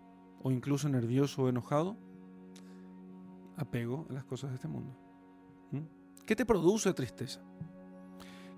o 0.40 0.52
incluso 0.52 0.88
nervioso 0.88 1.42
o 1.42 1.48
enojado, 1.48 1.96
apego 3.56 4.06
a 4.08 4.12
las 4.12 4.24
cosas 4.24 4.50
de 4.50 4.54
este 4.54 4.68
mundo. 4.68 4.96
¿Mm? 5.72 5.80
¿Qué 6.24 6.36
te 6.36 6.46
produce 6.46 6.94
tristeza? 6.94 7.40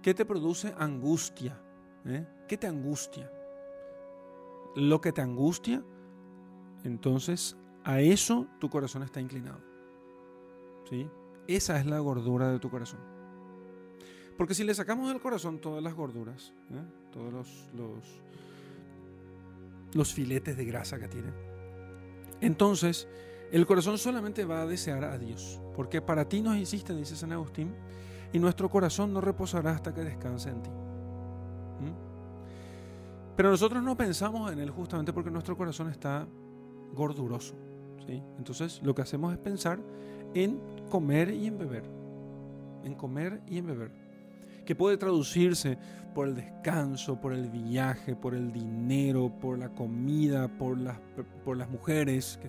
¿Qué 0.03 0.13
te 0.13 0.27
produce 0.27 0.75
angustia? 0.77 1.59
¿Eh? 2.05 2.27
¿Qué 2.47 2.59
te 2.59 2.67
angustia? 2.67 3.33
Lo 4.75 5.01
que 5.01 5.11
te 5.11 5.23
angustia, 5.23 5.83
entonces 6.85 7.57
a 7.83 8.03
eso 8.03 8.47
tu 8.59 8.69
corazón 8.69 9.05
está 9.05 9.23
inclinado. 9.23 9.63
¿Sí? 10.91 11.09
Esa 11.47 11.81
es 11.81 11.87
la 11.87 11.99
gordura 12.01 12.53
de 12.53 12.59
tu 12.59 12.69
corazón. 12.69 13.01
Porque 14.37 14.55
si 14.55 14.65
le 14.65 14.75
sacamos 14.75 15.09
del 15.09 15.23
corazón 15.23 15.63
todas 15.63 15.83
las 15.83 15.95
gorduras, 15.95 16.53
¿eh? 16.73 16.85
todos 17.11 17.33
los, 17.33 17.71
los, 17.75 18.05
los 19.97 20.13
filetes 20.13 20.57
de 20.57 20.65
grasa 20.65 20.99
que 20.99 21.09
tiene, 21.09 21.33
entonces 22.41 23.09
el 23.53 23.67
corazón 23.67 23.99
solamente 23.99 24.45
va 24.45 24.63
a 24.63 24.67
desear 24.67 25.05
a 25.05 25.19
Dios, 25.19 25.61
porque 25.75 26.03
para 26.03 26.29
ti 26.29 26.43
nos 26.43 26.57
hiciste, 26.57 26.95
dice 26.95 27.17
San 27.17 27.33
Agustín, 27.33 27.75
y 28.33 28.39
nuestro 28.39 28.69
corazón 28.69 29.13
no 29.13 29.21
reposará 29.21 29.71
hasta 29.71 29.95
que 29.95 30.03
descanse 30.03 30.51
en 30.51 30.63
ti. 30.63 30.71
¿Mm? 30.71 33.37
Pero 33.37 33.51
nosotros 33.51 33.83
no 33.83 33.97
pensamos 33.97 34.53
en 34.53 34.59
Él 34.59 34.71
justamente 34.71 35.13
porque 35.13 35.31
nuestro 35.31 35.57
corazón 35.57 35.91
está 35.91 36.27
gorduroso. 36.93 37.55
¿sí? 38.07 38.23
Entonces 38.39 38.81
lo 38.83 38.95
que 38.95 39.03
hacemos 39.03 39.33
es 39.33 39.39
pensar 39.39 39.79
en 40.35 40.61
comer 40.91 41.31
y 41.31 41.47
en 41.47 41.59
beber. 41.59 41.85
En 42.85 42.95
comer 42.95 43.43
y 43.47 43.59
en 43.59 43.67
beber. 43.67 44.06
Que 44.67 44.75
puede 44.75 44.99
traducirse 44.99 45.79
por 46.15 46.29
el 46.29 46.35
descanso, 46.35 47.21
por 47.21 47.33
el 47.33 47.49
viaje, 47.49 48.17
por 48.17 48.35
el 48.35 48.53
dinero, 48.53 49.31
por 49.41 49.59
la 49.59 49.69
comida, 49.69 50.49
por 50.49 50.77
las, 50.77 50.99
por 51.45 51.57
las 51.57 51.71
mujeres, 51.71 52.39
que 52.43 52.49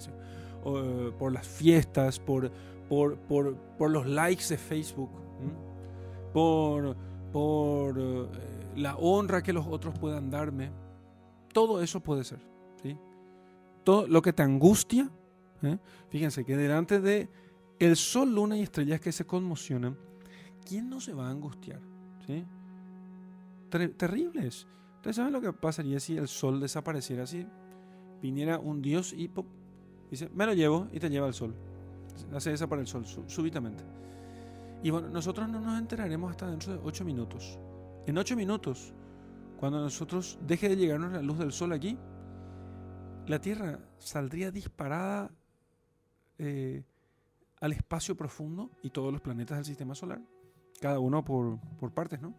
por 1.18 1.32
las 1.32 1.48
fiestas, 1.48 2.20
por, 2.20 2.52
por, 2.90 3.18
por, 3.18 3.56
por, 3.78 3.92
los 3.92 4.06
likes 4.08 4.46
de 4.50 4.58
Facebook, 4.58 5.10
por, 6.34 6.96
por 7.32 7.96
eh, 7.98 8.28
la 8.76 8.96
honra 8.98 9.42
que 9.42 9.54
los 9.54 9.66
otros 9.68 9.98
puedan 10.00 10.30
darme. 10.30 10.72
Todo 11.54 11.82
eso 11.82 12.00
puede 12.00 12.24
ser. 12.24 12.40
¿sí? 12.82 12.98
Todo 13.84 14.08
lo 14.08 14.22
que 14.22 14.34
te 14.34 14.44
angustia, 14.44 15.10
¿eh? 15.62 15.78
fíjense 16.10 16.44
que 16.46 16.56
delante 16.56 17.00
de 17.00 17.30
el 17.80 17.96
sol, 17.96 18.34
luna 18.34 18.58
y 18.58 18.62
estrellas 18.62 19.00
que 19.00 19.12
se 19.12 19.26
conmocionan, 19.26 19.98
¿quién 20.66 20.90
no 20.90 21.00
se 21.00 21.14
va 21.14 21.28
a 21.28 21.32
angustiar? 21.32 21.82
Terribles. 23.70 24.68
¿Ustedes 24.98 25.16
saben 25.16 25.34
lo 25.34 25.42
que 25.42 25.54
pasaría 25.54 26.00
si 26.00 26.18
el 26.18 26.28
sol 26.28 26.60
desapareciera? 26.60 27.26
Si 27.26 27.46
viniera 28.22 28.60
un 28.60 28.82
dios 28.82 29.14
y 29.14 29.30
Dice, 30.10 30.30
me 30.34 30.46
lo 30.46 30.54
llevo 30.54 30.88
y 30.94 31.00
te 31.00 31.10
lleva 31.10 31.28
al 31.28 31.34
sol. 31.34 31.54
Hace 32.34 32.54
esa 32.54 32.68
para 32.68 32.82
el 32.82 32.88
sol, 32.88 33.06
súbitamente. 33.28 33.84
Y 34.84 34.90
bueno, 34.90 35.10
nosotros 35.10 35.50
no 35.50 35.60
nos 35.60 35.78
enteraremos 35.78 36.32
hasta 36.32 36.50
dentro 36.50 36.74
de 36.74 36.80
ocho 36.84 37.04
minutos. 37.04 37.60
En 38.06 38.18
ocho 38.18 38.36
minutos, 38.36 38.94
cuando 39.58 39.82
nosotros 39.82 40.40
deje 40.42 40.70
de 40.70 40.78
llegarnos 40.78 41.12
la 41.12 41.22
luz 41.22 41.40
del 41.40 41.52
sol 41.52 41.74
aquí, 41.74 41.98
la 43.26 43.40
Tierra 43.40 43.80
saldría 43.98 44.52
disparada 44.52 45.30
eh, 46.38 46.84
al 47.60 47.74
espacio 47.74 48.16
profundo 48.16 48.72
y 48.82 48.92
todos 48.92 49.12
los 49.12 49.22
planetas 49.22 49.58
del 49.58 49.66
sistema 49.66 49.96
solar, 49.96 50.22
cada 50.80 51.00
uno 51.00 51.24
por, 51.24 51.60
por 51.80 51.92
partes, 51.92 52.22
¿no? 52.22 52.34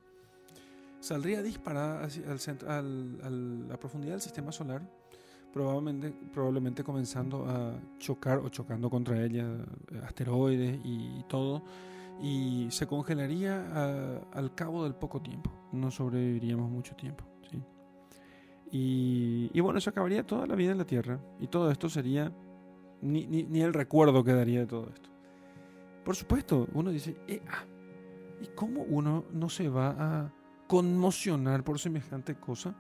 Saldría 1.01 1.43
disparada 1.43 2.05
hacia 2.05 2.24
a 2.68 2.82
la 2.82 3.76
profundidad 3.78 4.14
del 4.14 4.20
sistema 4.20 4.51
solar 4.51 4.82
probablemente, 5.53 6.12
probablemente 6.32 6.84
comenzando 6.84 7.47
a 7.47 7.72
chocar 7.99 8.39
o 8.39 8.49
chocando 8.49 8.91
contra 8.91 9.22
ella 9.24 9.45
eh, 9.93 10.01
asteroides 10.05 10.80
y, 10.84 11.24
todo, 11.28 11.62
y 12.22 12.68
se 12.70 12.86
congelaría 12.86 14.22
al 14.32 14.55
cabo 14.55 14.84
del 14.84 14.95
poco 14.95 15.20
tiempo, 15.20 15.51
no 15.72 15.91
sobreviviríamos 15.91 16.70
mucho 16.70 16.95
tiempo. 16.97 17.24
¿sí? 17.51 17.62
Y, 18.70 19.51
y, 19.53 19.61
bueno, 19.61 19.80
se 19.80 19.91
acabaría 19.91 20.26
toda 20.26 20.47
la 20.47 20.55
vida 20.55 20.72
en 20.72 20.78
la 20.78 20.84
Tierra, 20.86 21.18
y 21.41 21.47
todo 21.49 21.70
esto 21.70 21.89
sería, 21.89 22.32
ni, 23.01 23.26
ni, 23.26 23.45
ni 23.45 23.61
el 23.61 23.72
recuerdo 23.72 24.24
quedaría 24.24 24.61
de 24.61 24.66
todo 24.66 24.89
esto. 24.95 25.09
Por 26.05 26.16
supuesto, 26.16 26.68
uno 26.72 26.91
dice, 26.91 27.16
eh, 27.26 27.43
ah, 27.49 27.64
¿y 28.41 28.47
cómo 28.55 28.82
uno 28.82 29.24
no 29.32 29.49
se 29.49 29.68
va 29.68 29.91
a 29.99 30.32
conmocionar 30.66 31.64
por 31.64 31.78
semejante 31.78 32.36
cosa? 32.36 32.74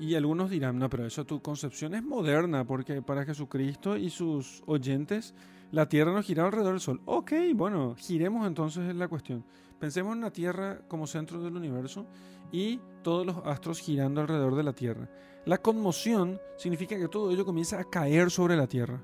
Y 0.00 0.14
algunos 0.16 0.50
dirán, 0.50 0.78
no, 0.78 0.90
pero 0.90 1.06
eso 1.06 1.24
tu 1.24 1.40
concepción 1.40 1.94
es 1.94 2.02
moderna, 2.02 2.66
porque 2.66 3.00
para 3.00 3.24
Jesucristo 3.24 3.96
y 3.96 4.10
sus 4.10 4.62
oyentes 4.66 5.34
la 5.70 5.88
Tierra 5.88 6.12
no 6.12 6.22
gira 6.22 6.44
alrededor 6.44 6.72
del 6.72 6.80
Sol. 6.80 7.00
Ok, 7.04 7.32
bueno, 7.54 7.94
giremos 7.96 8.46
entonces 8.46 8.88
en 8.90 8.98
la 8.98 9.08
cuestión. 9.08 9.44
Pensemos 9.78 10.14
en 10.14 10.20
la 10.22 10.30
Tierra 10.30 10.80
como 10.88 11.06
centro 11.06 11.40
del 11.42 11.56
universo 11.56 12.06
y 12.52 12.80
todos 13.02 13.26
los 13.26 13.36
astros 13.44 13.80
girando 13.80 14.20
alrededor 14.20 14.54
de 14.56 14.62
la 14.62 14.72
Tierra. 14.72 15.08
La 15.46 15.58
conmoción 15.58 16.40
significa 16.56 16.96
que 16.96 17.08
todo 17.08 17.30
ello 17.30 17.44
comienza 17.44 17.78
a 17.78 17.84
caer 17.84 18.30
sobre 18.30 18.56
la 18.56 18.66
Tierra. 18.66 19.02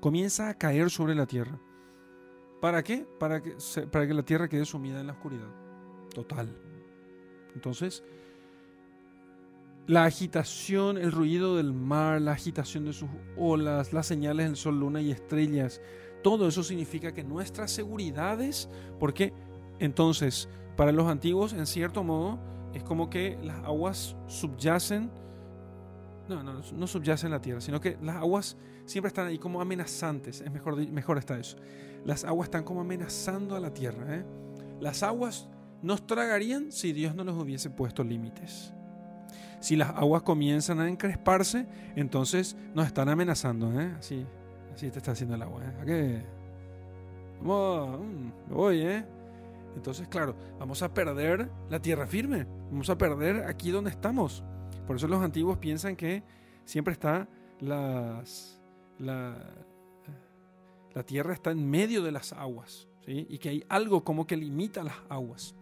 Comienza 0.00 0.48
a 0.48 0.54
caer 0.54 0.90
sobre 0.90 1.14
la 1.14 1.26
Tierra. 1.26 1.58
¿Para 2.66 2.82
qué? 2.82 3.06
Para 3.20 3.40
que, 3.40 3.56
para 3.92 4.08
que 4.08 4.12
la 4.12 4.24
Tierra 4.24 4.48
quede 4.48 4.64
sumida 4.64 4.98
en 4.98 5.06
la 5.06 5.12
oscuridad. 5.12 5.46
Total. 6.12 6.48
Entonces, 7.54 8.02
la 9.86 10.02
agitación, 10.02 10.98
el 10.98 11.12
ruido 11.12 11.58
del 11.58 11.72
mar, 11.72 12.20
la 12.20 12.32
agitación 12.32 12.84
de 12.86 12.92
sus 12.92 13.08
olas, 13.36 13.92
las 13.92 14.08
señales 14.08 14.46
del 14.46 14.56
sol, 14.56 14.80
luna 14.80 15.00
y 15.00 15.12
estrellas, 15.12 15.80
todo 16.24 16.48
eso 16.48 16.64
significa 16.64 17.14
que 17.14 17.22
nuestras 17.22 17.70
seguridades, 17.70 18.68
porque 18.98 19.32
entonces 19.78 20.48
para 20.76 20.90
los 20.90 21.06
antiguos 21.06 21.52
en 21.52 21.66
cierto 21.66 22.02
modo 22.02 22.40
es 22.74 22.82
como 22.82 23.08
que 23.08 23.38
las 23.44 23.58
aguas 23.62 24.16
subyacen 24.26 25.08
no, 26.28 26.42
no, 26.42 26.60
no 26.60 26.86
subyacen 26.86 27.30
la 27.30 27.40
tierra, 27.40 27.60
sino 27.60 27.80
que 27.80 27.96
las 28.02 28.16
aguas 28.16 28.56
siempre 28.84 29.08
están 29.08 29.26
ahí 29.26 29.38
como 29.38 29.60
amenazantes. 29.60 30.40
Es 30.40 30.50
mejor, 30.50 30.76
mejor 30.88 31.18
está 31.18 31.38
eso. 31.38 31.56
Las 32.04 32.24
aguas 32.24 32.46
están 32.46 32.64
como 32.64 32.80
amenazando 32.80 33.56
a 33.56 33.60
la 33.60 33.72
tierra. 33.72 34.16
¿eh? 34.16 34.24
Las 34.80 35.02
aguas 35.02 35.48
nos 35.82 36.06
tragarían 36.06 36.72
si 36.72 36.92
Dios 36.92 37.14
no 37.14 37.24
les 37.24 37.34
hubiese 37.34 37.70
puesto 37.70 38.04
límites. 38.04 38.72
Si 39.60 39.76
las 39.76 39.90
aguas 39.90 40.22
comienzan 40.22 40.80
a 40.80 40.88
encresparse, 40.88 41.66
entonces 41.96 42.56
nos 42.74 42.86
están 42.86 43.08
amenazando. 43.08 43.72
¿eh? 43.80 43.94
Así, 43.98 44.26
así 44.72 44.90
te 44.90 44.98
está 44.98 45.12
haciendo 45.12 45.34
el 45.34 45.42
agua. 45.42 45.64
¿eh? 45.64 45.72
¿A 45.80 45.84
qué? 45.84 46.22
Mm, 47.42 48.52
voy, 48.54 48.80
¿eh? 48.80 49.04
Entonces, 49.74 50.08
claro, 50.08 50.34
vamos 50.58 50.82
a 50.82 50.92
perder 50.92 51.50
la 51.68 51.80
tierra 51.80 52.06
firme. 52.06 52.46
Vamos 52.70 52.88
a 52.88 52.96
perder 52.96 53.44
aquí 53.44 53.70
donde 53.70 53.90
estamos. 53.90 54.42
Por 54.86 54.96
eso 54.96 55.08
los 55.08 55.22
antiguos 55.22 55.58
piensan 55.58 55.96
que 55.96 56.22
siempre 56.64 56.92
está 56.92 57.28
las, 57.60 58.60
la, 58.98 59.36
la 60.94 61.02
tierra 61.02 61.32
está 61.32 61.50
en 61.50 61.68
medio 61.68 62.02
de 62.02 62.12
las 62.12 62.32
aguas. 62.32 62.88
¿sí? 63.04 63.26
Y 63.28 63.38
que 63.38 63.48
hay 63.48 63.64
algo 63.68 64.04
como 64.04 64.26
que 64.26 64.36
limita 64.36 64.82
las 64.82 64.96
aguas. 65.08 65.54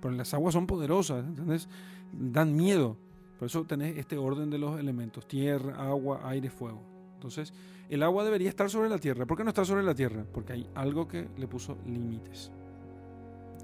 Porque 0.00 0.16
las 0.16 0.34
aguas 0.34 0.54
son 0.54 0.66
poderosas, 0.66 1.24
entonces 1.24 1.68
dan 2.12 2.54
miedo. 2.54 2.96
Por 3.38 3.46
eso 3.46 3.64
tenés 3.64 3.96
este 3.96 4.16
orden 4.16 4.50
de 4.50 4.58
los 4.58 4.78
elementos, 4.78 5.26
tierra, 5.26 5.74
agua, 5.76 6.20
aire, 6.24 6.50
fuego. 6.50 6.82
Entonces, 7.14 7.52
el 7.88 8.02
agua 8.02 8.24
debería 8.24 8.48
estar 8.48 8.68
sobre 8.68 8.88
la 8.88 8.98
tierra. 8.98 9.26
¿Por 9.26 9.36
qué 9.36 9.44
no 9.44 9.50
está 9.50 9.64
sobre 9.64 9.82
la 9.82 9.94
tierra? 9.94 10.24
Porque 10.32 10.52
hay 10.52 10.68
algo 10.74 11.08
que 11.08 11.28
le 11.36 11.48
puso 11.48 11.78
límites. 11.86 12.50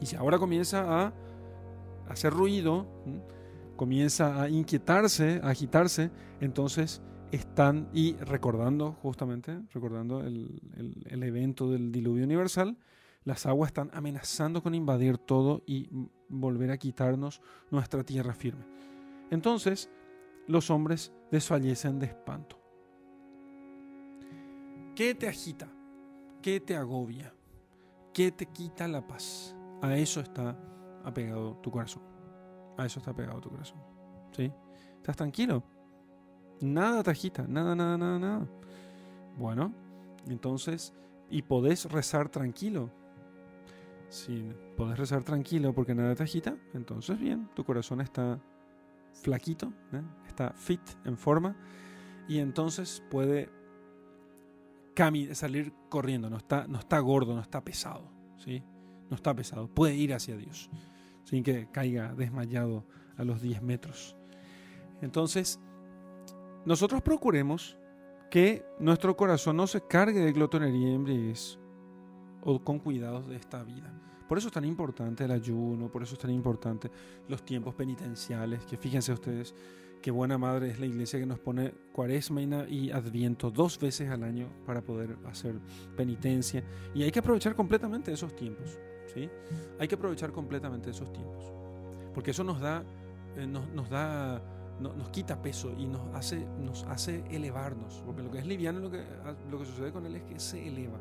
Y 0.00 0.06
si 0.06 0.16
ahora 0.16 0.38
comienza 0.38 1.04
a 1.04 1.12
hacer 2.08 2.32
ruido, 2.32 2.86
comienza 3.80 4.42
a 4.42 4.50
inquietarse, 4.50 5.40
a 5.42 5.48
agitarse, 5.48 6.10
entonces 6.38 7.00
están, 7.32 7.88
y 7.94 8.14
recordando 8.16 8.92
justamente, 8.92 9.58
recordando 9.72 10.20
el, 10.20 10.60
el, 11.08 11.22
evento 11.22 11.70
del 11.70 11.90
diluvio 11.90 12.24
universal, 12.24 12.76
las 13.24 13.46
aguas 13.46 13.70
están 13.70 13.88
amenazando 13.94 14.62
con 14.62 14.74
invadir 14.74 15.16
todo 15.16 15.62
y 15.66 15.88
volver 16.28 16.72
a 16.72 16.76
quitarnos 16.76 17.40
nuestra 17.70 18.04
tierra 18.04 18.34
firme. 18.34 18.66
Entonces, 19.30 19.88
los 20.46 20.68
hombres 20.68 21.10
desfallecen 21.30 21.98
de 22.00 22.06
espanto. 22.08 22.60
¿Qué 24.94 25.14
te 25.14 25.26
agita? 25.26 25.72
¿Qué 26.42 26.60
te 26.60 26.76
agobia? 26.76 27.32
¿Qué 28.12 28.30
te 28.30 28.44
quita 28.44 28.86
la 28.86 29.06
paz? 29.06 29.56
A 29.80 29.96
eso 29.96 30.20
está 30.20 30.54
apegado 31.02 31.56
tu 31.62 31.70
corazón. 31.70 32.09
A 32.76 32.86
eso 32.86 32.98
está 32.98 33.10
apegado 33.10 33.40
tu 33.40 33.50
corazón. 33.50 33.78
¿Sí? 34.32 34.52
¿Estás 34.96 35.16
tranquilo? 35.16 35.62
Nada 36.60 37.02
te 37.02 37.12
nada, 37.48 37.74
nada, 37.74 37.96
nada, 37.96 38.18
nada. 38.18 38.48
Bueno, 39.36 39.72
entonces, 40.26 40.92
y 41.30 41.42
podés 41.42 41.90
rezar 41.90 42.28
tranquilo. 42.28 42.90
Si 44.08 44.52
podés 44.76 44.98
rezar 44.98 45.22
tranquilo 45.22 45.72
porque 45.72 45.94
nada 45.94 46.14
te 46.14 46.24
agita, 46.24 46.56
entonces 46.74 47.18
bien, 47.18 47.48
tu 47.54 47.64
corazón 47.64 48.00
está 48.00 48.40
flaquito, 49.12 49.72
¿eh? 49.92 50.02
está 50.26 50.50
fit, 50.50 50.80
en 51.04 51.16
forma, 51.16 51.56
y 52.28 52.38
entonces 52.38 53.02
puede 53.10 53.48
salir 55.32 55.72
corriendo, 55.88 56.28
no 56.28 56.36
está, 56.36 56.66
no 56.66 56.78
está 56.78 56.98
gordo, 56.98 57.34
no 57.34 57.40
está 57.40 57.62
pesado. 57.62 58.10
¿sí? 58.36 58.62
no 59.10 59.16
está 59.16 59.34
pesado, 59.34 59.68
puede 59.68 59.94
ir 59.94 60.14
hacia 60.14 60.36
Dios 60.36 60.70
sin 61.30 61.44
que 61.44 61.68
caiga 61.70 62.12
desmayado 62.12 62.84
a 63.16 63.22
los 63.22 63.40
10 63.40 63.62
metros. 63.62 64.16
Entonces, 65.00 65.60
nosotros 66.64 67.02
procuremos 67.02 67.78
que 68.30 68.64
nuestro 68.80 69.16
corazón 69.16 69.56
no 69.56 69.68
se 69.68 69.80
cargue 69.80 70.20
de 70.20 70.32
glotonería 70.32 70.90
y 70.90 70.94
embriaguez 70.94 71.58
o 72.42 72.58
con 72.62 72.80
cuidados 72.80 73.28
de 73.28 73.36
esta 73.36 73.62
vida. 73.62 73.92
Por 74.28 74.38
eso 74.38 74.48
es 74.48 74.52
tan 74.52 74.64
importante 74.64 75.24
el 75.24 75.30
ayuno, 75.30 75.90
por 75.90 76.02
eso 76.02 76.14
es 76.14 76.20
tan 76.20 76.30
importante 76.30 76.90
los 77.28 77.44
tiempos 77.44 77.76
penitenciales, 77.76 78.64
que 78.64 78.76
fíjense 78.76 79.12
ustedes 79.12 79.54
qué 80.02 80.10
buena 80.10 80.36
madre 80.36 80.70
es 80.70 80.80
la 80.80 80.86
iglesia 80.86 81.20
que 81.20 81.26
nos 81.26 81.38
pone 81.38 81.72
cuaresma 81.92 82.42
y 82.68 82.90
adviento 82.90 83.50
dos 83.50 83.78
veces 83.78 84.10
al 84.10 84.24
año 84.24 84.48
para 84.66 84.82
poder 84.82 85.16
hacer 85.26 85.60
penitencia. 85.96 86.64
Y 86.92 87.04
hay 87.04 87.12
que 87.12 87.20
aprovechar 87.20 87.54
completamente 87.54 88.12
esos 88.12 88.34
tiempos. 88.34 88.78
Hay 89.78 89.88
que 89.88 89.94
aprovechar 89.94 90.32
completamente 90.32 90.90
esos 90.90 91.12
tiempos, 91.12 91.52
porque 92.14 92.30
eso 92.30 92.44
nos 92.44 92.60
da, 92.60 92.82
eh, 93.36 93.46
nos, 93.46 93.88
da, 93.90 94.40
nos 94.80 95.08
quita 95.10 95.40
peso 95.40 95.72
y 95.78 95.86
nos 95.86 96.14
hace, 96.14 96.46
nos 96.58 96.84
hace 96.84 97.24
elevarnos, 97.30 98.02
porque 98.04 98.22
lo 98.22 98.30
que 98.30 98.38
es 98.38 98.46
liviano, 98.46 98.80
lo 98.80 98.90
que, 98.90 99.02
lo 99.50 99.58
que 99.58 99.64
sucede 99.64 99.92
con 99.92 100.06
él 100.06 100.16
es 100.16 100.22
que 100.22 100.38
se 100.38 100.66
eleva. 100.66 100.98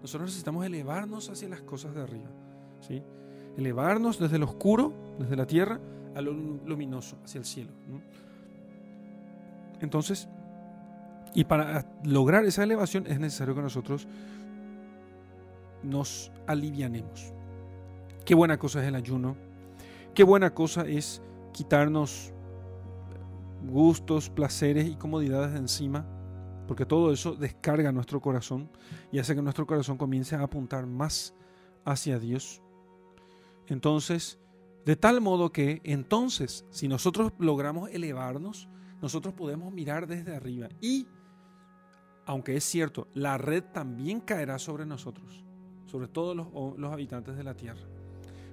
Nosotros 0.00 0.28
necesitamos 0.28 0.64
elevarnos 0.64 1.28
hacia 1.28 1.48
las 1.48 1.62
cosas 1.62 1.94
de 1.94 2.02
arriba, 2.02 2.30
¿sí? 2.80 3.02
Elevarnos 3.56 4.18
desde 4.18 4.38
lo 4.38 4.46
oscuro, 4.46 4.92
desde 5.18 5.34
la 5.34 5.46
tierra, 5.46 5.80
a 6.14 6.20
lo 6.20 6.32
luminoso, 6.32 7.18
hacia 7.24 7.38
el 7.38 7.44
cielo. 7.44 7.70
Entonces, 9.80 10.28
y 11.34 11.44
para 11.44 11.84
lograr 12.04 12.44
esa 12.44 12.62
elevación 12.62 13.06
es 13.06 13.18
necesario 13.20 13.54
que 13.54 13.62
nosotros 13.62 14.06
nos 15.82 16.32
alivianemos. 16.46 17.32
Qué 18.28 18.34
buena 18.34 18.58
cosa 18.58 18.82
es 18.82 18.88
el 18.88 18.94
ayuno. 18.94 19.38
Qué 20.14 20.22
buena 20.22 20.52
cosa 20.52 20.86
es 20.86 21.22
quitarnos 21.50 22.34
gustos, 23.62 24.28
placeres 24.28 24.86
y 24.86 24.96
comodidades 24.96 25.54
de 25.54 25.58
encima, 25.60 26.04
porque 26.66 26.84
todo 26.84 27.10
eso 27.10 27.36
descarga 27.36 27.90
nuestro 27.90 28.20
corazón 28.20 28.70
y 29.10 29.18
hace 29.18 29.34
que 29.34 29.40
nuestro 29.40 29.66
corazón 29.66 29.96
comience 29.96 30.36
a 30.36 30.42
apuntar 30.42 30.84
más 30.84 31.34
hacia 31.86 32.18
Dios. 32.18 32.60
Entonces, 33.66 34.38
de 34.84 34.94
tal 34.94 35.22
modo 35.22 35.50
que 35.50 35.80
entonces, 35.84 36.66
si 36.68 36.86
nosotros 36.86 37.32
logramos 37.38 37.88
elevarnos, 37.92 38.68
nosotros 39.00 39.32
podemos 39.32 39.72
mirar 39.72 40.06
desde 40.06 40.36
arriba 40.36 40.68
y, 40.82 41.06
aunque 42.26 42.58
es 42.58 42.64
cierto, 42.64 43.08
la 43.14 43.38
red 43.38 43.64
también 43.72 44.20
caerá 44.20 44.58
sobre 44.58 44.84
nosotros, 44.84 45.46
sobre 45.86 46.08
todos 46.08 46.36
los, 46.36 46.48
los 46.76 46.92
habitantes 46.92 47.34
de 47.34 47.42
la 47.42 47.54
tierra. 47.54 47.88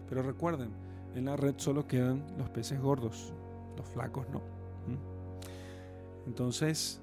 Pero 0.07 0.21
recuerden, 0.21 0.69
en 1.15 1.25
la 1.25 1.35
red 1.35 1.55
solo 1.57 1.87
quedan 1.87 2.23
los 2.37 2.49
peces 2.49 2.79
gordos, 2.79 3.33
los 3.77 3.87
flacos 3.87 4.27
no. 4.29 4.41
Entonces, 6.27 7.01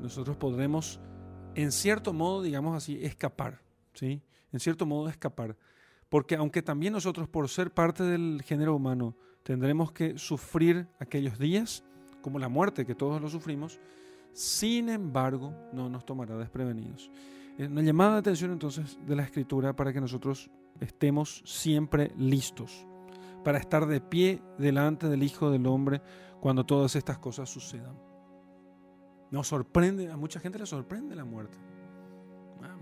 nosotros 0.00 0.36
podremos, 0.36 1.00
en 1.54 1.72
cierto 1.72 2.12
modo, 2.12 2.42
digamos 2.42 2.76
así, 2.76 2.98
escapar, 3.04 3.60
¿sí? 3.92 4.20
En 4.52 4.60
cierto 4.60 4.86
modo, 4.86 5.08
escapar. 5.08 5.56
Porque 6.08 6.36
aunque 6.36 6.62
también 6.62 6.92
nosotros, 6.92 7.28
por 7.28 7.48
ser 7.48 7.72
parte 7.72 8.02
del 8.04 8.42
género 8.42 8.76
humano, 8.76 9.16
tendremos 9.42 9.92
que 9.92 10.18
sufrir 10.18 10.88
aquellos 10.98 11.38
días, 11.38 11.84
como 12.22 12.38
la 12.38 12.48
muerte, 12.48 12.86
que 12.86 12.94
todos 12.94 13.20
lo 13.20 13.28
sufrimos, 13.28 13.80
sin 14.32 14.88
embargo, 14.88 15.52
no 15.72 15.88
nos 15.88 16.04
tomará 16.04 16.36
desprevenidos. 16.36 17.10
Una 17.58 17.82
llamada 17.82 18.14
de 18.14 18.18
atención 18.18 18.50
entonces 18.50 18.98
de 19.06 19.14
la 19.14 19.22
escritura 19.22 19.76
para 19.76 19.92
que 19.92 20.00
nosotros 20.00 20.50
estemos 20.80 21.42
siempre 21.44 22.12
listos 22.16 22.86
para 23.44 23.58
estar 23.58 23.86
de 23.86 24.00
pie 24.00 24.42
delante 24.58 25.08
del 25.08 25.22
Hijo 25.22 25.50
del 25.50 25.66
Hombre 25.66 26.00
cuando 26.40 26.64
todas 26.64 26.96
estas 26.96 27.18
cosas 27.18 27.48
sucedan. 27.48 27.96
Nos 29.30 29.48
sorprende, 29.48 30.10
a 30.10 30.16
mucha 30.16 30.40
gente 30.40 30.58
le 30.58 30.66
sorprende 30.66 31.14
la 31.14 31.24
muerte. 31.24 31.58
Ah, 32.62 32.76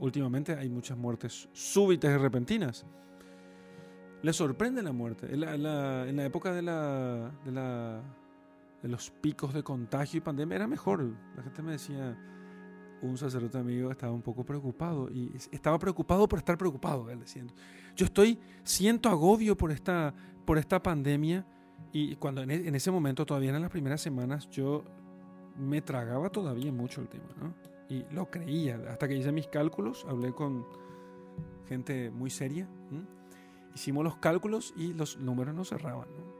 últimamente 0.00 0.54
hay 0.54 0.68
muchas 0.68 0.96
muertes 0.96 1.48
súbitas 1.52 2.10
y 2.12 2.16
repentinas. 2.16 2.86
Le 4.22 4.32
sorprende 4.32 4.82
la 4.82 4.92
muerte. 4.92 5.32
En 5.32 5.40
la, 5.40 6.24
época 6.24 6.52
de, 6.52 6.62
de 8.82 8.88
los 8.88 9.10
picos 9.10 9.52
de 9.52 9.62
contagio 9.62 10.18
y 10.18 10.20
pandemia 10.20 10.56
era 10.56 10.66
mejor. 10.66 11.04
La 11.36 11.42
gente 11.42 11.62
me 11.62 11.72
decía, 11.72 12.16
un 13.02 13.18
sacerdote 13.18 13.58
amigo 13.58 13.90
estaba 13.90 14.12
un 14.12 14.22
poco 14.22 14.44
preocupado 14.44 15.10
y 15.10 15.32
estaba 15.50 15.78
preocupado 15.78 16.28
por 16.28 16.38
estar 16.38 16.56
preocupado, 16.56 17.10
él 17.10 17.20
diciendo. 17.20 17.52
Yo 17.96 18.06
estoy, 18.06 18.38
siento 18.62 19.08
agobio 19.08 19.56
por 19.56 19.72
esta, 19.72 20.14
por 20.44 20.56
esta 20.56 20.82
pandemia 20.82 21.44
y 21.92 22.16
cuando 22.16 22.42
en, 22.42 22.50
e, 22.50 22.76
ese 22.76 22.90
momento, 22.90 23.26
todavía 23.26 23.54
en 23.54 23.60
las 23.60 23.70
primeras 23.70 24.00
semanas, 24.00 24.48
yo 24.50 24.84
me 25.58 25.82
tragaba 25.82 26.30
todavía 26.30 26.72
mucho 26.72 27.00
el 27.00 27.08
tema, 27.08 27.28
¿no? 27.40 27.54
Y 27.88 28.04
lo 28.14 28.30
creía, 28.30 28.80
hasta 28.88 29.08
que 29.08 29.16
hice 29.16 29.32
mis 29.32 29.48
cálculos, 29.48 30.06
hablé 30.08 30.32
con 30.32 30.64
gente 31.68 32.10
muy 32.10 32.30
seria, 32.30 32.68
hicimos 33.74 34.04
los 34.04 34.16
cálculos 34.16 34.72
y 34.76 34.94
los 34.94 35.18
números 35.18 35.54
no 35.54 35.64
cerraban, 35.64 36.08
¿no? 36.08 36.32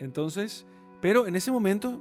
Entonces, 0.00 0.66
pero 1.00 1.26
en 1.26 1.36
ese 1.36 1.52
momento 1.52 2.00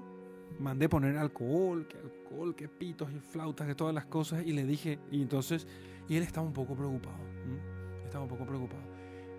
mandé 0.60 0.90
poner 0.90 1.18
alcohol, 1.18 1.88
que 1.88 1.98
alcohol, 1.98 2.56
que 2.56 2.68
pitos 2.68 3.12
y 3.12 3.20
flautas, 3.20 3.68
que 3.68 3.76
todas 3.76 3.94
las 3.94 4.06
cosas, 4.06 4.46
y 4.46 4.54
le 4.54 4.66
dije, 4.66 5.00
y 5.12 5.22
entonces, 5.22 5.68
y 6.08 6.16
él 6.16 6.24
estaba 6.24 6.46
un 6.46 6.54
poco 6.54 6.76
preocupado, 6.76 7.18
estaba 8.04 8.24
un 8.24 8.30
poco 8.30 8.46
preocupado. 8.46 8.82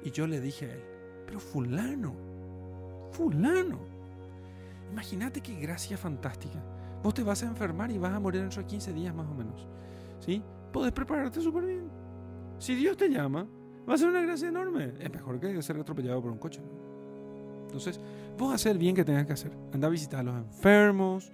Y 0.04 0.10
yo 0.10 0.26
le 0.26 0.40
dije 0.40 0.66
a 0.66 0.74
él, 0.74 0.82
pero 1.26 1.40
fulano, 1.40 2.14
fulano. 3.12 3.80
Imagínate 4.92 5.40
qué 5.40 5.54
gracia 5.54 5.96
fantástica. 5.96 6.62
Vos 7.02 7.14
te 7.14 7.22
vas 7.22 7.42
a 7.42 7.46
enfermar 7.46 7.90
y 7.90 7.98
vas 7.98 8.12
a 8.12 8.20
morir 8.20 8.40
dentro 8.40 8.62
de 8.62 8.68
15 8.68 8.92
días 8.92 9.14
más 9.14 9.26
o 9.28 9.34
menos. 9.34 9.66
¿Sí? 10.20 10.42
Podés 10.72 10.92
prepararte 10.92 11.40
súper 11.40 11.64
bien. 11.64 11.90
Si 12.58 12.74
Dios 12.74 12.96
te 12.96 13.08
llama, 13.08 13.46
va 13.88 13.94
a 13.94 13.98
ser 13.98 14.08
una 14.08 14.22
gracia 14.22 14.48
enorme. 14.48 14.94
Es 14.98 15.12
mejor 15.12 15.38
que 15.38 15.62
ser 15.62 15.78
atropellado 15.78 16.20
por 16.20 16.32
un 16.32 16.38
coche. 16.38 16.60
Entonces, 17.68 18.00
vos 18.38 18.54
hacer 18.54 18.72
el 18.72 18.78
bien 18.78 18.96
que 18.96 19.04
tengas 19.04 19.26
que 19.26 19.34
hacer. 19.34 19.52
Anda 19.72 19.88
a 19.88 19.90
visitar 19.90 20.20
a 20.20 20.22
los 20.22 20.36
enfermos, 20.36 21.30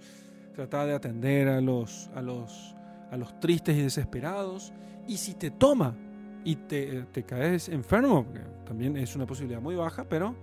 trata 0.53 0.85
de 0.85 0.93
atender 0.93 1.47
a 1.47 1.61
los, 1.61 2.09
a 2.13 2.21
los, 2.21 2.75
a 3.09 3.17
los 3.17 3.39
tristes 3.39 3.77
y 3.77 3.81
desesperados. 3.81 4.73
Y 5.07 5.17
si 5.17 5.35
te 5.35 5.49
toma 5.49 5.95
y 6.43 6.55
te, 6.57 7.03
te 7.11 7.23
caes 7.23 7.69
enfermo, 7.69 8.25
porque 8.25 8.41
también 8.65 8.97
es 8.97 9.15
una 9.15 9.25
posibilidad 9.25 9.61
muy 9.61 9.75
baja, 9.75 10.03
pero 10.03 10.35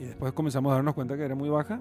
y 0.00 0.04
después 0.04 0.32
comenzamos 0.32 0.72
a 0.72 0.76
darnos 0.76 0.94
cuenta 0.94 1.16
que 1.16 1.22
era 1.22 1.36
muy 1.36 1.48
baja, 1.48 1.80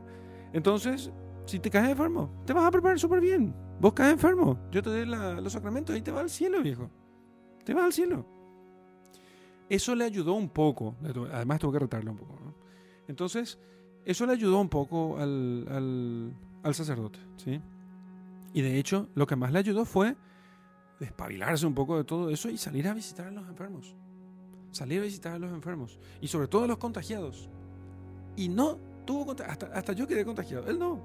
entonces, 0.54 1.12
si 1.46 1.60
te 1.60 1.70
caes 1.70 1.90
enfermo, 1.90 2.30
te 2.46 2.54
vas 2.54 2.66
a 2.66 2.72
preparar 2.72 3.00
súper 3.00 3.20
bien. 3.20 3.54
Vos 3.80 3.94
caes 3.94 4.14
enfermo, 4.14 4.60
yo 4.72 4.84
te 4.84 4.90
doy 4.90 5.06
los 5.06 5.54
sacramentos 5.54 5.98
y 5.98 6.02
te 6.02 6.12
va 6.12 6.22
al 6.22 6.30
cielo, 6.30 6.62
viejo. 6.62 6.90
Te 7.64 7.74
vas 7.74 7.86
al 7.86 7.94
cielo. 7.94 8.26
Eso 9.68 9.96
le 9.96 10.04
ayudó 10.04 10.34
un 10.34 10.50
poco, 10.50 10.96
además 11.32 11.60
tuvo 11.60 11.72
que 11.72 11.80
retarle 11.80 12.10
un 12.12 12.18
poco. 12.18 12.36
Entonces, 13.08 13.60
eso 14.06 14.26
le 14.26 14.34
ayudó 14.34 14.60
un 14.60 14.70
poco 14.70 15.18
al, 15.18 16.34
al, 16.64 16.76
sacerdote, 16.76 17.20
¿sí? 17.38 17.62
Y 18.54 18.62
de 18.62 18.78
hecho, 18.80 19.10
lo 19.16 19.28
que 19.28 19.36
más 19.36 19.52
le 19.52 19.60
ayudó 19.60 19.86
fue 19.86 20.16
despabilarse 21.00 21.66
un 21.66 21.74
poco 21.74 21.98
de 21.98 22.04
todo 22.04 22.30
eso 22.30 22.50
y 22.50 22.58
salir 22.58 22.88
a 22.88 22.94
visitar 22.94 23.28
a 23.28 23.32
los 23.32 23.48
enfermos. 23.48 23.96
Salir 24.72 25.00
a 25.00 25.04
visitar 25.04 25.34
a 25.34 25.40
los 25.40 25.52
enfermos. 25.52 26.00
Y 26.22 26.28
sobre 26.28 26.48
todo 26.48 26.64
a 26.64 26.68
los 26.68 26.78
contagiados. 26.78 27.50
Y 28.36 28.50
no 28.50 28.78
tuvo 29.06 29.32
hasta, 29.32 29.66
hasta 29.68 29.94
yo 29.94 30.08
quedé 30.08 30.26
contagiado. 30.26 30.68
Él 30.68 30.80
no. 30.80 31.02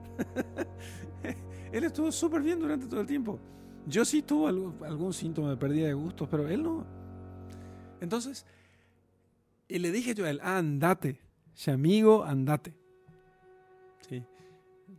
él 1.72 1.84
estuvo 1.84 2.10
súper 2.12 2.42
bien 2.42 2.60
durante 2.60 2.86
todo 2.86 3.00
el 3.00 3.06
tiempo. 3.06 3.38
Yo 3.86 4.04
sí 4.04 4.22
tuve 4.22 4.48
algún, 4.84 5.12
síntoma 5.12 5.50
de 5.50 5.56
pérdida 5.56 5.86
de 5.86 5.94
gustos, 5.94 6.28
pero 6.28 6.48
él 6.48 6.62
no. 6.62 6.84
Entonces, 8.00 8.44
y 9.68 9.78
le 9.78 9.92
dije 9.92 10.14
yo 10.14 10.24
a 10.24 10.30
él, 10.30 10.40
andate, 10.42 11.20
amigo, 11.68 12.24
andate. 12.24 12.74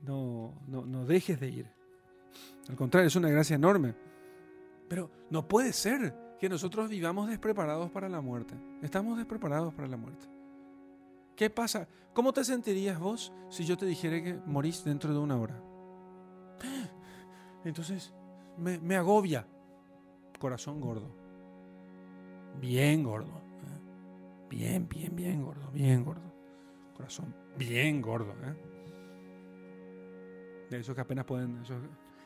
No, 0.03 0.53
no, 0.67 0.85
no 0.85 1.05
dejes 1.05 1.39
de 1.39 1.49
ir. 1.49 1.71
Al 2.69 2.75
contrario, 2.75 3.07
es 3.07 3.15
una 3.15 3.29
gracia 3.29 3.55
enorme. 3.55 3.95
Pero 4.87 5.09
no 5.29 5.47
puede 5.47 5.73
ser 5.73 6.13
que 6.39 6.49
nosotros 6.49 6.89
vivamos 6.89 7.29
despreparados 7.29 7.89
para 7.91 8.09
la 8.09 8.21
muerte. 8.21 8.55
Estamos 8.81 9.17
despreparados 9.17 9.73
para 9.73 9.87
la 9.87 9.97
muerte. 9.97 10.27
¿Qué 11.35 11.49
pasa? 11.49 11.87
¿Cómo 12.13 12.33
te 12.33 12.43
sentirías 12.43 12.99
vos 12.99 13.31
si 13.49 13.65
yo 13.65 13.77
te 13.77 13.85
dijera 13.85 14.21
que 14.23 14.39
morís 14.45 14.83
dentro 14.83 15.13
de 15.13 15.19
una 15.19 15.37
hora? 15.37 15.61
Entonces, 17.63 18.13
me, 18.57 18.95
agobia. 18.95 19.45
Corazón 20.39 20.79
gordo. 20.81 21.09
Bien 22.59 23.03
gordo. 23.03 23.27
¿eh? 23.27 24.47
Bien, 24.49 24.87
bien, 24.87 25.15
bien 25.15 25.43
gordo. 25.43 25.69
Bien 25.71 26.03
gordo. 26.03 26.26
Corazón 26.97 27.33
bien 27.57 28.01
gordo. 28.01 28.33
¿eh? 28.43 28.55
De 30.69 30.79
esos 30.79 30.95
que 30.95 31.01
apenas 31.01 31.25
pueden... 31.25 31.63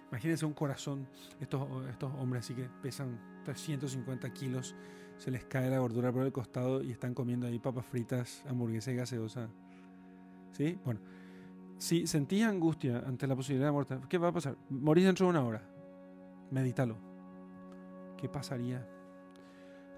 imagínense 0.09 0.45
un 0.45 0.53
corazón, 0.53 1.07
estos, 1.39 1.67
estos 1.89 2.11
hombres 2.15 2.45
así 2.45 2.55
que 2.55 2.67
pesan 2.81 3.19
350 3.43 4.31
kilos 4.33 4.75
se 5.17 5.29
les 5.29 5.43
cae 5.45 5.69
la 5.69 5.77
gordura 5.77 6.11
por 6.11 6.23
el 6.23 6.31
costado 6.31 6.81
y 6.81 6.91
están 6.91 7.13
comiendo 7.13 7.45
ahí 7.45 7.59
papas 7.59 7.85
fritas, 7.85 8.43
hamburguesas 8.49 8.93
y 8.93 8.97
gaseosa. 8.97 9.49
¿Sí? 10.53 10.79
Bueno, 10.83 10.99
si 11.77 12.07
sentís 12.07 12.43
angustia 12.43 13.03
ante 13.05 13.27
la 13.27 13.35
posibilidad 13.35 13.67
de 13.67 13.71
muerte, 13.71 13.99
¿qué 14.09 14.17
va 14.17 14.29
a 14.29 14.31
pasar? 14.31 14.57
Morís 14.69 15.05
dentro 15.05 15.27
de 15.27 15.29
una 15.29 15.43
hora. 15.43 15.61
Medítalo. 16.49 16.97
¿Qué 18.17 18.29
pasaría? 18.29 18.87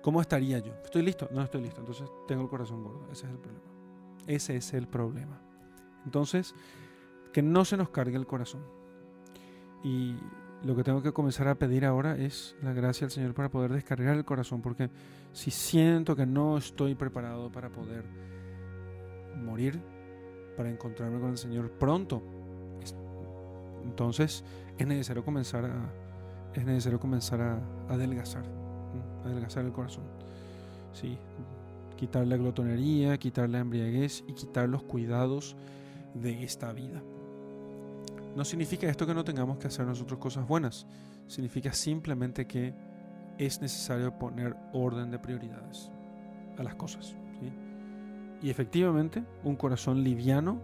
¿Cómo 0.02 0.20
estaría 0.20 0.60
yo? 0.60 0.74
¿Estoy 0.84 1.04
listo? 1.04 1.30
No 1.32 1.42
estoy 1.42 1.62
listo. 1.62 1.80
Entonces 1.80 2.10
tengo 2.28 2.44
el 2.44 2.50
corazón 2.50 2.84
gordo. 2.84 3.08
Ese 3.10 3.26
es 3.26 3.32
el 3.32 3.40
problema. 3.40 3.73
Ese 4.28 4.56
es 4.56 4.74
el 4.74 4.88
problema. 4.88 5.42
Entonces, 6.06 6.56
que 7.32 7.42
no 7.42 7.66
se 7.66 7.78
nos 7.78 7.90
cargue 7.90 8.16
el 8.16 8.28
corazón. 8.28 8.62
Y 9.84 10.16
lo 10.64 10.76
que 10.76 10.84
tengo 10.84 11.02
que 11.02 11.12
comenzar 11.12 11.48
a 11.48 11.56
pedir 11.56 11.86
ahora 11.86 12.16
es 12.16 12.56
la 12.62 12.72
gracia 12.74 13.06
al 13.06 13.12
Señor 13.12 13.34
para 13.34 13.50
poder 13.50 13.74
descargar 13.74 14.16
el 14.16 14.24
corazón, 14.24 14.62
porque 14.62 14.90
si 15.34 15.52
siento 15.52 16.16
que 16.16 16.26
no 16.26 16.58
estoy 16.58 16.96
preparado 16.96 17.52
para 17.52 17.70
poder 17.70 18.06
morir, 19.36 19.82
para 20.56 20.70
encontrarme 20.70 21.20
con 21.20 21.32
el 21.32 21.38
Señor 21.38 21.72
pronto, 21.72 22.24
entonces 23.84 24.44
es 24.78 24.88
necesario 24.88 25.26
comenzar 25.26 25.66
a, 25.66 25.94
es 26.54 26.66
necesario 26.66 27.00
comenzar 27.00 27.42
a, 27.42 27.60
adelgazar, 27.90 28.46
adelgazar 29.26 29.66
el 29.66 29.74
corazón. 29.74 30.06
Sí, 30.94 31.18
quitar 32.04 32.28
la 32.28 32.36
glotonería, 32.36 33.18
quitar 33.18 33.50
la 33.50 33.60
embriaguez 33.60 34.26
y 34.28 34.34
quitar 34.34 34.68
los 34.68 34.84
cuidados 34.84 35.56
de 36.14 36.44
esta 36.44 36.74
vida. 36.74 37.02
No 38.36 38.44
significa 38.44 38.90
esto 38.90 39.08
que 39.08 39.14
no 39.14 39.24
tengamos 39.24 39.58
que 39.58 39.68
hacer 39.68 39.86
nosotros 39.86 40.20
cosas 40.20 40.46
buenas. 40.46 40.86
Significa 41.28 41.72
simplemente 41.72 42.46
que 42.46 42.74
es 43.38 43.62
necesario 43.62 44.20
poner 44.20 44.54
orden 44.74 45.12
de 45.12 45.20
prioridades 45.20 45.90
a 46.58 46.64
las 46.64 46.76
cosas. 46.76 47.16
Y 48.42 48.50
efectivamente, 48.50 49.24
un 49.46 49.56
corazón 49.56 50.04
liviano, 50.04 50.60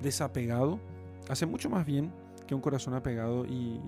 desapegado, 0.00 0.80
hace 1.28 1.44
mucho 1.44 1.68
más 1.68 1.84
bien 1.84 2.10
que 2.46 2.54
un 2.54 2.62
corazón 2.62 2.94
apegado 2.94 3.44
y, 3.44 3.78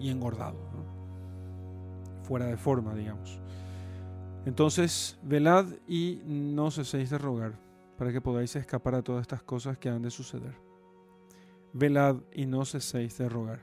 engordado, 0.00 0.56
fuera 2.22 2.46
de 2.46 2.56
forma, 2.56 2.94
digamos. 2.94 3.38
Entonces, 4.46 5.18
velad 5.22 5.66
y 5.86 6.22
no 6.24 6.70
ceséis 6.70 7.10
de 7.10 7.18
rogar 7.18 7.58
para 7.98 8.12
que 8.12 8.22
podáis 8.22 8.56
escapar 8.56 8.94
a 8.94 9.02
todas 9.02 9.22
estas 9.22 9.42
cosas 9.42 9.76
que 9.76 9.90
han 9.90 10.00
de 10.00 10.10
suceder 10.10 10.66
velad 11.76 12.16
y 12.32 12.46
no 12.46 12.64
ceséis 12.64 13.18
de 13.18 13.28
rogar. 13.28 13.60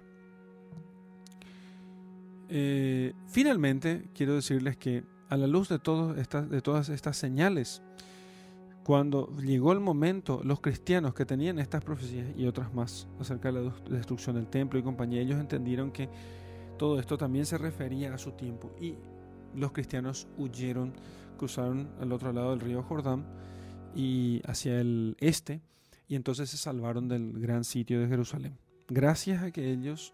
Eh, 2.49 3.13
finalmente, 3.27 4.09
quiero 4.13 4.35
decirles 4.35 4.77
que 4.77 5.03
a 5.29 5.37
la 5.37 5.47
luz 5.47 5.69
de, 5.69 5.79
de 5.79 6.61
todas 6.61 6.89
estas 6.89 7.17
señales, 7.17 7.81
cuando 8.83 9.35
llegó 9.37 9.71
el 9.71 9.79
momento, 9.79 10.41
los 10.43 10.59
cristianos 10.59 11.15
que 11.15 11.25
tenían 11.25 11.57
estas 11.57 11.83
profecías 11.83 12.27
y 12.37 12.45
otras 12.45 12.71
más 12.73 13.07
acerca 13.19 13.51
de 13.51 13.63
la 13.63 13.73
destrucción 13.89 14.35
del 14.35 14.47
templo 14.47 14.77
y 14.77 14.83
compañía, 14.83 15.21
ellos 15.21 15.39
entendieron 15.39 15.91
que 15.91 16.09
todo 16.77 16.99
esto 16.99 17.17
también 17.17 17.45
se 17.45 17.57
refería 17.57 18.13
a 18.13 18.17
su 18.17 18.31
tiempo 18.33 18.71
y 18.79 18.95
los 19.55 19.71
cristianos 19.71 20.27
huyeron, 20.37 20.93
cruzaron 21.37 21.89
al 21.99 22.11
otro 22.11 22.31
lado 22.33 22.51
del 22.51 22.59
río 22.59 22.83
Jordán 22.83 23.25
y 23.95 24.41
hacia 24.45 24.79
el 24.79 25.15
este 25.19 25.61
y 26.07 26.15
entonces 26.15 26.49
se 26.49 26.57
salvaron 26.57 27.07
del 27.07 27.39
gran 27.39 27.63
sitio 27.63 27.99
de 27.99 28.07
Jerusalén. 28.07 28.57
Gracias 28.87 29.41
a 29.43 29.51
que 29.51 29.71
ellos 29.71 30.13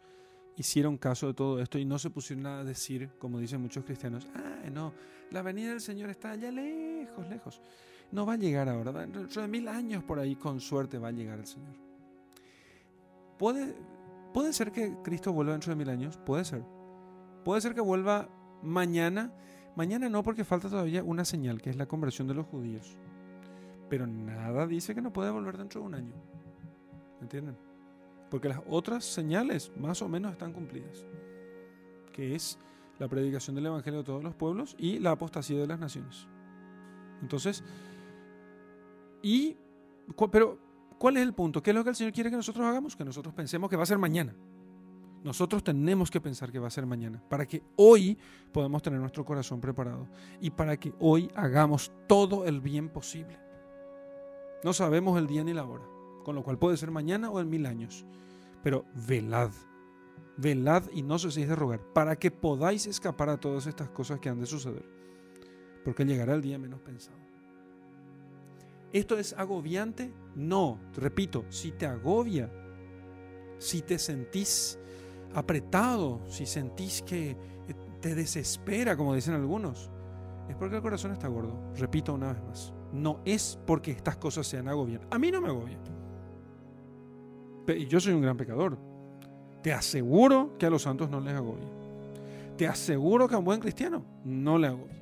hicieron 0.56 0.98
caso 0.98 1.28
de 1.28 1.34
todo 1.34 1.60
esto 1.62 1.78
y 1.78 1.86
no 1.86 1.98
se 2.00 2.10
pusieron 2.10 2.46
a 2.46 2.64
decir, 2.64 3.10
como 3.18 3.40
dicen 3.40 3.62
muchos 3.62 3.86
cristianos, 3.86 4.28
ah, 4.36 4.70
no, 4.72 4.94
la 5.32 5.42
venida 5.42 5.70
del 5.70 5.82
Señor 5.82 6.10
está 6.10 6.32
allá 6.32 6.52
lejos, 6.52 7.28
lejos. 7.30 7.62
No 8.12 8.26
va 8.26 8.34
a 8.34 8.38
llegar 8.38 8.68
ahora, 8.68 8.92
dentro 8.92 9.42
de 9.42 9.48
mil 9.48 9.68
años 9.68 10.04
por 10.04 10.20
ahí 10.20 10.36
con 10.36 10.60
suerte 10.60 10.98
va 10.98 11.10
a 11.10 11.12
llegar 11.12 11.40
el 11.40 11.46
Señor. 11.46 11.76
¿Puede, 13.38 13.76
puede 14.34 14.52
ser 14.52 14.72
que 14.72 14.96
Cristo 15.04 15.32
vuelva 15.32 15.54
dentro 15.54 15.72
de 15.72 15.76
mil 15.76 15.90
años, 15.90 16.18
puede 16.18 16.44
ser. 16.44 16.64
Puede 17.46 17.62
ser 17.62 17.74
que 17.74 17.82
vuelva 17.82 18.28
mañana, 18.62 19.34
mañana 19.76 20.10
no 20.10 20.24
porque 20.24 20.44
falta 20.44 20.70
todavía 20.70 21.04
una 21.04 21.26
señal, 21.26 21.62
que 21.62 21.70
es 21.70 21.76
la 21.76 21.88
conversión 21.88 22.28
de 22.28 22.34
los 22.34 22.46
judíos. 22.46 22.98
Pero 23.90 24.06
nada 24.06 24.68
dice 24.68 24.94
que 24.94 25.02
no 25.02 25.12
puede 25.12 25.32
volver 25.32 25.58
dentro 25.58 25.82
de 25.82 25.88
un 25.88 25.96
año. 25.96 26.14
¿Me 27.20 27.24
entienden? 27.24 27.58
Porque 28.30 28.50
las 28.50 28.62
otras 28.70 29.04
señales 29.04 29.72
más 29.78 30.02
o 30.02 30.10
menos 30.10 30.32
están 30.32 30.54
cumplidas. 30.54 31.06
Que 32.14 32.36
es 32.36 32.60
la 33.00 33.08
predicación 33.08 33.56
del 33.56 33.66
Evangelio 33.66 34.00
de 34.00 34.06
todos 34.06 34.24
los 34.24 34.36
pueblos 34.36 34.76
y 34.78 35.00
la 35.00 35.12
apostasía 35.12 35.60
de 35.60 35.68
las 35.68 35.80
naciones. 35.80 36.28
Entonces, 37.22 37.64
y, 39.22 39.58
pero, 40.32 40.60
¿cuál 40.98 41.18
es 41.18 41.24
el 41.24 41.34
punto? 41.34 41.64
¿Qué 41.64 41.72
es 41.72 41.76
lo 41.76 41.84
que 41.84 41.90
el 41.90 41.96
Señor 41.96 42.14
quiere 42.14 42.30
que 42.30 42.36
nosotros 42.36 42.66
hagamos? 42.66 42.96
Que 42.96 43.06
nosotros 43.06 43.34
pensemos 43.34 43.70
que 43.70 43.76
va 43.76 43.84
a 43.84 43.88
ser 43.88 43.98
mañana. 43.98 44.36
Nosotros 45.24 45.64
tenemos 45.64 46.10
que 46.10 46.22
pensar 46.22 46.52
que 46.52 46.60
va 46.60 46.68
a 46.68 46.72
ser 46.72 46.86
mañana, 46.86 47.22
para 47.28 47.46
que 47.46 47.62
hoy 47.76 48.18
podamos 48.54 48.82
tener 48.82 49.00
nuestro 49.00 49.26
corazón 49.26 49.60
preparado 49.60 50.08
y 50.40 50.50
para 50.50 50.78
que 50.78 50.94
hoy 51.00 51.30
hagamos 51.36 51.92
todo 52.08 52.46
el 52.46 52.62
bien 52.62 52.90
posible. 52.90 53.38
No 54.64 54.74
sabemos 54.74 55.18
el 55.18 55.28
día 55.28 55.44
ni 55.44 55.54
la 55.54 55.66
hora, 55.66 55.86
con 56.24 56.36
lo 56.36 56.44
cual 56.44 56.58
puede 56.58 56.78
ser 56.78 56.92
mañana 56.92 57.30
o 57.30 57.40
en 57.42 57.50
mil 57.50 57.66
años. 57.66 58.06
Pero 58.64 58.86
velad, 59.08 59.52
velad 60.38 60.84
y 60.94 61.02
no 61.02 61.20
ceséis 61.20 61.48
de 61.50 61.56
rogar, 61.56 61.82
para 61.94 62.18
que 62.18 62.32
podáis 62.32 62.88
escapar 62.88 63.30
a 63.30 63.40
todas 63.40 63.68
estas 63.68 63.90
cosas 63.90 64.20
que 64.20 64.30
han 64.30 64.40
de 64.40 64.46
suceder, 64.46 64.86
porque 65.84 66.06
llegará 66.06 66.34
el 66.34 66.42
día 66.42 66.58
menos 66.58 66.80
pensado. 66.82 67.18
¿Esto 68.92 69.20
es 69.20 69.34
agobiante? 69.34 70.12
No, 70.36 70.80
repito, 70.96 71.46
si 71.50 71.72
te 71.72 71.86
agobia, 71.86 72.52
si 73.60 73.82
te 73.82 74.00
sentís 74.00 74.80
apretado, 75.34 76.22
si 76.28 76.46
sentís 76.46 77.02
que 77.02 77.36
te 78.02 78.16
desespera, 78.16 78.96
como 78.96 79.14
dicen 79.14 79.34
algunos, 79.34 79.90
es 80.48 80.56
porque 80.56 80.78
el 80.78 80.82
corazón 80.82 81.12
está 81.12 81.28
gordo. 81.28 81.54
Repito 81.78 82.14
una 82.14 82.34
vez 82.34 82.44
más, 82.44 82.74
no 82.94 83.20
es 83.26 83.60
porque 83.66 83.92
estas 83.92 84.18
cosas 84.18 84.48
sean 84.48 84.68
agobian. 84.68 85.02
A 85.12 85.20
mí 85.20 85.32
no 85.32 85.42
me 85.42 85.50
agobian. 85.50 85.80
Yo 87.88 88.00
soy 88.00 88.14
un 88.14 88.22
gran 88.22 88.36
pecador. 88.36 88.78
Te 89.62 89.74
aseguro 89.74 90.58
que 90.58 90.66
a 90.66 90.70
los 90.70 90.82
santos 90.82 91.10
no 91.10 91.20
les 91.20 91.34
agobia. 91.34 91.68
Te 92.58 92.68
aseguro 92.68 93.28
que 93.28 93.36
a 93.36 93.38
un 93.38 93.46
buen 93.46 93.60
cristiano 93.60 94.04
no 94.24 94.58
le 94.58 94.68
agobia. 94.68 95.00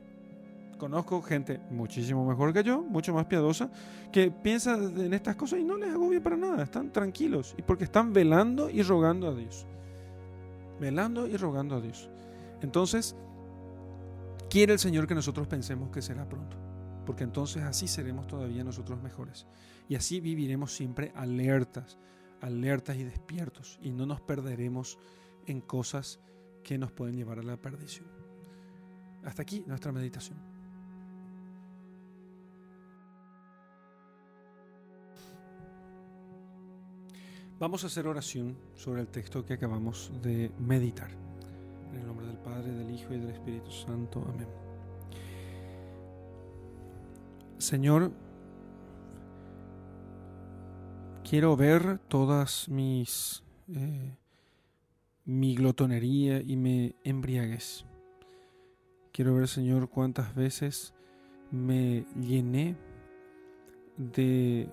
Conozco 0.78 1.21
gente 1.21 1.59
muchísimo 1.71 2.28
mejor 2.28 2.53
que 2.53 2.63
yo, 2.63 2.84
mucho 2.84 3.13
más 3.13 3.25
piadosa, 3.25 3.71
que 4.11 4.30
piensa 4.30 4.75
en 4.75 5.13
estas 5.13 5.36
cosas 5.36 5.59
y 5.59 5.63
no 5.63 5.78
les 5.78 5.91
agobia 5.91 6.21
para 6.21 6.38
nada. 6.38 6.63
Están 6.63 6.91
tranquilos 6.91 7.55
y 7.57 7.61
porque 7.61 7.86
están 7.86 8.13
velando 8.13 8.69
y 8.69 8.82
rogando 8.84 9.28
a 9.28 9.34
Dios. 9.34 9.65
Velando 10.80 11.28
y 11.28 11.38
rogando 11.38 11.75
a 11.75 11.82
Dios. 11.82 12.09
Entonces, 12.61 13.15
quiere 14.49 14.73
el 14.73 14.80
Señor 14.80 15.07
que 15.07 15.15
nosotros 15.15 15.47
pensemos 15.47 15.89
que 15.89 16.01
será 16.01 16.28
pronto, 16.28 16.57
porque 17.05 17.23
entonces 17.23 17.63
así 17.63 17.88
seremos 17.88 18.28
todavía 18.28 18.63
nosotros 18.63 19.01
mejores. 19.01 19.47
Y 19.89 19.95
así 19.95 20.19
viviremos 20.19 20.73
siempre 20.73 21.11
alertas, 21.15 21.97
alertas 22.41 22.97
y 22.97 23.03
despiertos, 23.03 23.80
y 23.82 23.91
no 23.91 24.05
nos 24.05 24.21
perderemos 24.21 24.97
en 25.45 25.61
cosas 25.61 26.19
que 26.63 26.78
nos 26.78 26.91
pueden 26.91 27.15
llevar 27.15 27.39
a 27.39 27.43
la 27.43 27.57
perdición. 27.57 28.07
Hasta 29.23 29.41
aquí 29.41 29.63
nuestra 29.65 29.91
meditación. 29.91 30.46
Vamos 37.59 37.83
a 37.83 37.87
hacer 37.87 38.05
oración 38.05 38.55
sobre 38.75 39.01
el 39.01 39.07
texto 39.07 39.43
que 39.43 39.53
acabamos 39.53 40.11
de 40.21 40.51
meditar. 40.59 41.09
En 41.91 42.01
el 42.01 42.05
nombre 42.05 42.27
del 42.27 42.37
Padre, 42.37 42.71
del 42.71 42.91
Hijo 42.91 43.11
y 43.15 43.17
del 43.17 43.31
Espíritu 43.31 43.71
Santo. 43.71 44.23
Amén. 44.29 44.47
Señor, 47.57 48.11
quiero 51.27 51.57
ver 51.57 51.97
todas 52.07 52.69
mis 52.69 53.43
eh, 53.73 54.15
mi 55.25 55.55
glotonería 55.55 56.43
y 56.43 56.57
me 56.57 56.93
embriaguez. 57.03 57.85
Quiero 59.11 59.33
ver, 59.33 59.47
Señor, 59.47 59.89
cuántas 59.89 60.35
veces 60.35 60.93
me 61.49 62.05
llené 62.21 62.75
de 63.97 64.69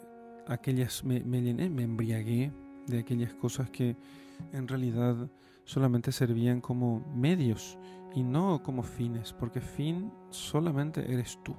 aquellas, 0.47 1.03
me, 1.03 1.21
me 1.25 1.41
llené, 1.41 1.71
me 1.71 1.85
embriagué 1.85 2.53
de 2.87 2.99
aquellas 2.99 3.35
cosas 3.35 3.71
que 3.71 3.97
en 4.53 4.69
realidad 4.69 5.29
solamente 5.65 6.13
servían 6.13 6.61
como 6.61 7.01
medios 7.15 7.79
y 8.15 8.23
no 8.23 8.63
como 8.63 8.83
fines, 8.83 9.33
porque 9.33 9.61
fin 9.61 10.13
solamente 10.31 11.13
eres 11.13 11.39
tú. 11.43 11.55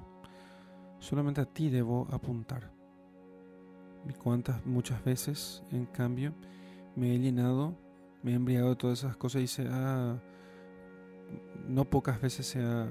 Solamente 0.98 1.40
a 1.40 1.44
ti 1.44 1.68
debo 1.68 2.08
apuntar. 2.10 2.72
Y 4.08 4.12
cuántas, 4.14 4.64
muchas 4.64 5.04
veces, 5.04 5.62
en 5.70 5.86
cambio, 5.86 6.32
me 6.94 7.14
he 7.14 7.18
llenado, 7.18 7.76
me 8.22 8.32
he 8.32 8.34
embriagado 8.34 8.70
de 8.70 8.76
todas 8.76 9.00
esas 9.00 9.16
cosas 9.16 9.42
y 9.42 9.46
se 9.46 9.68
ha, 9.68 10.18
no 11.68 11.84
pocas 11.84 12.20
veces 12.20 12.46
se 12.46 12.62
ha, 12.62 12.88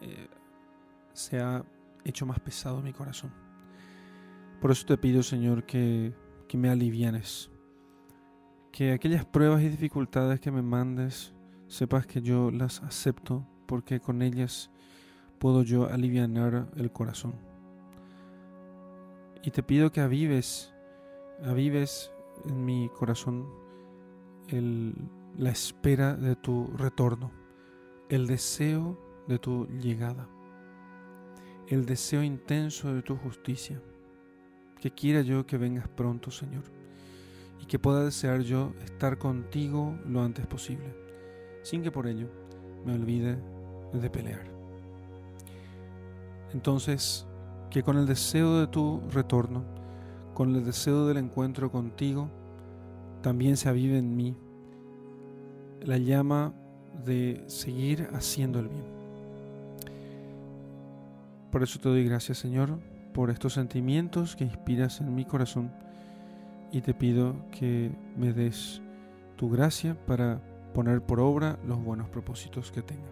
eh, 0.00 0.28
se 1.12 1.40
ha 1.40 1.64
hecho 2.04 2.26
más 2.26 2.40
pesado 2.40 2.82
mi 2.82 2.92
corazón. 2.92 3.32
Por 4.60 4.70
eso 4.70 4.86
te 4.86 4.96
pido, 4.96 5.22
Señor, 5.22 5.64
que 5.64 6.14
que 6.48 6.58
me 6.58 6.68
alivianes. 6.68 7.50
Que 8.72 8.92
aquellas 8.92 9.24
pruebas 9.24 9.62
y 9.62 9.68
dificultades 9.68 10.40
que 10.40 10.50
me 10.50 10.62
mandes, 10.62 11.34
sepas 11.68 12.06
que 12.06 12.22
yo 12.22 12.50
las 12.50 12.82
acepto 12.82 13.46
porque 13.66 14.00
con 14.00 14.22
ellas 14.22 14.70
puedo 15.38 15.62
yo 15.62 15.88
alivianar 15.88 16.70
el 16.76 16.90
corazón. 16.90 17.34
Y 19.42 19.50
te 19.50 19.62
pido 19.62 19.92
que 19.92 20.00
avives, 20.00 20.72
avives 21.44 22.10
en 22.46 22.64
mi 22.64 22.88
corazón 22.88 23.46
la 25.36 25.50
espera 25.50 26.14
de 26.14 26.36
tu 26.36 26.68
retorno, 26.76 27.30
el 28.08 28.26
deseo 28.26 28.98
de 29.28 29.38
tu 29.38 29.66
llegada, 29.66 30.28
el 31.68 31.86
deseo 31.86 32.22
intenso 32.22 32.94
de 32.94 33.02
tu 33.02 33.16
justicia 33.16 33.80
que 34.84 34.90
quiera 34.90 35.22
yo 35.22 35.46
que 35.46 35.56
vengas 35.56 35.88
pronto, 35.88 36.30
Señor, 36.30 36.64
y 37.58 37.64
que 37.64 37.78
pueda 37.78 38.04
desear 38.04 38.42
yo 38.42 38.74
estar 38.84 39.16
contigo 39.16 39.98
lo 40.06 40.20
antes 40.20 40.46
posible, 40.46 40.94
sin 41.62 41.82
que 41.82 41.90
por 41.90 42.06
ello 42.06 42.28
me 42.84 42.92
olvide 42.92 43.38
de 43.94 44.10
pelear. 44.10 44.44
Entonces, 46.52 47.26
que 47.70 47.82
con 47.82 47.96
el 47.96 48.04
deseo 48.04 48.60
de 48.60 48.66
tu 48.66 49.00
retorno, 49.10 49.64
con 50.34 50.54
el 50.54 50.66
deseo 50.66 51.06
del 51.06 51.16
encuentro 51.16 51.72
contigo, 51.72 52.28
también 53.22 53.56
se 53.56 53.70
avive 53.70 53.96
en 53.96 54.14
mí 54.14 54.36
la 55.80 55.96
llama 55.96 56.52
de 57.06 57.42
seguir 57.46 58.10
haciendo 58.12 58.58
el 58.58 58.68
bien. 58.68 58.84
Por 61.50 61.62
eso 61.62 61.80
te 61.80 61.88
doy 61.88 62.04
gracias, 62.04 62.36
Señor, 62.36 62.78
por 63.14 63.30
estos 63.30 63.54
sentimientos 63.54 64.34
que 64.36 64.44
inspiras 64.44 65.00
en 65.00 65.14
mi 65.14 65.24
corazón 65.24 65.72
y 66.72 66.80
te 66.80 66.92
pido 66.92 67.36
que 67.52 67.92
me 68.16 68.32
des 68.32 68.82
tu 69.36 69.48
gracia 69.48 69.96
para 70.06 70.42
poner 70.74 71.00
por 71.00 71.20
obra 71.20 71.56
los 71.64 71.82
buenos 71.82 72.08
propósitos 72.08 72.72
que 72.72 72.82
tenga. 72.82 73.08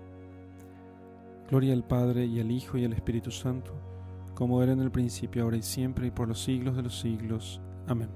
Gloria 1.48 1.72
al 1.72 1.84
Padre 1.84 2.26
y 2.26 2.40
al 2.40 2.50
Hijo 2.50 2.76
y 2.76 2.84
al 2.84 2.92
Espíritu 2.92 3.30
Santo, 3.30 3.72
como 4.34 4.60
era 4.62 4.72
en 4.72 4.80
el 4.80 4.90
principio, 4.90 5.44
ahora 5.44 5.56
y 5.56 5.62
siempre, 5.62 6.08
y 6.08 6.10
por 6.10 6.26
los 6.26 6.42
siglos 6.42 6.74
de 6.74 6.82
los 6.82 6.98
siglos. 6.98 7.60
Amén. 7.86 8.08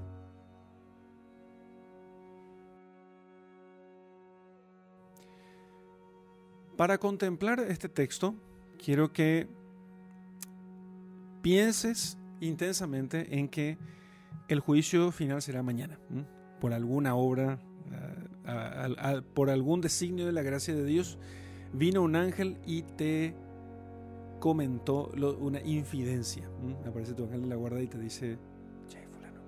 Para 6.75 6.97
contemplar 6.97 7.59
este 7.61 7.87
texto, 7.87 8.35
quiero 8.77 9.13
que 9.13 9.47
pienses 11.47 12.17
intensamente 12.41 13.39
en 13.39 13.47
que 13.47 13.77
el 14.49 14.59
juicio 14.59 15.13
final 15.13 15.41
será 15.41 15.63
mañana, 15.63 15.97
por 16.59 16.73
alguna 16.73 17.15
obra, 17.15 17.57
por 19.33 19.49
algún 19.49 19.79
designio 19.79 20.25
de 20.25 20.33
la 20.33 20.41
gracia 20.41 20.75
de 20.75 20.83
Dios, 20.83 21.17
vino 21.71 22.01
un 22.01 22.17
ángel 22.17 22.57
y 22.65 22.81
te 22.81 23.33
comentó 24.41 25.09
una 25.39 25.61
infidencia. 25.61 26.43
Aparece 26.85 27.13
tu 27.13 27.23
ángel 27.23 27.43
de 27.43 27.47
la 27.47 27.55
guarda 27.55 27.81
y 27.81 27.87
te 27.87 27.97
dice, 27.97 28.37
che, 28.89 29.07
fulano, 29.07 29.39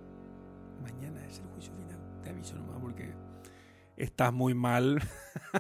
mañana 0.82 1.26
es 1.26 1.40
el 1.40 1.48
juicio 1.48 1.74
final. 1.74 2.00
Te 2.24 2.30
aviso 2.30 2.56
nomás 2.56 2.80
porque 2.80 3.12
estás 3.98 4.32
muy 4.32 4.54
mal 4.54 5.02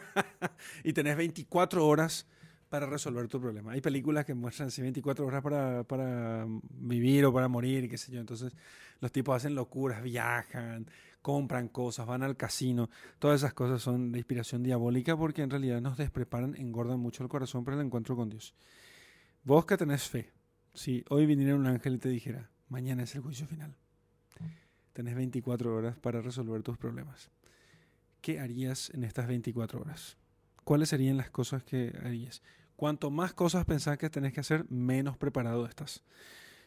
y 0.85 0.93
tenés 0.93 1.17
24 1.17 1.85
horas 1.85 2.27
para 2.69 2.85
resolver 2.85 3.27
tu 3.27 3.41
problema. 3.41 3.71
Hay 3.71 3.81
películas 3.81 4.25
que 4.25 4.33
muestran 4.33 4.67
así 4.67 4.81
24 4.81 5.25
horas 5.25 5.41
para, 5.41 5.83
para 5.83 6.45
vivir 6.69 7.25
o 7.25 7.33
para 7.33 7.47
morir, 7.47 7.89
qué 7.89 7.97
sé 7.97 8.11
yo. 8.11 8.19
Entonces 8.19 8.53
los 8.99 9.11
tipos 9.11 9.35
hacen 9.35 9.55
locuras, 9.55 10.03
viajan, 10.03 10.85
compran 11.21 11.67
cosas, 11.69 12.05
van 12.05 12.23
al 12.23 12.37
casino. 12.37 12.89
Todas 13.17 13.41
esas 13.41 13.53
cosas 13.53 13.81
son 13.81 14.11
de 14.11 14.19
inspiración 14.19 14.61
diabólica 14.61 15.17
porque 15.17 15.41
en 15.41 15.49
realidad 15.49 15.81
nos 15.81 15.97
despreparan, 15.97 16.55
engordan 16.55 16.99
mucho 16.99 17.23
el 17.23 17.29
corazón 17.29 17.65
para 17.65 17.77
el 17.77 17.85
encuentro 17.85 18.15
con 18.15 18.29
Dios. 18.29 18.53
Vos 19.43 19.65
que 19.65 19.77
tenés 19.77 20.07
fe, 20.07 20.31
si 20.73 21.03
hoy 21.09 21.25
viniera 21.25 21.55
un 21.55 21.65
ángel 21.65 21.95
y 21.95 21.97
te 21.97 22.09
dijera, 22.09 22.51
mañana 22.67 23.03
es 23.03 23.15
el 23.15 23.21
juicio 23.21 23.47
final, 23.47 23.75
tenés 24.93 25.15
24 25.15 25.75
horas 25.75 25.97
para 25.97 26.21
resolver 26.21 26.61
tus 26.61 26.77
problemas. 26.77 27.31
¿Qué 28.21 28.39
harías 28.39 28.91
en 28.91 29.05
estas 29.05 29.27
24 29.27 29.81
horas? 29.81 30.17
¿Cuáles 30.65 30.89
serían 30.89 31.17
las 31.17 31.29
cosas 31.29 31.63
que 31.63 31.97
harías? 32.03 32.43
Cuanto 32.79 33.11
más 33.11 33.33
cosas 33.33 33.65
pensás 33.65 33.97
que 33.97 34.09
tenés 34.09 34.31
que 34.31 34.39
hacer, 34.39 34.65
menos 34.69 35.17
preparado 35.17 35.65
estás. 35.65 36.01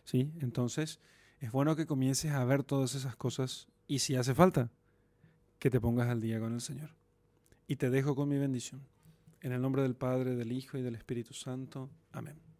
¿Sí? 0.05 0.31
Entonces, 0.43 1.01
es 1.41 1.51
bueno 1.51 1.75
que 1.75 1.87
comiences 1.87 2.33
a 2.33 2.45
ver 2.45 2.65
todas 2.65 2.95
esas 2.95 3.17
cosas 3.17 3.69
y 3.87 4.01
si 4.01 4.15
hace 4.15 4.35
falta, 4.35 4.69
que 5.59 5.71
te 5.71 5.81
pongas 5.81 6.11
al 6.11 6.21
día 6.21 6.39
con 6.39 6.53
el 6.53 6.61
Señor. 6.61 6.91
Y 7.67 7.77
te 7.77 7.89
dejo 7.89 8.15
con 8.15 8.29
mi 8.29 8.37
bendición. 8.37 8.83
En 9.41 9.53
el 9.53 9.63
nombre 9.63 9.81
del 9.81 9.95
Padre, 9.95 10.37
del 10.37 10.53
Hijo 10.53 10.77
y 10.77 10.83
del 10.83 10.97
Espíritu 10.97 11.33
Santo. 11.33 11.89
Amén. 12.13 12.51